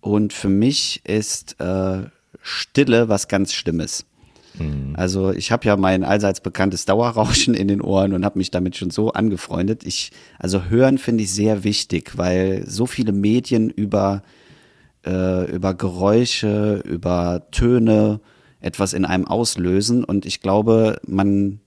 Und 0.00 0.32
für 0.32 0.48
mich 0.48 1.00
ist 1.04 1.60
äh, 1.60 2.02
Stille 2.42 3.08
was 3.08 3.28
ganz 3.28 3.52
Schlimmes. 3.52 4.04
Also 4.94 5.32
ich 5.32 5.52
habe 5.52 5.64
ja 5.66 5.76
mein 5.76 6.02
allseits 6.04 6.40
bekanntes 6.40 6.84
Dauerrauschen 6.84 7.54
in 7.54 7.68
den 7.68 7.80
Ohren 7.80 8.12
und 8.12 8.24
habe 8.24 8.36
mich 8.38 8.50
damit 8.50 8.76
schon 8.76 8.90
so 8.90 9.12
angefreundet. 9.12 9.84
Ich, 9.84 10.10
also 10.38 10.64
hören 10.64 10.98
finde 10.98 11.22
ich 11.22 11.32
sehr 11.32 11.62
wichtig, 11.62 12.18
weil 12.18 12.64
so 12.66 12.84
viele 12.86 13.12
Medien 13.12 13.70
über 13.70 14.22
äh, 15.06 15.50
über 15.50 15.72
Geräusche, 15.74 16.82
über 16.84 17.46
Töne 17.52 18.20
etwas 18.60 18.92
in 18.92 19.04
einem 19.06 19.26
auslösen 19.26 20.04
und 20.04 20.26
ich 20.26 20.40
glaube, 20.40 21.00
man 21.06 21.60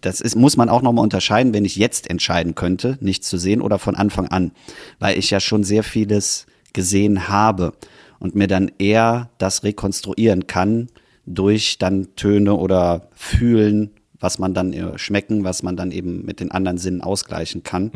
das 0.00 0.20
ist, 0.20 0.36
muss 0.36 0.56
man 0.56 0.68
auch 0.68 0.82
nochmal 0.82 1.02
unterscheiden, 1.02 1.54
wenn 1.54 1.64
ich 1.64 1.76
jetzt 1.76 2.10
entscheiden 2.10 2.54
könnte, 2.54 2.98
nichts 3.00 3.28
zu 3.28 3.38
sehen 3.38 3.60
oder 3.60 3.78
von 3.78 3.94
Anfang 3.94 4.28
an, 4.28 4.52
weil 4.98 5.18
ich 5.18 5.30
ja 5.30 5.40
schon 5.40 5.64
sehr 5.64 5.82
vieles 5.82 6.46
gesehen 6.72 7.28
habe 7.28 7.72
und 8.18 8.34
mir 8.34 8.48
dann 8.48 8.70
eher 8.78 9.30
das 9.38 9.62
rekonstruieren 9.64 10.46
kann 10.46 10.88
durch 11.26 11.78
dann 11.78 12.14
Töne 12.16 12.54
oder 12.54 13.08
Fühlen, 13.14 13.90
was 14.18 14.38
man 14.38 14.54
dann 14.54 14.72
äh, 14.72 14.98
schmecken, 14.98 15.44
was 15.44 15.62
man 15.62 15.76
dann 15.76 15.90
eben 15.92 16.24
mit 16.24 16.40
den 16.40 16.50
anderen 16.50 16.78
Sinnen 16.78 17.00
ausgleichen 17.00 17.62
kann. 17.62 17.90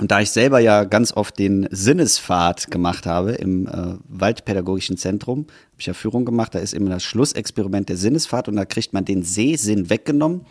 Und 0.00 0.10
da 0.10 0.20
ich 0.20 0.30
selber 0.30 0.60
ja 0.60 0.84
ganz 0.84 1.12
oft 1.12 1.38
den 1.38 1.68
Sinnespfad 1.70 2.70
gemacht 2.70 3.06
habe 3.06 3.32
im 3.32 3.66
äh, 3.66 3.96
Waldpädagogischen 4.08 4.96
Zentrum, 4.96 5.40
habe 5.40 5.76
ich 5.78 5.86
ja 5.86 5.94
Führung 5.94 6.24
gemacht, 6.24 6.54
da 6.54 6.58
ist 6.58 6.72
immer 6.74 6.90
das 6.90 7.04
Schlussexperiment 7.04 7.88
der 7.88 7.96
Sinnespfad 7.96 8.48
und 8.48 8.56
da 8.56 8.64
kriegt 8.64 8.92
man 8.92 9.04
den 9.04 9.22
Sehsinn 9.22 9.90
weggenommen 9.90 10.46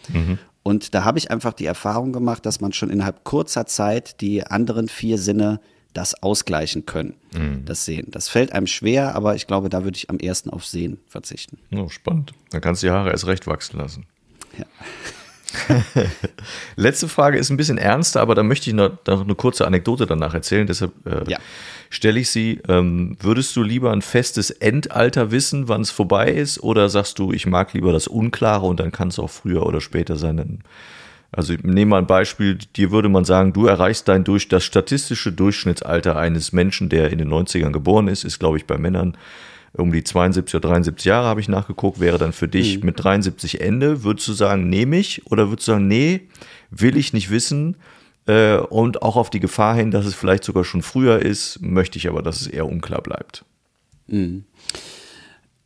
Und 0.63 0.93
da 0.93 1.03
habe 1.03 1.17
ich 1.17 1.31
einfach 1.31 1.53
die 1.53 1.65
Erfahrung 1.65 2.13
gemacht, 2.13 2.45
dass 2.45 2.61
man 2.61 2.73
schon 2.73 2.89
innerhalb 2.89 3.23
kurzer 3.23 3.65
Zeit 3.65 4.21
die 4.21 4.45
anderen 4.45 4.87
vier 4.87 5.17
Sinne 5.17 5.59
das 5.93 6.21
ausgleichen 6.21 6.85
können, 6.85 7.15
das 7.65 7.85
Sehen. 7.85 8.07
Das 8.11 8.29
fällt 8.29 8.51
einem 8.51 8.67
schwer, 8.67 9.15
aber 9.15 9.35
ich 9.35 9.47
glaube, 9.47 9.69
da 9.69 9.83
würde 9.83 9.97
ich 9.97 10.09
am 10.09 10.19
ersten 10.19 10.51
auf 10.51 10.65
Sehen 10.65 10.99
verzichten. 11.07 11.57
Oh, 11.75 11.89
spannend. 11.89 12.33
Dann 12.51 12.61
kannst 12.61 12.83
du 12.83 12.87
die 12.87 12.91
Haare 12.91 13.09
erst 13.09 13.25
recht 13.25 13.47
wachsen 13.47 13.77
lassen. 13.79 14.05
Ja. 14.57 14.65
Letzte 16.75 17.07
Frage 17.07 17.37
ist 17.37 17.49
ein 17.49 17.57
bisschen 17.57 17.77
ernster, 17.77 18.21
aber 18.21 18.35
da 18.35 18.43
möchte 18.43 18.69
ich 18.69 18.75
noch, 18.75 18.91
noch 19.07 19.21
eine 19.21 19.35
kurze 19.35 19.65
Anekdote 19.65 20.05
danach 20.05 20.33
erzählen. 20.33 20.67
Deshalb 20.67 20.91
äh, 21.05 21.29
Ja. 21.29 21.37
stelle 21.89 22.19
ich 22.19 22.29
sie. 22.29 22.59
Ähm, 22.67 23.17
würdest 23.19 23.55
du 23.55 23.63
lieber 23.63 23.91
ein 23.91 24.01
festes 24.01 24.49
Endalter 24.51 25.31
wissen, 25.31 25.67
wann 25.67 25.81
es 25.81 25.91
vorbei 25.91 26.31
ist, 26.31 26.61
oder 26.61 26.89
sagst 26.89 27.19
du, 27.19 27.31
ich 27.33 27.45
mag 27.45 27.73
lieber 27.73 27.91
das 27.91 28.07
Unklare 28.07 28.65
und 28.65 28.79
dann 28.79 28.91
kann 28.91 29.09
es 29.09 29.19
auch 29.19 29.29
früher 29.29 29.65
oder 29.65 29.81
später 29.81 30.15
sein? 30.15 30.63
Also 31.31 31.53
ich 31.53 31.63
nehme 31.63 31.91
mal 31.91 31.97
ein 31.99 32.07
Beispiel. 32.07 32.57
Dir 32.75 32.91
würde 32.91 33.09
man 33.09 33.23
sagen, 33.25 33.53
du 33.53 33.67
erreichst 33.67 34.07
dein 34.07 34.23
durch 34.23 34.47
das 34.47 34.63
statistische 34.63 35.31
Durchschnittsalter 35.31 36.15
eines 36.15 36.53
Menschen, 36.53 36.89
der 36.89 37.11
in 37.11 37.19
den 37.19 37.29
90ern 37.29 37.71
geboren 37.71 38.07
ist, 38.07 38.23
ist 38.23 38.39
glaube 38.39 38.57
ich 38.57 38.65
bei 38.65 38.77
Männern 38.77 39.15
um 39.73 39.91
die 39.91 40.03
72 40.03 40.55
oder 40.55 40.69
73 40.69 41.05
Jahre 41.05 41.27
habe 41.27 41.41
ich 41.41 41.47
nachgeguckt, 41.47 41.99
wäre 41.99 42.17
dann 42.17 42.33
für 42.33 42.47
dich 42.47 42.83
mit 42.83 43.03
73 43.03 43.61
Ende. 43.61 44.03
Würdest 44.03 44.27
du 44.27 44.33
sagen, 44.33 44.69
nehme 44.69 44.97
ich? 44.97 45.25
Oder 45.31 45.49
würdest 45.49 45.67
du 45.67 45.73
sagen, 45.73 45.87
nee, 45.87 46.27
will 46.71 46.97
ich 46.97 47.13
nicht 47.13 47.29
wissen? 47.29 47.77
Äh, 48.25 48.57
und 48.57 49.01
auch 49.01 49.15
auf 49.15 49.29
die 49.29 49.39
Gefahr 49.39 49.75
hin, 49.75 49.91
dass 49.91 50.05
es 50.05 50.15
vielleicht 50.15 50.43
sogar 50.43 50.63
schon 50.63 50.81
früher 50.81 51.19
ist, 51.19 51.61
möchte 51.61 51.97
ich 51.97 52.07
aber, 52.07 52.21
dass 52.21 52.41
es 52.41 52.47
eher 52.47 52.67
unklar 52.67 53.01
bleibt. 53.01 53.45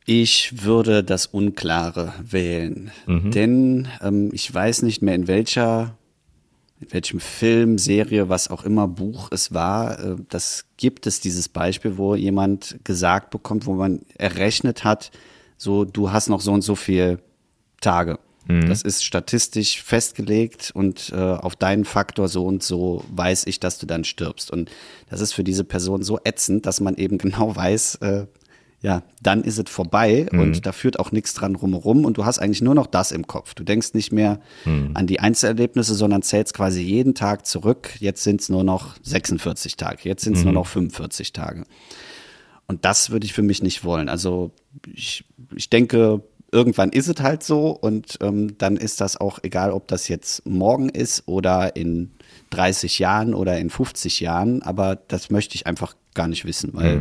Ich 0.06 0.64
würde 0.66 1.04
das 1.04 1.28
Unklare 1.28 2.14
wählen, 2.22 2.92
denn 3.32 3.88
ähm, 4.02 4.32
ich 4.34 4.54
weiß 4.54 4.82
nicht 4.82 5.02
mehr 5.02 5.16
in 5.16 5.28
welcher, 5.28 5.98
welchem 6.92 7.20
Film, 7.20 7.78
Serie, 7.78 8.30
was 8.30 8.50
auch 8.50 8.66
immer 8.66 8.88
Buch 8.88 9.30
es 9.32 9.54
war. 9.54 10.00
Äh, 10.00 10.16
das 10.30 10.66
gibt 10.78 11.08
es 11.08 11.20
dieses 11.20 11.50
Beispiel, 11.50 11.98
wo 11.98 12.16
jemand 12.16 12.80
gesagt 12.84 13.30
bekommt, 13.30 13.66
wo 13.66 13.74
man 13.74 14.02
errechnet 14.18 14.84
hat, 14.84 15.12
so 15.58 15.86
du 15.86 16.12
hast 16.12 16.30
noch 16.30 16.42
so 16.42 16.52
und 16.52 16.62
so 16.62 16.76
viel 16.76 17.20
Tage. 17.80 18.20
Das 18.68 18.82
ist 18.82 19.06
statistisch 19.06 19.82
festgelegt 19.82 20.72
und 20.74 21.14
äh, 21.16 21.16
auf 21.16 21.56
deinen 21.56 21.86
Faktor 21.86 22.28
so 22.28 22.46
und 22.46 22.62
so 22.62 23.04
weiß 23.10 23.48
ich, 23.48 23.62
dass 23.62 23.80
du 23.80 23.86
dann 23.86 24.04
stirbst. 24.04 24.52
Und 24.52 24.70
das 25.10 25.22
ist 25.22 25.34
für 25.34 25.46
diese 25.46 25.64
Person 25.64 26.04
so 26.04 26.20
ätzend, 26.26 26.66
dass 26.66 26.82
man 26.82 26.96
eben 26.96 27.18
genau 27.20 27.56
weiß, 27.56 27.96
äh, 27.96 28.26
ja, 28.84 29.02
dann 29.22 29.46
ist 29.46 29.58
es 29.58 29.70
vorbei 29.70 30.28
und 30.32 30.66
da 30.66 30.74
führt 30.74 31.00
auch 31.00 31.14
nichts 31.14 31.34
dran 31.34 31.56
rumherum 31.56 32.04
und 32.04 32.18
du 32.18 32.26
hast 32.26 32.40
eigentlich 32.40 32.62
nur 32.62 32.76
noch 32.76 32.86
das 32.86 33.14
im 33.14 33.26
Kopf. 33.26 33.54
Du 33.54 33.64
denkst 33.64 33.94
nicht 33.94 34.12
mehr 34.12 34.42
an 34.94 35.08
die 35.08 35.22
Einzelerlebnisse, 35.22 35.96
sondern 35.96 36.22
zählst 36.22 36.54
quasi 36.54 36.82
jeden 36.82 37.16
Tag 37.16 37.46
zurück. 37.46 37.92
Jetzt 38.00 38.24
sind 38.24 38.42
es 38.42 38.50
nur 38.50 38.66
noch 38.66 38.96
46 39.02 39.78
Tage, 39.78 40.02
jetzt 40.04 40.24
sind 40.26 40.36
es 40.36 40.44
nur 40.44 40.52
noch 40.52 40.68
45 40.68 41.32
Tage. 41.32 41.64
Und 42.68 42.84
das 42.84 43.10
würde 43.10 43.26
ich 43.26 43.34
für 43.34 43.42
mich 43.42 43.64
nicht 43.64 43.86
wollen. 43.86 44.10
Also 44.10 44.52
ich, 44.94 45.24
ich 45.56 45.70
denke, 45.70 46.22
irgendwann 46.52 46.90
ist 46.90 47.08
es 47.08 47.22
halt 47.22 47.42
so 47.44 47.70
und 47.70 48.18
ähm, 48.22 48.58
dann 48.58 48.76
ist 48.76 49.00
das 49.00 49.16
auch 49.16 49.40
egal, 49.44 49.72
ob 49.72 49.88
das 49.88 50.10
jetzt 50.10 50.46
morgen 50.46 50.90
ist 50.90 51.24
oder 51.26 51.78
in 51.78 52.12
30 52.50 53.00
Jahren 53.00 53.34
oder 53.34 53.58
in 53.58 53.70
50 53.70 54.20
Jahren, 54.20 54.62
aber 54.62 54.98
das 55.08 55.30
möchte 55.30 55.56
ich 55.56 55.68
einfach 55.68 55.96
gar 56.14 56.28
nicht 56.28 56.46
wissen, 56.46 56.72
weil 56.74 57.00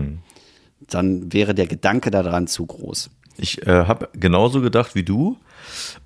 dann 0.90 1.32
wäre 1.32 1.54
der 1.54 1.66
Gedanke 1.66 2.10
daran 2.10 2.46
zu 2.46 2.66
groß. 2.66 3.10
Ich 3.38 3.66
äh, 3.66 3.84
habe 3.86 4.08
genauso 4.14 4.60
gedacht 4.60 4.94
wie 4.94 5.04
du. 5.04 5.36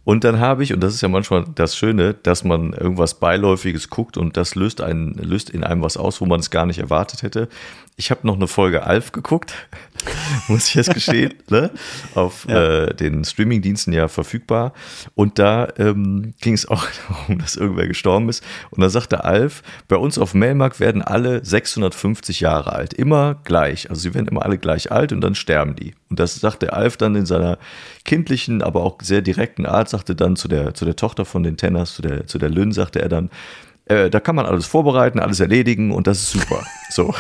Und 0.07 0.23
dann 0.23 0.39
habe 0.39 0.63
ich, 0.63 0.73
und 0.73 0.81
das 0.81 0.95
ist 0.95 1.01
ja 1.01 1.09
manchmal 1.09 1.45
das 1.57 1.77
Schöne, 1.77 2.15
dass 2.15 2.45
man 2.45 2.73
irgendwas 2.73 3.15
Beiläufiges 3.15 3.91
guckt 3.91 4.17
und 4.17 4.37
das 4.37 4.55
löst, 4.55 4.81
einen, 4.81 5.15
löst 5.15 5.51
in 5.51 5.65
einem 5.65 5.83
was 5.83 5.97
aus, 5.97 6.21
wo 6.21 6.27
man 6.27 6.39
es 6.39 6.51
gar 6.51 6.65
nicht 6.65 6.79
erwartet 6.79 7.25
hätte. 7.25 7.49
Ich 7.97 8.11
habe 8.11 8.27
noch 8.27 8.37
eine 8.37 8.47
Folge 8.47 8.85
Alf 8.85 9.11
geguckt, 9.11 9.55
muss 10.49 10.69
ich 10.69 10.75
jetzt 10.75 10.95
gestehen, 10.95 11.35
ne? 11.51 11.71
auf 12.15 12.47
äh, 12.47 12.95
den 12.95 13.25
Streamingdiensten 13.25 13.93
ja 13.93 14.07
verfügbar. 14.07 14.75
Und 15.17 15.41
da 15.41 15.69
ähm, 15.77 16.35
ging 16.41 16.55
es 16.55 16.69
auch 16.69 16.87
darum, 17.09 17.39
dass 17.41 17.57
irgendwer 17.57 17.89
gestorben 17.89 18.29
ist. 18.29 18.45
Und 18.71 18.83
da 18.83 18.91
sagte 18.91 19.25
Alf, 19.25 19.65
bei 19.89 19.97
uns 19.97 20.19
auf 20.19 20.35
Melmark 20.35 20.79
werden 20.79 21.03
alle 21.03 21.45
650 21.45 22.39
Jahre 22.39 22.75
alt, 22.75 22.95
immer 22.95 23.41
gleich. 23.43 23.91
Also 23.91 24.03
sie 24.03 24.15
werden 24.15 24.29
immer 24.29 24.45
alle 24.45 24.59
gleich 24.59 24.93
alt 24.93 25.13
und 25.13 25.21
dann 25.21 25.35
sterben 25.35 25.75
die. 25.75 25.95
Und 26.11 26.21
das 26.21 26.37
sagte 26.37 26.75
Alf 26.75 26.97
dann 26.97 27.17
in 27.17 27.27
seiner 27.27 27.59
kindlichen, 28.05 28.63
aber 28.63 28.85
auch 28.85 28.99
sehr 29.03 29.23
direkten 29.23 29.46
Art, 29.67 29.89
sagte 29.89 30.15
dann 30.15 30.37
zu 30.37 30.49
der, 30.49 30.75
zu 30.75 30.85
der 30.85 30.97
Tochter 30.97 31.25
von 31.25 31.43
den 31.43 31.57
Tenners, 31.57 31.95
zu 31.95 32.03
der, 32.03 32.27
zu 32.27 32.39
der 32.39 32.49
Lynn, 32.49 32.73
sagte 32.73 33.01
er 33.01 33.09
dann, 33.09 33.31
äh, 33.87 34.11
da 34.11 34.19
kann 34.19 34.35
man 34.35 34.47
alles 34.47 34.67
vorbereiten, 34.67 35.21
alles 35.21 35.39
erledigen 35.39 35.93
und 35.93 36.07
das 36.07 36.19
ist 36.19 36.31
super. 36.33 36.65
So. 36.91 37.15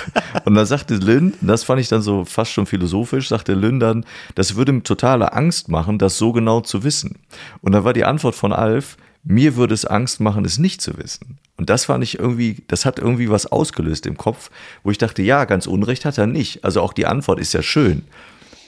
Und 0.44 0.54
dann 0.54 0.66
sagte 0.66 0.94
Lynn, 0.94 1.34
das 1.40 1.64
fand 1.64 1.80
ich 1.80 1.88
dann 1.88 2.02
so 2.02 2.24
fast 2.24 2.52
schon 2.52 2.66
philosophisch, 2.66 3.28
sagte 3.28 3.54
Lynn 3.54 3.80
dann, 3.80 4.04
das 4.34 4.56
würde 4.56 4.72
ihm 4.72 4.84
totale 4.84 5.32
Angst 5.32 5.68
machen, 5.68 5.98
das 5.98 6.18
so 6.18 6.32
genau 6.32 6.60
zu 6.60 6.84
wissen. 6.84 7.18
Und 7.62 7.72
da 7.72 7.84
war 7.84 7.92
die 7.92 8.04
Antwort 8.04 8.34
von 8.34 8.52
Alf, 8.52 8.96
mir 9.24 9.56
würde 9.56 9.74
es 9.74 9.84
Angst 9.84 10.20
machen, 10.20 10.44
es 10.44 10.58
nicht 10.58 10.80
zu 10.80 10.98
wissen. 10.98 11.38
Und 11.56 11.70
das 11.70 11.86
fand 11.86 12.04
ich 12.04 12.18
irgendwie, 12.18 12.62
das 12.68 12.84
hat 12.84 12.98
irgendwie 12.98 13.30
was 13.30 13.46
ausgelöst 13.46 14.06
im 14.06 14.16
Kopf, 14.16 14.50
wo 14.82 14.90
ich 14.90 14.98
dachte, 14.98 15.22
ja, 15.22 15.44
ganz 15.46 15.66
Unrecht 15.66 16.04
hat 16.04 16.18
er 16.18 16.26
nicht. 16.26 16.64
Also 16.64 16.80
auch 16.80 16.92
die 16.92 17.06
Antwort 17.06 17.40
ist 17.40 17.52
ja 17.52 17.62
schön. 17.62 18.02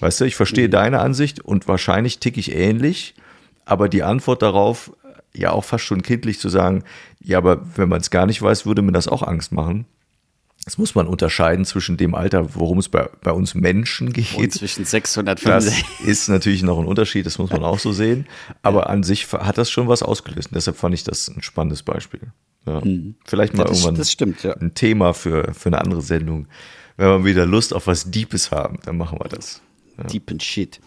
Weißt 0.01 0.21
du, 0.21 0.25
ich 0.25 0.37
verstehe 0.37 0.69
deine 0.69 1.01
Ansicht 1.01 1.41
und 1.41 1.69
wahrscheinlich 1.69 2.19
tick 2.19 2.37
ich 2.37 2.55
ähnlich, 2.55 3.15
aber 3.69 3.89
die 3.89 4.03
Antwort 4.03 4.43
darauf, 4.43 4.93
ja 5.35 5.51
auch 5.53 5.65
fast 5.65 5.85
schon 5.85 6.03
kindlich 6.03 6.41
zu 6.41 6.49
sagen, 6.49 6.85
ja, 7.21 7.39
aber 7.39 7.61
wenn 7.77 7.89
man 7.89 8.01
es 8.01 8.11
gar 8.11 8.27
nicht 8.27 8.41
weiß, 8.43 8.67
würde 8.67 8.83
mir 8.83 8.93
das 8.93 9.07
auch 9.09 9.23
Angst 9.23 9.53
machen. 9.53 9.85
Das 10.65 10.77
muss 10.77 10.95
man 10.95 11.07
unterscheiden 11.07 11.65
zwischen 11.65 11.97
dem 11.97 12.15
Alter, 12.15 12.55
worum 12.55 12.79
es 12.79 12.89
bei, 12.89 13.09
bei 13.23 13.31
uns 13.33 13.55
Menschen 13.55 14.09
Und 14.09 14.13
geht. 14.15 14.53
zwischen 14.53 14.83
Das 14.83 14.91
665. 14.91 15.85
ist 16.07 16.29
natürlich 16.29 16.63
noch 16.63 16.79
ein 16.79 16.85
Unterschied, 16.87 17.25
das 17.25 17.39
muss 17.39 17.51
man 17.51 17.63
auch 17.65 17.79
so 17.79 17.93
sehen. 17.93 18.27
Aber 18.63 18.91
an 18.91 19.03
sich 19.03 19.33
hat 19.33 19.57
das 19.57 19.71
schon 19.71 19.89
was 19.89 20.03
ausgelöst. 20.03 20.49
Und 20.49 20.57
deshalb 20.57 20.77
fand 20.77 20.95
ich 20.95 21.05
das 21.05 21.29
ein 21.29 21.43
spannendes 21.43 21.83
Beispiel. 21.83 22.21
Ja. 22.67 22.83
Vielleicht 23.25 23.57
mal 23.57 23.65
Mhm. 23.65 23.69
Das- 23.69 23.79
irgendwann 23.79 23.95
das 23.95 24.13
stimmt, 24.13 24.43
ja. 24.43 24.55
ein 24.57 24.75
Thema 24.75 25.15
für, 25.15 25.55
für 25.55 25.69
eine 25.69 25.81
andere 25.81 26.03
Sendung. 26.03 26.49
Wenn 26.97 27.07
wir 27.09 27.25
wieder 27.25 27.47
Lust 27.47 27.73
auf 27.73 27.87
was 27.87 28.11
Deepes 28.11 28.51
haben, 28.51 28.79
dann 28.85 28.99
machen 28.99 29.19
wir 29.23 29.29
das. 29.29 29.63
Deep 30.13 30.31
and 30.31 30.43
shit. 30.43 30.81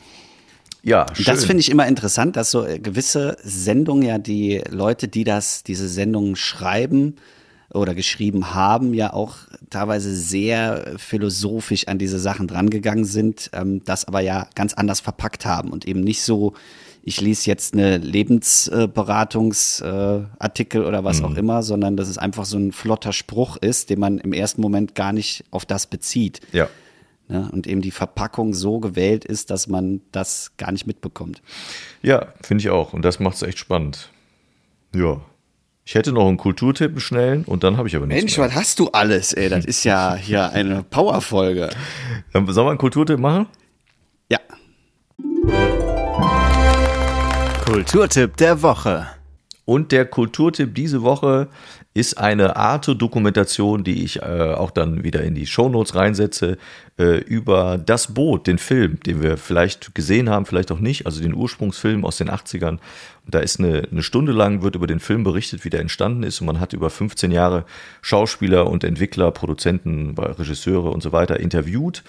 Ja, 0.83 1.05
schön. 1.13 1.25
Das 1.25 1.45
finde 1.45 1.61
ich 1.61 1.69
immer 1.69 1.87
interessant, 1.87 2.35
dass 2.35 2.51
so 2.51 2.65
äh, 2.65 2.79
gewisse 2.79 3.37
Sendungen 3.43 4.03
ja 4.03 4.17
die 4.17 4.61
Leute, 4.69 5.07
die 5.07 5.23
das, 5.23 5.63
diese 5.63 5.87
Sendungen 5.87 6.35
schreiben 6.35 7.15
oder 7.73 7.95
geschrieben 7.95 8.53
haben, 8.53 8.93
ja 8.93 9.13
auch 9.13 9.37
teilweise 9.69 10.13
sehr 10.15 10.95
philosophisch 10.97 11.87
an 11.87 11.97
diese 11.97 12.19
Sachen 12.19 12.47
drangegangen 12.47 13.05
sind, 13.05 13.49
ähm, 13.53 13.81
das 13.85 14.05
aber 14.05 14.19
ja 14.21 14.47
ganz 14.55 14.73
anders 14.73 14.99
verpackt 14.99 15.45
haben 15.45 15.71
und 15.71 15.87
eben 15.87 16.01
nicht 16.01 16.23
so, 16.23 16.53
ich 17.03 17.21
lese 17.21 17.47
jetzt 17.47 17.73
eine 17.73 17.97
Lebensberatungsartikel 17.97 20.83
äh, 20.83 20.85
oder 20.85 21.03
was 21.03 21.23
auch 21.23 21.35
immer, 21.35 21.63
sondern 21.63 21.97
dass 21.97 22.09
es 22.09 22.17
einfach 22.17 22.45
so 22.45 22.57
ein 22.57 22.71
flotter 22.71 23.13
Spruch 23.13 23.57
ist, 23.57 23.89
den 23.89 23.99
man 23.99 24.19
im 24.19 24.33
ersten 24.33 24.61
Moment 24.61 24.95
gar 24.95 25.13
nicht 25.13 25.43
auf 25.51 25.65
das 25.65 25.87
bezieht. 25.87 26.41
ja. 26.51 26.67
Ne? 27.31 27.49
Und 27.53 27.65
eben 27.65 27.81
die 27.81 27.91
Verpackung 27.91 28.53
so 28.53 28.81
gewählt 28.81 29.23
ist, 29.23 29.51
dass 29.51 29.67
man 29.67 30.01
das 30.11 30.51
gar 30.57 30.73
nicht 30.73 30.85
mitbekommt. 30.85 31.41
Ja, 32.01 32.27
finde 32.41 32.61
ich 32.61 32.69
auch. 32.69 32.91
Und 32.91 33.03
das 33.05 33.21
macht 33.21 33.35
es 33.35 33.41
echt 33.41 33.57
spannend. 33.57 34.09
Ja. 34.93 35.21
Ich 35.85 35.95
hätte 35.95 36.11
noch 36.11 36.27
einen 36.27 36.35
Kulturtipp 36.35 36.99
schnellen 36.99 37.45
und 37.45 37.63
dann 37.63 37.77
habe 37.77 37.87
ich 37.87 37.95
aber 37.95 38.05
nichts 38.05 38.21
Mensch, 38.21 38.37
mehr. 38.37 38.47
was 38.47 38.55
hast 38.55 38.79
du 38.79 38.89
alles, 38.89 39.31
ey? 39.31 39.47
Das 39.47 39.63
ist 39.63 39.85
ja 39.85 40.15
hier 40.21 40.51
eine 40.51 40.83
Powerfolge. 40.83 41.69
Dann 42.33 42.45
Sollen 42.47 42.67
wir 42.67 42.71
einen 42.71 42.77
Kulturtipp 42.77 43.17
machen? 43.17 43.47
Ja. 44.29 44.39
Kulturtipp 47.65 48.35
der 48.35 48.61
Woche. 48.61 49.07
Und 49.63 49.93
der 49.93 50.05
Kulturtipp 50.05 50.75
diese 50.75 51.01
Woche 51.01 51.47
ist 51.93 52.17
eine 52.17 52.55
Arte-Dokumentation, 52.55 53.83
die 53.83 54.03
ich 54.03 54.21
äh, 54.21 54.53
auch 54.53 54.71
dann 54.71 55.03
wieder 55.03 55.23
in 55.23 55.35
die 55.35 55.45
Shownotes 55.45 55.93
reinsetze, 55.93 56.57
äh, 56.97 57.17
über 57.17 57.77
Das 57.77 58.13
Boot, 58.13 58.47
den 58.47 58.59
Film, 58.59 58.99
den 59.01 59.21
wir 59.21 59.35
vielleicht 59.35 59.93
gesehen 59.93 60.29
haben, 60.29 60.45
vielleicht 60.45 60.71
auch 60.71 60.79
nicht, 60.79 61.05
also 61.05 61.21
den 61.21 61.33
Ursprungsfilm 61.33 62.05
aus 62.05 62.15
den 62.15 62.29
80ern. 62.29 62.79
Und 63.25 63.35
da 63.35 63.39
ist 63.39 63.59
eine, 63.59 63.87
eine 63.91 64.03
Stunde 64.03 64.31
lang, 64.31 64.61
wird 64.61 64.75
über 64.75 64.87
den 64.87 65.01
Film 65.01 65.25
berichtet, 65.25 65.65
wie 65.65 65.69
der 65.69 65.81
entstanden 65.81 66.23
ist. 66.23 66.39
Und 66.39 66.47
man 66.47 66.61
hat 66.61 66.71
über 66.71 66.89
15 66.89 67.29
Jahre 67.29 67.65
Schauspieler 68.01 68.67
und 68.67 68.85
Entwickler, 68.85 69.31
Produzenten, 69.31 70.17
Regisseure 70.17 70.91
und 70.91 71.03
so 71.03 71.11
weiter 71.11 71.41
interviewt 71.41 72.03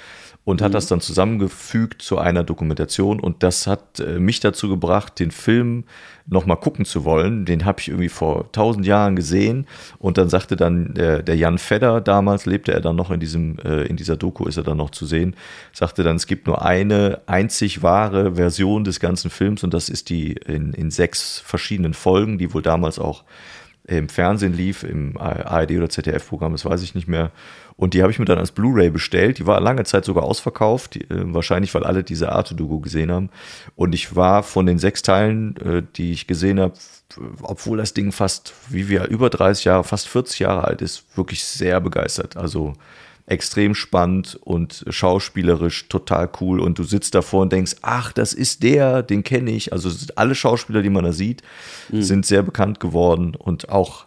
und 0.44 0.60
hat 0.60 0.74
das 0.74 0.86
dann 0.88 1.00
zusammengefügt 1.00 2.02
zu 2.02 2.18
einer 2.18 2.42
Dokumentation 2.42 3.20
und 3.20 3.42
das 3.44 3.66
hat 3.68 4.00
äh, 4.00 4.18
mich 4.18 4.40
dazu 4.40 4.68
gebracht, 4.68 5.20
den 5.20 5.30
Film 5.30 5.84
nochmal 6.26 6.56
gucken 6.56 6.84
zu 6.84 7.04
wollen. 7.04 7.44
Den 7.44 7.64
habe 7.64 7.80
ich 7.80 7.88
irgendwie 7.88 8.08
vor 8.08 8.50
tausend 8.52 8.86
Jahren 8.86 9.16
gesehen 9.16 9.66
Und 9.98 10.18
dann 10.18 10.28
sagte 10.28 10.56
dann 10.56 10.94
der, 10.94 11.22
der 11.22 11.36
Jan 11.36 11.58
Fedder, 11.58 12.00
damals 12.00 12.46
lebte 12.46 12.72
er 12.72 12.80
dann 12.80 12.96
noch 12.96 13.10
in 13.10 13.20
diesem, 13.20 13.58
äh, 13.60 13.82
in 13.84 13.96
dieser 13.96 14.16
Doku 14.16 14.46
ist 14.46 14.56
er 14.56 14.64
dann 14.64 14.78
noch 14.78 14.90
zu 14.90 15.06
sehen, 15.06 15.36
sagte 15.72 16.02
dann, 16.02 16.16
es 16.16 16.26
gibt 16.26 16.46
nur 16.46 16.64
eine 16.64 17.20
einzig 17.26 17.82
wahre 17.82 18.34
Version 18.34 18.84
des 18.84 18.98
ganzen 18.98 19.30
Films 19.30 19.62
und 19.62 19.72
das 19.72 19.88
ist 19.88 20.10
die 20.10 20.32
in, 20.32 20.72
in 20.72 20.90
sechs 20.90 21.38
verschiedenen 21.38 21.94
Folgen, 21.94 22.38
die 22.38 22.52
wohl 22.52 22.62
damals 22.62 22.98
auch 22.98 23.24
im 23.84 24.08
Fernsehen 24.08 24.54
lief, 24.54 24.84
im 24.84 25.16
ARD 25.18 25.72
oder 25.72 25.88
ZDF-Programm, 25.88 26.52
das 26.52 26.64
weiß 26.64 26.82
ich 26.82 26.94
nicht 26.94 27.08
mehr. 27.08 27.32
Und 27.76 27.94
die 27.94 28.02
habe 28.02 28.12
ich 28.12 28.18
mir 28.18 28.24
dann 28.24 28.38
als 28.38 28.52
Blu-ray 28.52 28.90
bestellt. 28.90 29.38
Die 29.38 29.46
war 29.46 29.60
lange 29.60 29.84
Zeit 29.84 30.04
sogar 30.04 30.24
ausverkauft, 30.24 30.94
die, 30.94 31.02
äh, 31.02 31.34
wahrscheinlich 31.34 31.74
weil 31.74 31.84
alle 31.84 32.04
diese 32.04 32.32
Arte-Doku 32.32 32.80
gesehen 32.80 33.10
haben. 33.10 33.30
Und 33.76 33.94
ich 33.94 34.14
war 34.14 34.42
von 34.42 34.66
den 34.66 34.78
sechs 34.78 35.02
Teilen, 35.02 35.56
äh, 35.56 35.82
die 35.96 36.12
ich 36.12 36.26
gesehen 36.26 36.60
habe, 36.60 36.74
obwohl 37.42 37.78
das 37.78 37.94
Ding 37.94 38.12
fast, 38.12 38.54
wie 38.68 38.88
wir, 38.88 39.08
über 39.08 39.30
30 39.30 39.64
Jahre, 39.64 39.84
fast 39.84 40.08
40 40.08 40.38
Jahre 40.40 40.64
alt 40.64 40.82
ist, 40.82 41.04
wirklich 41.16 41.44
sehr 41.44 41.80
begeistert. 41.80 42.36
Also 42.36 42.74
extrem 43.26 43.74
spannend 43.74 44.38
und 44.42 44.84
schauspielerisch 44.88 45.88
total 45.88 46.28
cool. 46.40 46.60
Und 46.60 46.78
du 46.78 46.84
sitzt 46.84 47.14
davor 47.14 47.42
und 47.42 47.52
denkst, 47.52 47.76
ach, 47.82 48.12
das 48.12 48.32
ist 48.32 48.62
der, 48.62 49.02
den 49.02 49.22
kenne 49.22 49.50
ich. 49.52 49.72
Also 49.72 49.90
alle 50.16 50.34
Schauspieler, 50.34 50.82
die 50.82 50.90
man 50.90 51.04
da 51.04 51.12
sieht, 51.12 51.42
mhm. 51.90 52.02
sind 52.02 52.26
sehr 52.26 52.42
bekannt 52.42 52.80
geworden 52.80 53.34
und 53.34 53.68
auch 53.68 54.06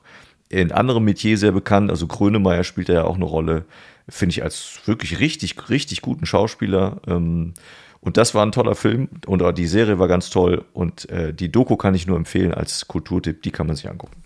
in 0.49 0.71
anderem 0.71 1.03
Metier 1.03 1.37
sehr 1.37 1.51
bekannt. 1.51 1.89
Also 1.89 2.07
Grönemeyer 2.07 2.63
spielt 2.63 2.89
da 2.89 2.93
ja 2.93 3.03
auch 3.03 3.15
eine 3.15 3.25
Rolle, 3.25 3.65
finde 4.07 4.31
ich 4.31 4.43
als 4.43 4.79
wirklich 4.85 5.19
richtig, 5.19 5.69
richtig 5.69 6.01
guten 6.01 6.25
Schauspieler. 6.25 7.01
Ähm, 7.07 7.53
und 8.01 8.17
das 8.17 8.35
war 8.35 8.45
ein 8.45 8.51
toller 8.51 8.75
Film 8.75 9.09
und 9.25 9.41
auch 9.41 9.51
die 9.51 9.65
Serie 9.65 9.97
war 9.97 10.07
ganz 10.07 10.29
toll. 10.29 10.63
Und 10.73 11.09
äh, 11.09 11.33
die 11.33 11.51
Doku 11.51 11.75
kann 11.75 11.95
ich 11.95 12.05
nur 12.05 12.17
empfehlen 12.17 12.53
als 12.53 12.87
Kulturtipp, 12.87 13.41
die 13.41 13.51
kann 13.51 13.65
man 13.65 13.75
sich 13.75 13.89
angucken. 13.89 14.23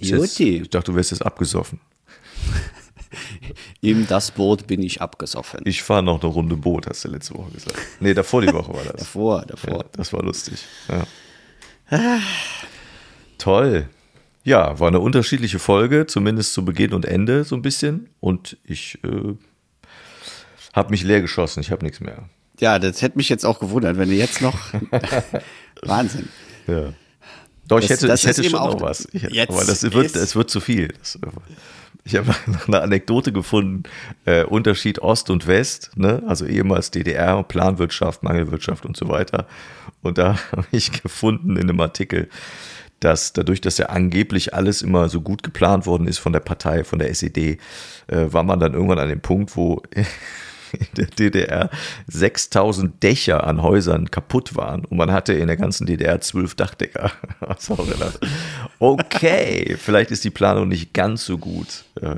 Jutti. 0.00 0.62
Ich 0.62 0.70
dachte, 0.70 0.90
du 0.90 0.96
wärst 0.96 1.12
jetzt 1.12 1.24
abgesoffen. 1.24 1.78
In 3.80 4.06
das 4.08 4.30
Boot 4.30 4.66
bin 4.66 4.82
ich 4.82 5.00
abgesoffen. 5.00 5.60
Ich 5.64 5.82
fahre 5.82 6.02
noch 6.02 6.22
eine 6.22 6.32
Runde 6.32 6.56
Boot, 6.56 6.86
hast 6.88 7.04
du 7.04 7.08
letzte 7.08 7.34
Woche 7.34 7.52
gesagt. 7.52 7.76
Nee, 8.00 8.14
davor 8.14 8.40
die 8.40 8.52
Woche 8.52 8.72
war 8.72 8.84
das. 8.84 8.94
davor, 8.98 9.42
davor. 9.42 9.78
Ja, 9.78 9.84
das 9.92 10.12
war 10.12 10.22
lustig. 10.22 10.64
Ja. 10.88 12.18
Toll. 13.42 13.88
Ja, 14.44 14.78
war 14.78 14.86
eine 14.86 15.00
unterschiedliche 15.00 15.58
Folge, 15.58 16.06
zumindest 16.06 16.52
zu 16.52 16.64
Beginn 16.64 16.92
und 16.92 17.04
Ende 17.04 17.42
so 17.42 17.56
ein 17.56 17.62
bisschen. 17.62 18.08
Und 18.20 18.56
ich 18.62 19.00
äh, 19.02 19.34
habe 20.72 20.90
mich 20.90 21.02
leer 21.02 21.20
geschossen, 21.20 21.58
ich 21.58 21.72
habe 21.72 21.84
nichts 21.84 21.98
mehr. 21.98 22.28
Ja, 22.60 22.78
das 22.78 23.02
hätte 23.02 23.18
mich 23.18 23.28
jetzt 23.28 23.44
auch 23.44 23.58
gewundert, 23.58 23.98
wenn 23.98 24.08
du 24.08 24.14
jetzt 24.14 24.42
noch. 24.42 24.56
Wahnsinn. 25.82 26.28
Ja. 26.68 26.92
Doch, 27.66 27.80
ich 27.80 27.88
das, 27.88 27.98
hätte, 27.98 28.06
das 28.06 28.20
ich 28.20 28.28
hätte 28.28 28.44
schon 28.44 28.60
noch 28.60 28.80
was. 28.80 29.08
Ich, 29.12 29.22
jetzt 29.22 29.50
aber 29.50 29.64
das 29.64 29.82
wird, 29.92 30.14
es 30.14 30.36
wird 30.36 30.48
zu 30.48 30.60
viel. 30.60 30.94
Das, 31.00 31.18
ich 32.04 32.14
habe 32.14 32.28
noch 32.46 32.68
eine 32.68 32.80
Anekdote 32.80 33.32
gefunden, 33.32 33.84
äh, 34.24 34.44
Unterschied 34.44 35.00
Ost 35.00 35.30
und 35.30 35.48
West, 35.48 35.90
ne? 35.96 36.22
also 36.28 36.46
ehemals 36.46 36.92
DDR, 36.92 37.42
Planwirtschaft, 37.42 38.22
Mangelwirtschaft 38.22 38.86
und 38.86 38.96
so 38.96 39.08
weiter. 39.08 39.48
Und 40.02 40.18
da 40.18 40.38
habe 40.52 40.66
ich 40.70 41.02
gefunden 41.02 41.56
in 41.56 41.68
einem 41.68 41.80
Artikel, 41.80 42.28
dass 43.04 43.32
dadurch, 43.32 43.60
dass 43.60 43.78
ja 43.78 43.86
angeblich 43.86 44.54
alles 44.54 44.82
immer 44.82 45.08
so 45.08 45.20
gut 45.20 45.42
geplant 45.42 45.86
worden 45.86 46.06
ist 46.06 46.18
von 46.18 46.32
der 46.32 46.40
Partei, 46.40 46.84
von 46.84 46.98
der 46.98 47.10
SED, 47.10 47.58
äh, 48.06 48.32
war 48.32 48.42
man 48.42 48.60
dann 48.60 48.74
irgendwann 48.74 48.98
an 48.98 49.08
dem 49.08 49.20
Punkt, 49.20 49.56
wo 49.56 49.82
in 50.72 50.86
der 50.96 51.06
DDR 51.06 51.70
6000 52.06 53.02
Dächer 53.02 53.46
an 53.46 53.62
Häusern 53.62 54.10
kaputt 54.10 54.56
waren 54.56 54.84
und 54.84 54.96
man 54.96 55.12
hatte 55.12 55.32
in 55.32 55.46
der 55.46 55.56
ganzen 55.56 55.86
DDR 55.86 56.20
zwölf 56.20 56.54
Dachdecker. 56.54 57.10
okay, 58.78 59.76
vielleicht 59.78 60.10
ist 60.10 60.24
die 60.24 60.30
Planung 60.30 60.68
nicht 60.68 60.94
ganz 60.94 61.24
so 61.24 61.38
gut, 61.38 61.84
äh, 62.00 62.16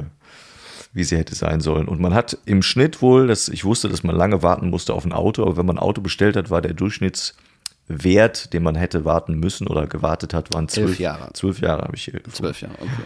wie 0.93 1.05
sie 1.05 1.17
hätte 1.17 1.35
sein 1.35 1.61
sollen. 1.61 1.89
Und 1.89 2.01
man 2.01 2.15
hat 2.15 2.39
im 2.45 2.63
Schnitt 2.63 3.03
wohl, 3.03 3.27
das, 3.27 3.49
ich 3.49 3.65
wusste, 3.65 3.89
dass 3.89 4.05
man 4.05 4.15
lange 4.15 4.43
warten 4.43 4.71
musste 4.71 4.95
auf 4.95 5.05
ein 5.05 5.13
Auto, 5.13 5.43
aber 5.43 5.57
wenn 5.57 5.67
man 5.67 5.79
ein 5.79 5.83
Auto 5.83 6.01
bestellt 6.01 6.37
hat, 6.37 6.51
war 6.51 6.63
der 6.63 6.75
Durchschnittswert, 7.89 8.53
den 8.53 8.63
man 8.63 8.75
hätte 8.75 9.05
warten 9.05 9.35
müssen 9.35 9.67
oder 9.67 9.87
gewartet 9.87 10.35
hat, 10.35 10.53
waren 10.55 10.69
zwölf 10.69 10.99
Jahre. 10.99 11.33
Zwölf 11.33 11.61
Jahre 11.61 11.83
habe 11.83 11.97
ich 11.97 12.05
hier 12.05 12.15
gefunden. 12.15 12.37
Zwölf 12.37 12.61
Jahre, 12.61 12.75
okay 12.81 13.03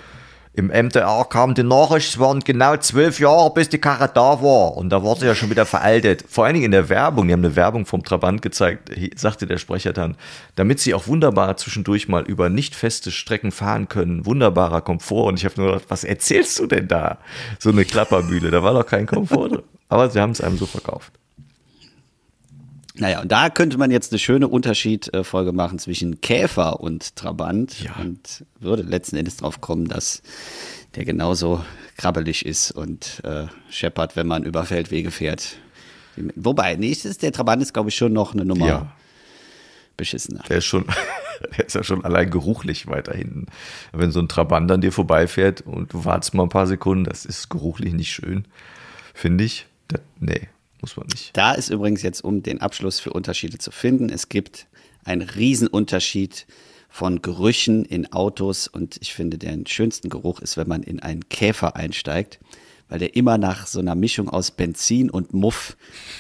im 0.55 0.72
MDR 0.72 1.24
kam 1.31 1.55
die 1.55 1.62
Nachricht, 1.62 2.09
es 2.09 2.18
waren 2.18 2.41
genau 2.41 2.76
zwölf 2.79 3.20
Jahre, 3.20 3.55
bis 3.55 3.68
die 3.68 3.79
Karre 3.79 4.11
da 4.12 4.43
war. 4.43 4.76
Und 4.76 4.91
da 4.91 5.05
war 5.05 5.14
sie 5.14 5.24
ja 5.24 5.37
schon 5.37 5.51
wieder 5.51 5.66
veraltet. 5.66 6.24
Vor 6.29 6.45
allen 6.45 6.55
Dingen 6.55 6.64
in 6.64 6.72
der 6.72 6.89
Werbung, 6.89 7.29
die 7.29 7.33
haben 7.33 7.45
eine 7.45 7.55
Werbung 7.55 7.87
vom 7.87 8.03
Trabant 8.03 8.43
gezeigt, 8.43 8.91
sagte 9.14 9.47
der 9.47 9.59
Sprecher 9.59 9.93
dann, 9.93 10.16
damit 10.57 10.81
sie 10.81 10.95
auch 10.95 11.07
wunderbar 11.07 11.57
zwischendurch 11.59 12.09
mal 12.09 12.24
über 12.24 12.49
nicht 12.49 12.74
feste 12.74 13.12
Strecken 13.12 13.53
fahren 13.53 13.89
können. 13.89 14.26
Wunderbarer 14.26 14.81
Komfort. 14.81 15.29
Und 15.29 15.39
ich 15.39 15.45
habe 15.45 15.61
nur 15.61 15.66
gedacht, 15.68 15.91
was 15.91 16.03
erzählst 16.03 16.59
du 16.59 16.66
denn 16.66 16.89
da? 16.89 17.18
So 17.61 17.70
eine 17.70 17.85
Klappermühle, 17.85 18.51
da 18.51 18.64
war 18.64 18.74
doch 18.74 18.87
kein 18.87 19.07
Komfort. 19.07 19.62
Aber 19.89 20.11
sie 20.11 20.20
haben 20.20 20.33
es 20.33 20.41
einem 20.41 20.59
so 20.59 20.66
verkauft. 20.66 21.12
Naja, 22.99 23.20
und 23.20 23.30
da 23.30 23.49
könnte 23.49 23.78
man 23.78 23.90
jetzt 23.90 24.12
eine 24.12 24.18
schöne 24.18 24.49
Unterschiedfolge 24.49 25.53
machen 25.53 25.78
zwischen 25.78 26.20
Käfer 26.20 26.80
und 26.80 27.14
Trabant 27.16 27.80
ja. 27.80 27.94
und 28.01 28.44
würde 28.59 28.82
letzten 28.82 29.16
Endes 29.16 29.36
drauf 29.36 29.61
kommen, 29.61 29.86
dass 29.86 30.22
der 30.94 31.05
genauso 31.05 31.64
krabbelig 31.96 32.44
ist 32.44 32.72
und 32.72 33.20
äh, 33.24 33.46
scheppert, 33.70 34.16
wenn 34.16 34.26
man 34.26 34.44
über 34.44 34.64
Feldwege 34.64 35.11
fährt. 35.11 35.59
Wobei, 36.34 36.74
nächstes, 36.74 37.18
der 37.18 37.32
Trabant 37.32 37.62
ist, 37.62 37.72
glaube 37.72 37.90
ich, 37.90 37.96
schon 37.96 38.12
noch 38.12 38.32
eine 38.32 38.44
Nummer 38.44 38.66
ja. 38.66 38.92
beschissener. 39.96 40.42
Der 40.49 40.59
ist 40.59 40.64
schon, 40.64 40.84
der 41.57 41.66
ist 41.66 41.74
ja 41.74 41.84
schon 41.84 42.05
allein 42.05 42.30
geruchlich 42.30 42.88
weiter 42.88 43.14
hinten. 43.14 43.46
Wenn 43.92 44.11
so 44.11 44.20
ein 44.20 44.28
Trabant 44.28 44.70
an 44.72 44.80
dir 44.80 44.92
vorbeifährt 44.92 45.61
und 45.61 45.92
du 45.92 46.05
wartest 46.05 46.34
mal 46.34 46.44
ein 46.44 46.49
paar 46.49 46.66
Sekunden, 46.66 47.05
das 47.05 47.24
ist 47.24 47.49
geruchlich 47.49 47.92
nicht 47.92 48.11
schön, 48.11 48.46
finde 49.14 49.44
ich. 49.44 49.66
Das, 49.86 50.01
nee, 50.18 50.49
muss 50.81 50.97
man 50.97 51.07
nicht. 51.09 51.37
Da 51.37 51.53
ist 51.53 51.70
übrigens 51.70 52.03
jetzt, 52.03 52.22
um 52.22 52.43
den 52.43 52.61
Abschluss 52.61 53.01
für 53.01 53.12
Unterschiede 53.12 53.59
zu 53.59 53.70
finden, 53.70 54.09
es 54.11 54.29
gibt 54.29 54.66
einen 55.05 55.22
Riesenunterschied 55.22 56.47
von 56.89 57.22
Gerüchen 57.22 57.85
in 57.85 58.12
Autos 58.12 58.68
und 58.68 58.99
ich 59.01 59.12
finde, 59.12 59.39
der 59.39 59.57
schönsten 59.66 60.09
Geruch 60.09 60.41
ist, 60.41 60.57
wenn 60.57 60.68
man 60.68 60.83
in 60.83 61.01
einen 61.01 61.29
Käfer 61.29 61.76
einsteigt, 61.76 62.39
weil 62.89 62.99
der 62.99 63.14
immer 63.14 63.39
nach 63.39 63.66
so 63.66 63.79
einer 63.79 63.95
Mischung 63.95 64.29
aus 64.29 64.51
Benzin 64.51 65.11
und 65.11 65.35
Muff 65.35 65.76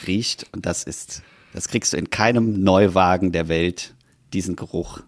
riecht 0.06 0.46
und 0.52 0.66
das 0.66 0.84
ist, 0.84 1.22
das 1.52 1.68
kriegst 1.68 1.92
du 1.92 1.96
in 1.96 2.10
keinem 2.10 2.62
Neuwagen 2.62 3.32
der 3.32 3.48
Welt, 3.48 3.94
diesen 4.32 4.56
Geruch 4.56 5.00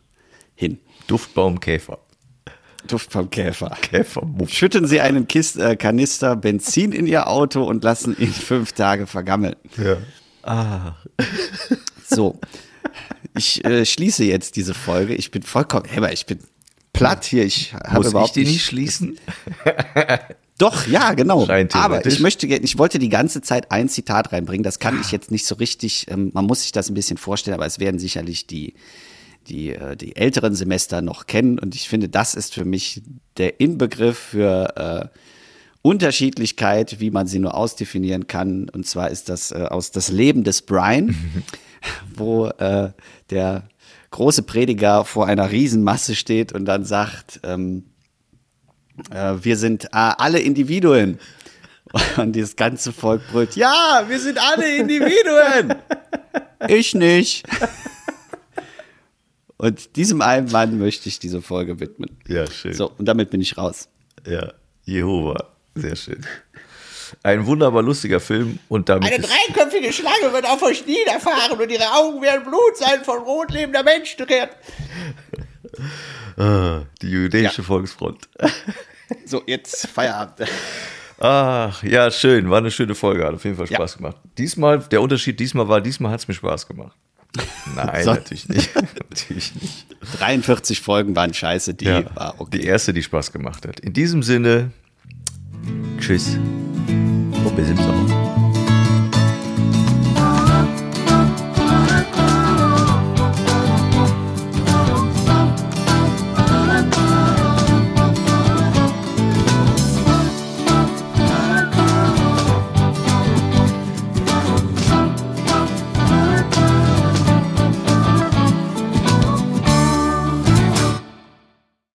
hin. 0.55 0.79
Duftbaumkäfer. 1.07 1.99
Duft 2.87 3.13
vom 3.13 3.31
Käfer. 3.31 3.77
Käfer. 3.81 4.23
Schütten 4.49 4.87
Sie 4.87 5.01
einen 5.01 5.29
Kist, 5.29 5.59
äh, 5.59 5.77
Kanister 5.77 6.37
Benzin 6.37 6.93
in 6.93 7.07
Ihr 7.07 7.29
Auto 7.29 7.63
und 7.65 7.85
lassen 7.85 8.17
ihn 8.19 8.33
fünf 8.33 8.73
Tage 8.73 9.07
vergammeln. 9.07 9.57
Ja. 9.77 9.97
Ah. 10.43 10.95
So. 12.09 12.39
Ich 13.37 13.65
äh, 13.65 13.85
schließe 13.85 14.25
jetzt 14.25 14.57
diese 14.57 14.75
Folge. 14.75 15.15
Ich 15.15 15.31
bin 15.31 15.43
vollkommen, 15.43 15.87
hey, 15.89 16.13
ich 16.13 16.27
bin 16.27 16.41
platt 16.93 17.25
hier. 17.25 17.45
Ich 17.45 17.75
habe 17.75 18.09
überhaupt 18.09 18.37
ich 18.37 18.45
die 18.45 18.51
nicht 18.51 18.65
schließen? 18.65 19.19
Doch, 20.59 20.87
ja, 20.87 21.15
genau. 21.15 21.49
Aber 21.73 22.05
ich 22.05 22.21
möchte, 22.21 22.47
ich 22.47 22.77
wollte 22.77 22.99
die 22.99 23.09
ganze 23.09 23.41
Zeit 23.41 23.73
ein 23.73 23.89
Zitat 23.89 24.33
reinbringen. 24.33 24.63
Das 24.63 24.79
kann 24.79 25.01
ich 25.01 25.11
jetzt 25.11 25.31
nicht 25.31 25.47
so 25.47 25.55
richtig. 25.55 26.07
Ähm, 26.11 26.31
man 26.35 26.45
muss 26.45 26.63
sich 26.63 26.73
das 26.73 26.91
ein 26.91 26.95
bisschen 26.95 27.17
vorstellen, 27.17 27.55
aber 27.55 27.65
es 27.65 27.79
werden 27.79 27.99
sicherlich 27.99 28.47
die 28.47 28.75
die, 29.49 29.71
äh, 29.71 29.97
die 29.97 30.17
älteren 30.17 30.55
Semester 30.55 31.03
noch 31.03 31.27
kennen. 31.27 31.59
Und 31.59 31.75
ich 31.75 31.89
finde, 31.89 32.09
das 32.09 32.35
ist 32.35 32.55
für 32.55 32.65
mich 32.65 33.03
der 33.37 33.61
Inbegriff 33.61 34.19
für 34.19 35.11
äh, 35.13 35.19
Unterschiedlichkeit, 35.83 37.01
wie 37.01 37.11
man 37.11 37.27
sie 37.27 37.39
nur 37.39 37.55
ausdefinieren 37.55 38.27
kann. 38.27 38.69
Und 38.69 38.87
zwar 38.87 39.11
ist 39.11 39.29
das 39.29 39.51
äh, 39.51 39.67
aus 39.69 39.91
das 39.91 40.11
Leben 40.11 40.45
des 40.45 40.63
Brian, 40.63 41.15
wo 42.15 42.47
äh, 42.47 42.91
der 43.31 43.65
große 44.11 44.43
Prediger 44.43 45.05
vor 45.05 45.27
einer 45.27 45.51
Riesenmasse 45.51 46.15
steht 46.15 46.53
und 46.53 46.65
dann 46.65 46.85
sagt, 46.85 47.41
ähm, 47.45 47.85
äh, 49.11 49.35
wir 49.41 49.57
sind 49.57 49.85
äh, 49.85 49.89
alle 49.93 50.41
Individuen. 50.41 51.19
Und 52.17 52.35
dieses 52.35 52.55
ganze 52.55 52.93
Volk 52.93 53.23
brüllt, 53.33 53.57
ja, 53.57 54.05
wir 54.07 54.21
sind 54.21 54.39
alle 54.39 54.77
Individuen. 54.77 55.75
ich 56.69 56.95
nicht. 56.95 57.45
Und 59.61 59.97
diesem 59.97 60.23
einen 60.23 60.51
Mann 60.51 60.79
möchte 60.79 61.11
ich 61.11 61.19
diese 61.19 61.43
Folge 61.43 61.81
widmen. 61.81 62.17
Ja, 62.27 62.51
schön. 62.51 62.73
So, 62.73 62.93
und 62.97 63.05
damit 63.05 63.29
bin 63.29 63.43
ich 63.43 63.59
raus. 63.59 63.91
Ja, 64.27 64.55
Jehova. 64.87 65.51
Sehr 65.75 65.97
schön. 65.97 66.27
Ein 67.23 67.45
wunderbar 67.45 67.83
lustiger 67.83 68.21
Film 68.21 68.59
und 68.71 68.89
damit. 68.89 69.13
Eine 69.13 69.23
dreiköpfige 69.23 69.93
Schlange 69.93 70.33
wird 70.33 70.47
auf 70.49 70.63
euch 70.63 70.87
niederfahren 70.87 71.61
und 71.61 71.71
ihre 71.71 71.93
Augen 71.93 72.23
werden 72.23 72.45
Blut 72.45 72.77
sein 72.77 73.05
von 73.05 73.19
rot 73.19 73.51
lebender 73.51 73.83
Menschen 73.83 74.27
ah, 76.39 76.81
die 77.03 77.11
jüdische 77.11 77.61
ja. 77.61 77.63
Volksfront. 77.63 78.29
So, 79.27 79.43
jetzt 79.45 79.89
Feierabend. 79.89 80.49
Ach, 81.19 81.83
ja, 81.83 82.13
schön. 82.13 82.49
War 82.49 82.59
eine 82.59 82.71
schöne 82.71 82.95
Folge. 82.95 83.27
Hat 83.27 83.35
auf 83.35 83.45
jeden 83.45 83.57
Fall 83.57 83.67
Spaß 83.67 83.95
ja. 83.95 83.97
gemacht. 83.97 84.17
Diesmal, 84.39 84.79
der 84.79 85.03
Unterschied 85.03 85.41
diesmal 85.41 85.69
war, 85.69 85.81
diesmal 85.81 86.13
hat 86.13 86.21
es 86.21 86.29
mir 86.29 86.35
Spaß 86.35 86.69
gemacht. 86.69 86.97
Nein, 87.77 88.05
So- 88.05 88.15
natürlich 88.15 88.49
nicht. 88.49 88.75
natürlich 89.11 89.55
nicht. 89.55 89.87
43 90.19 90.81
Folgen 90.81 91.15
waren 91.15 91.33
scheiße, 91.35 91.75
die 91.75 91.85
Ja, 91.85 92.05
war 92.17 92.35
okay. 92.39 92.59
Die 92.59 92.65
erste, 92.65 92.93
die 92.93 93.03
Spaß 93.03 93.33
gemacht 93.33 93.67
hat. 93.67 93.81
In 93.81 93.93
diesem 93.93 94.23
Sinne, 94.23 94.71
tschüss 95.99 96.37
und 96.37 97.57
bis 97.57 97.69
im 97.69 97.77
Sommer. 97.77 98.20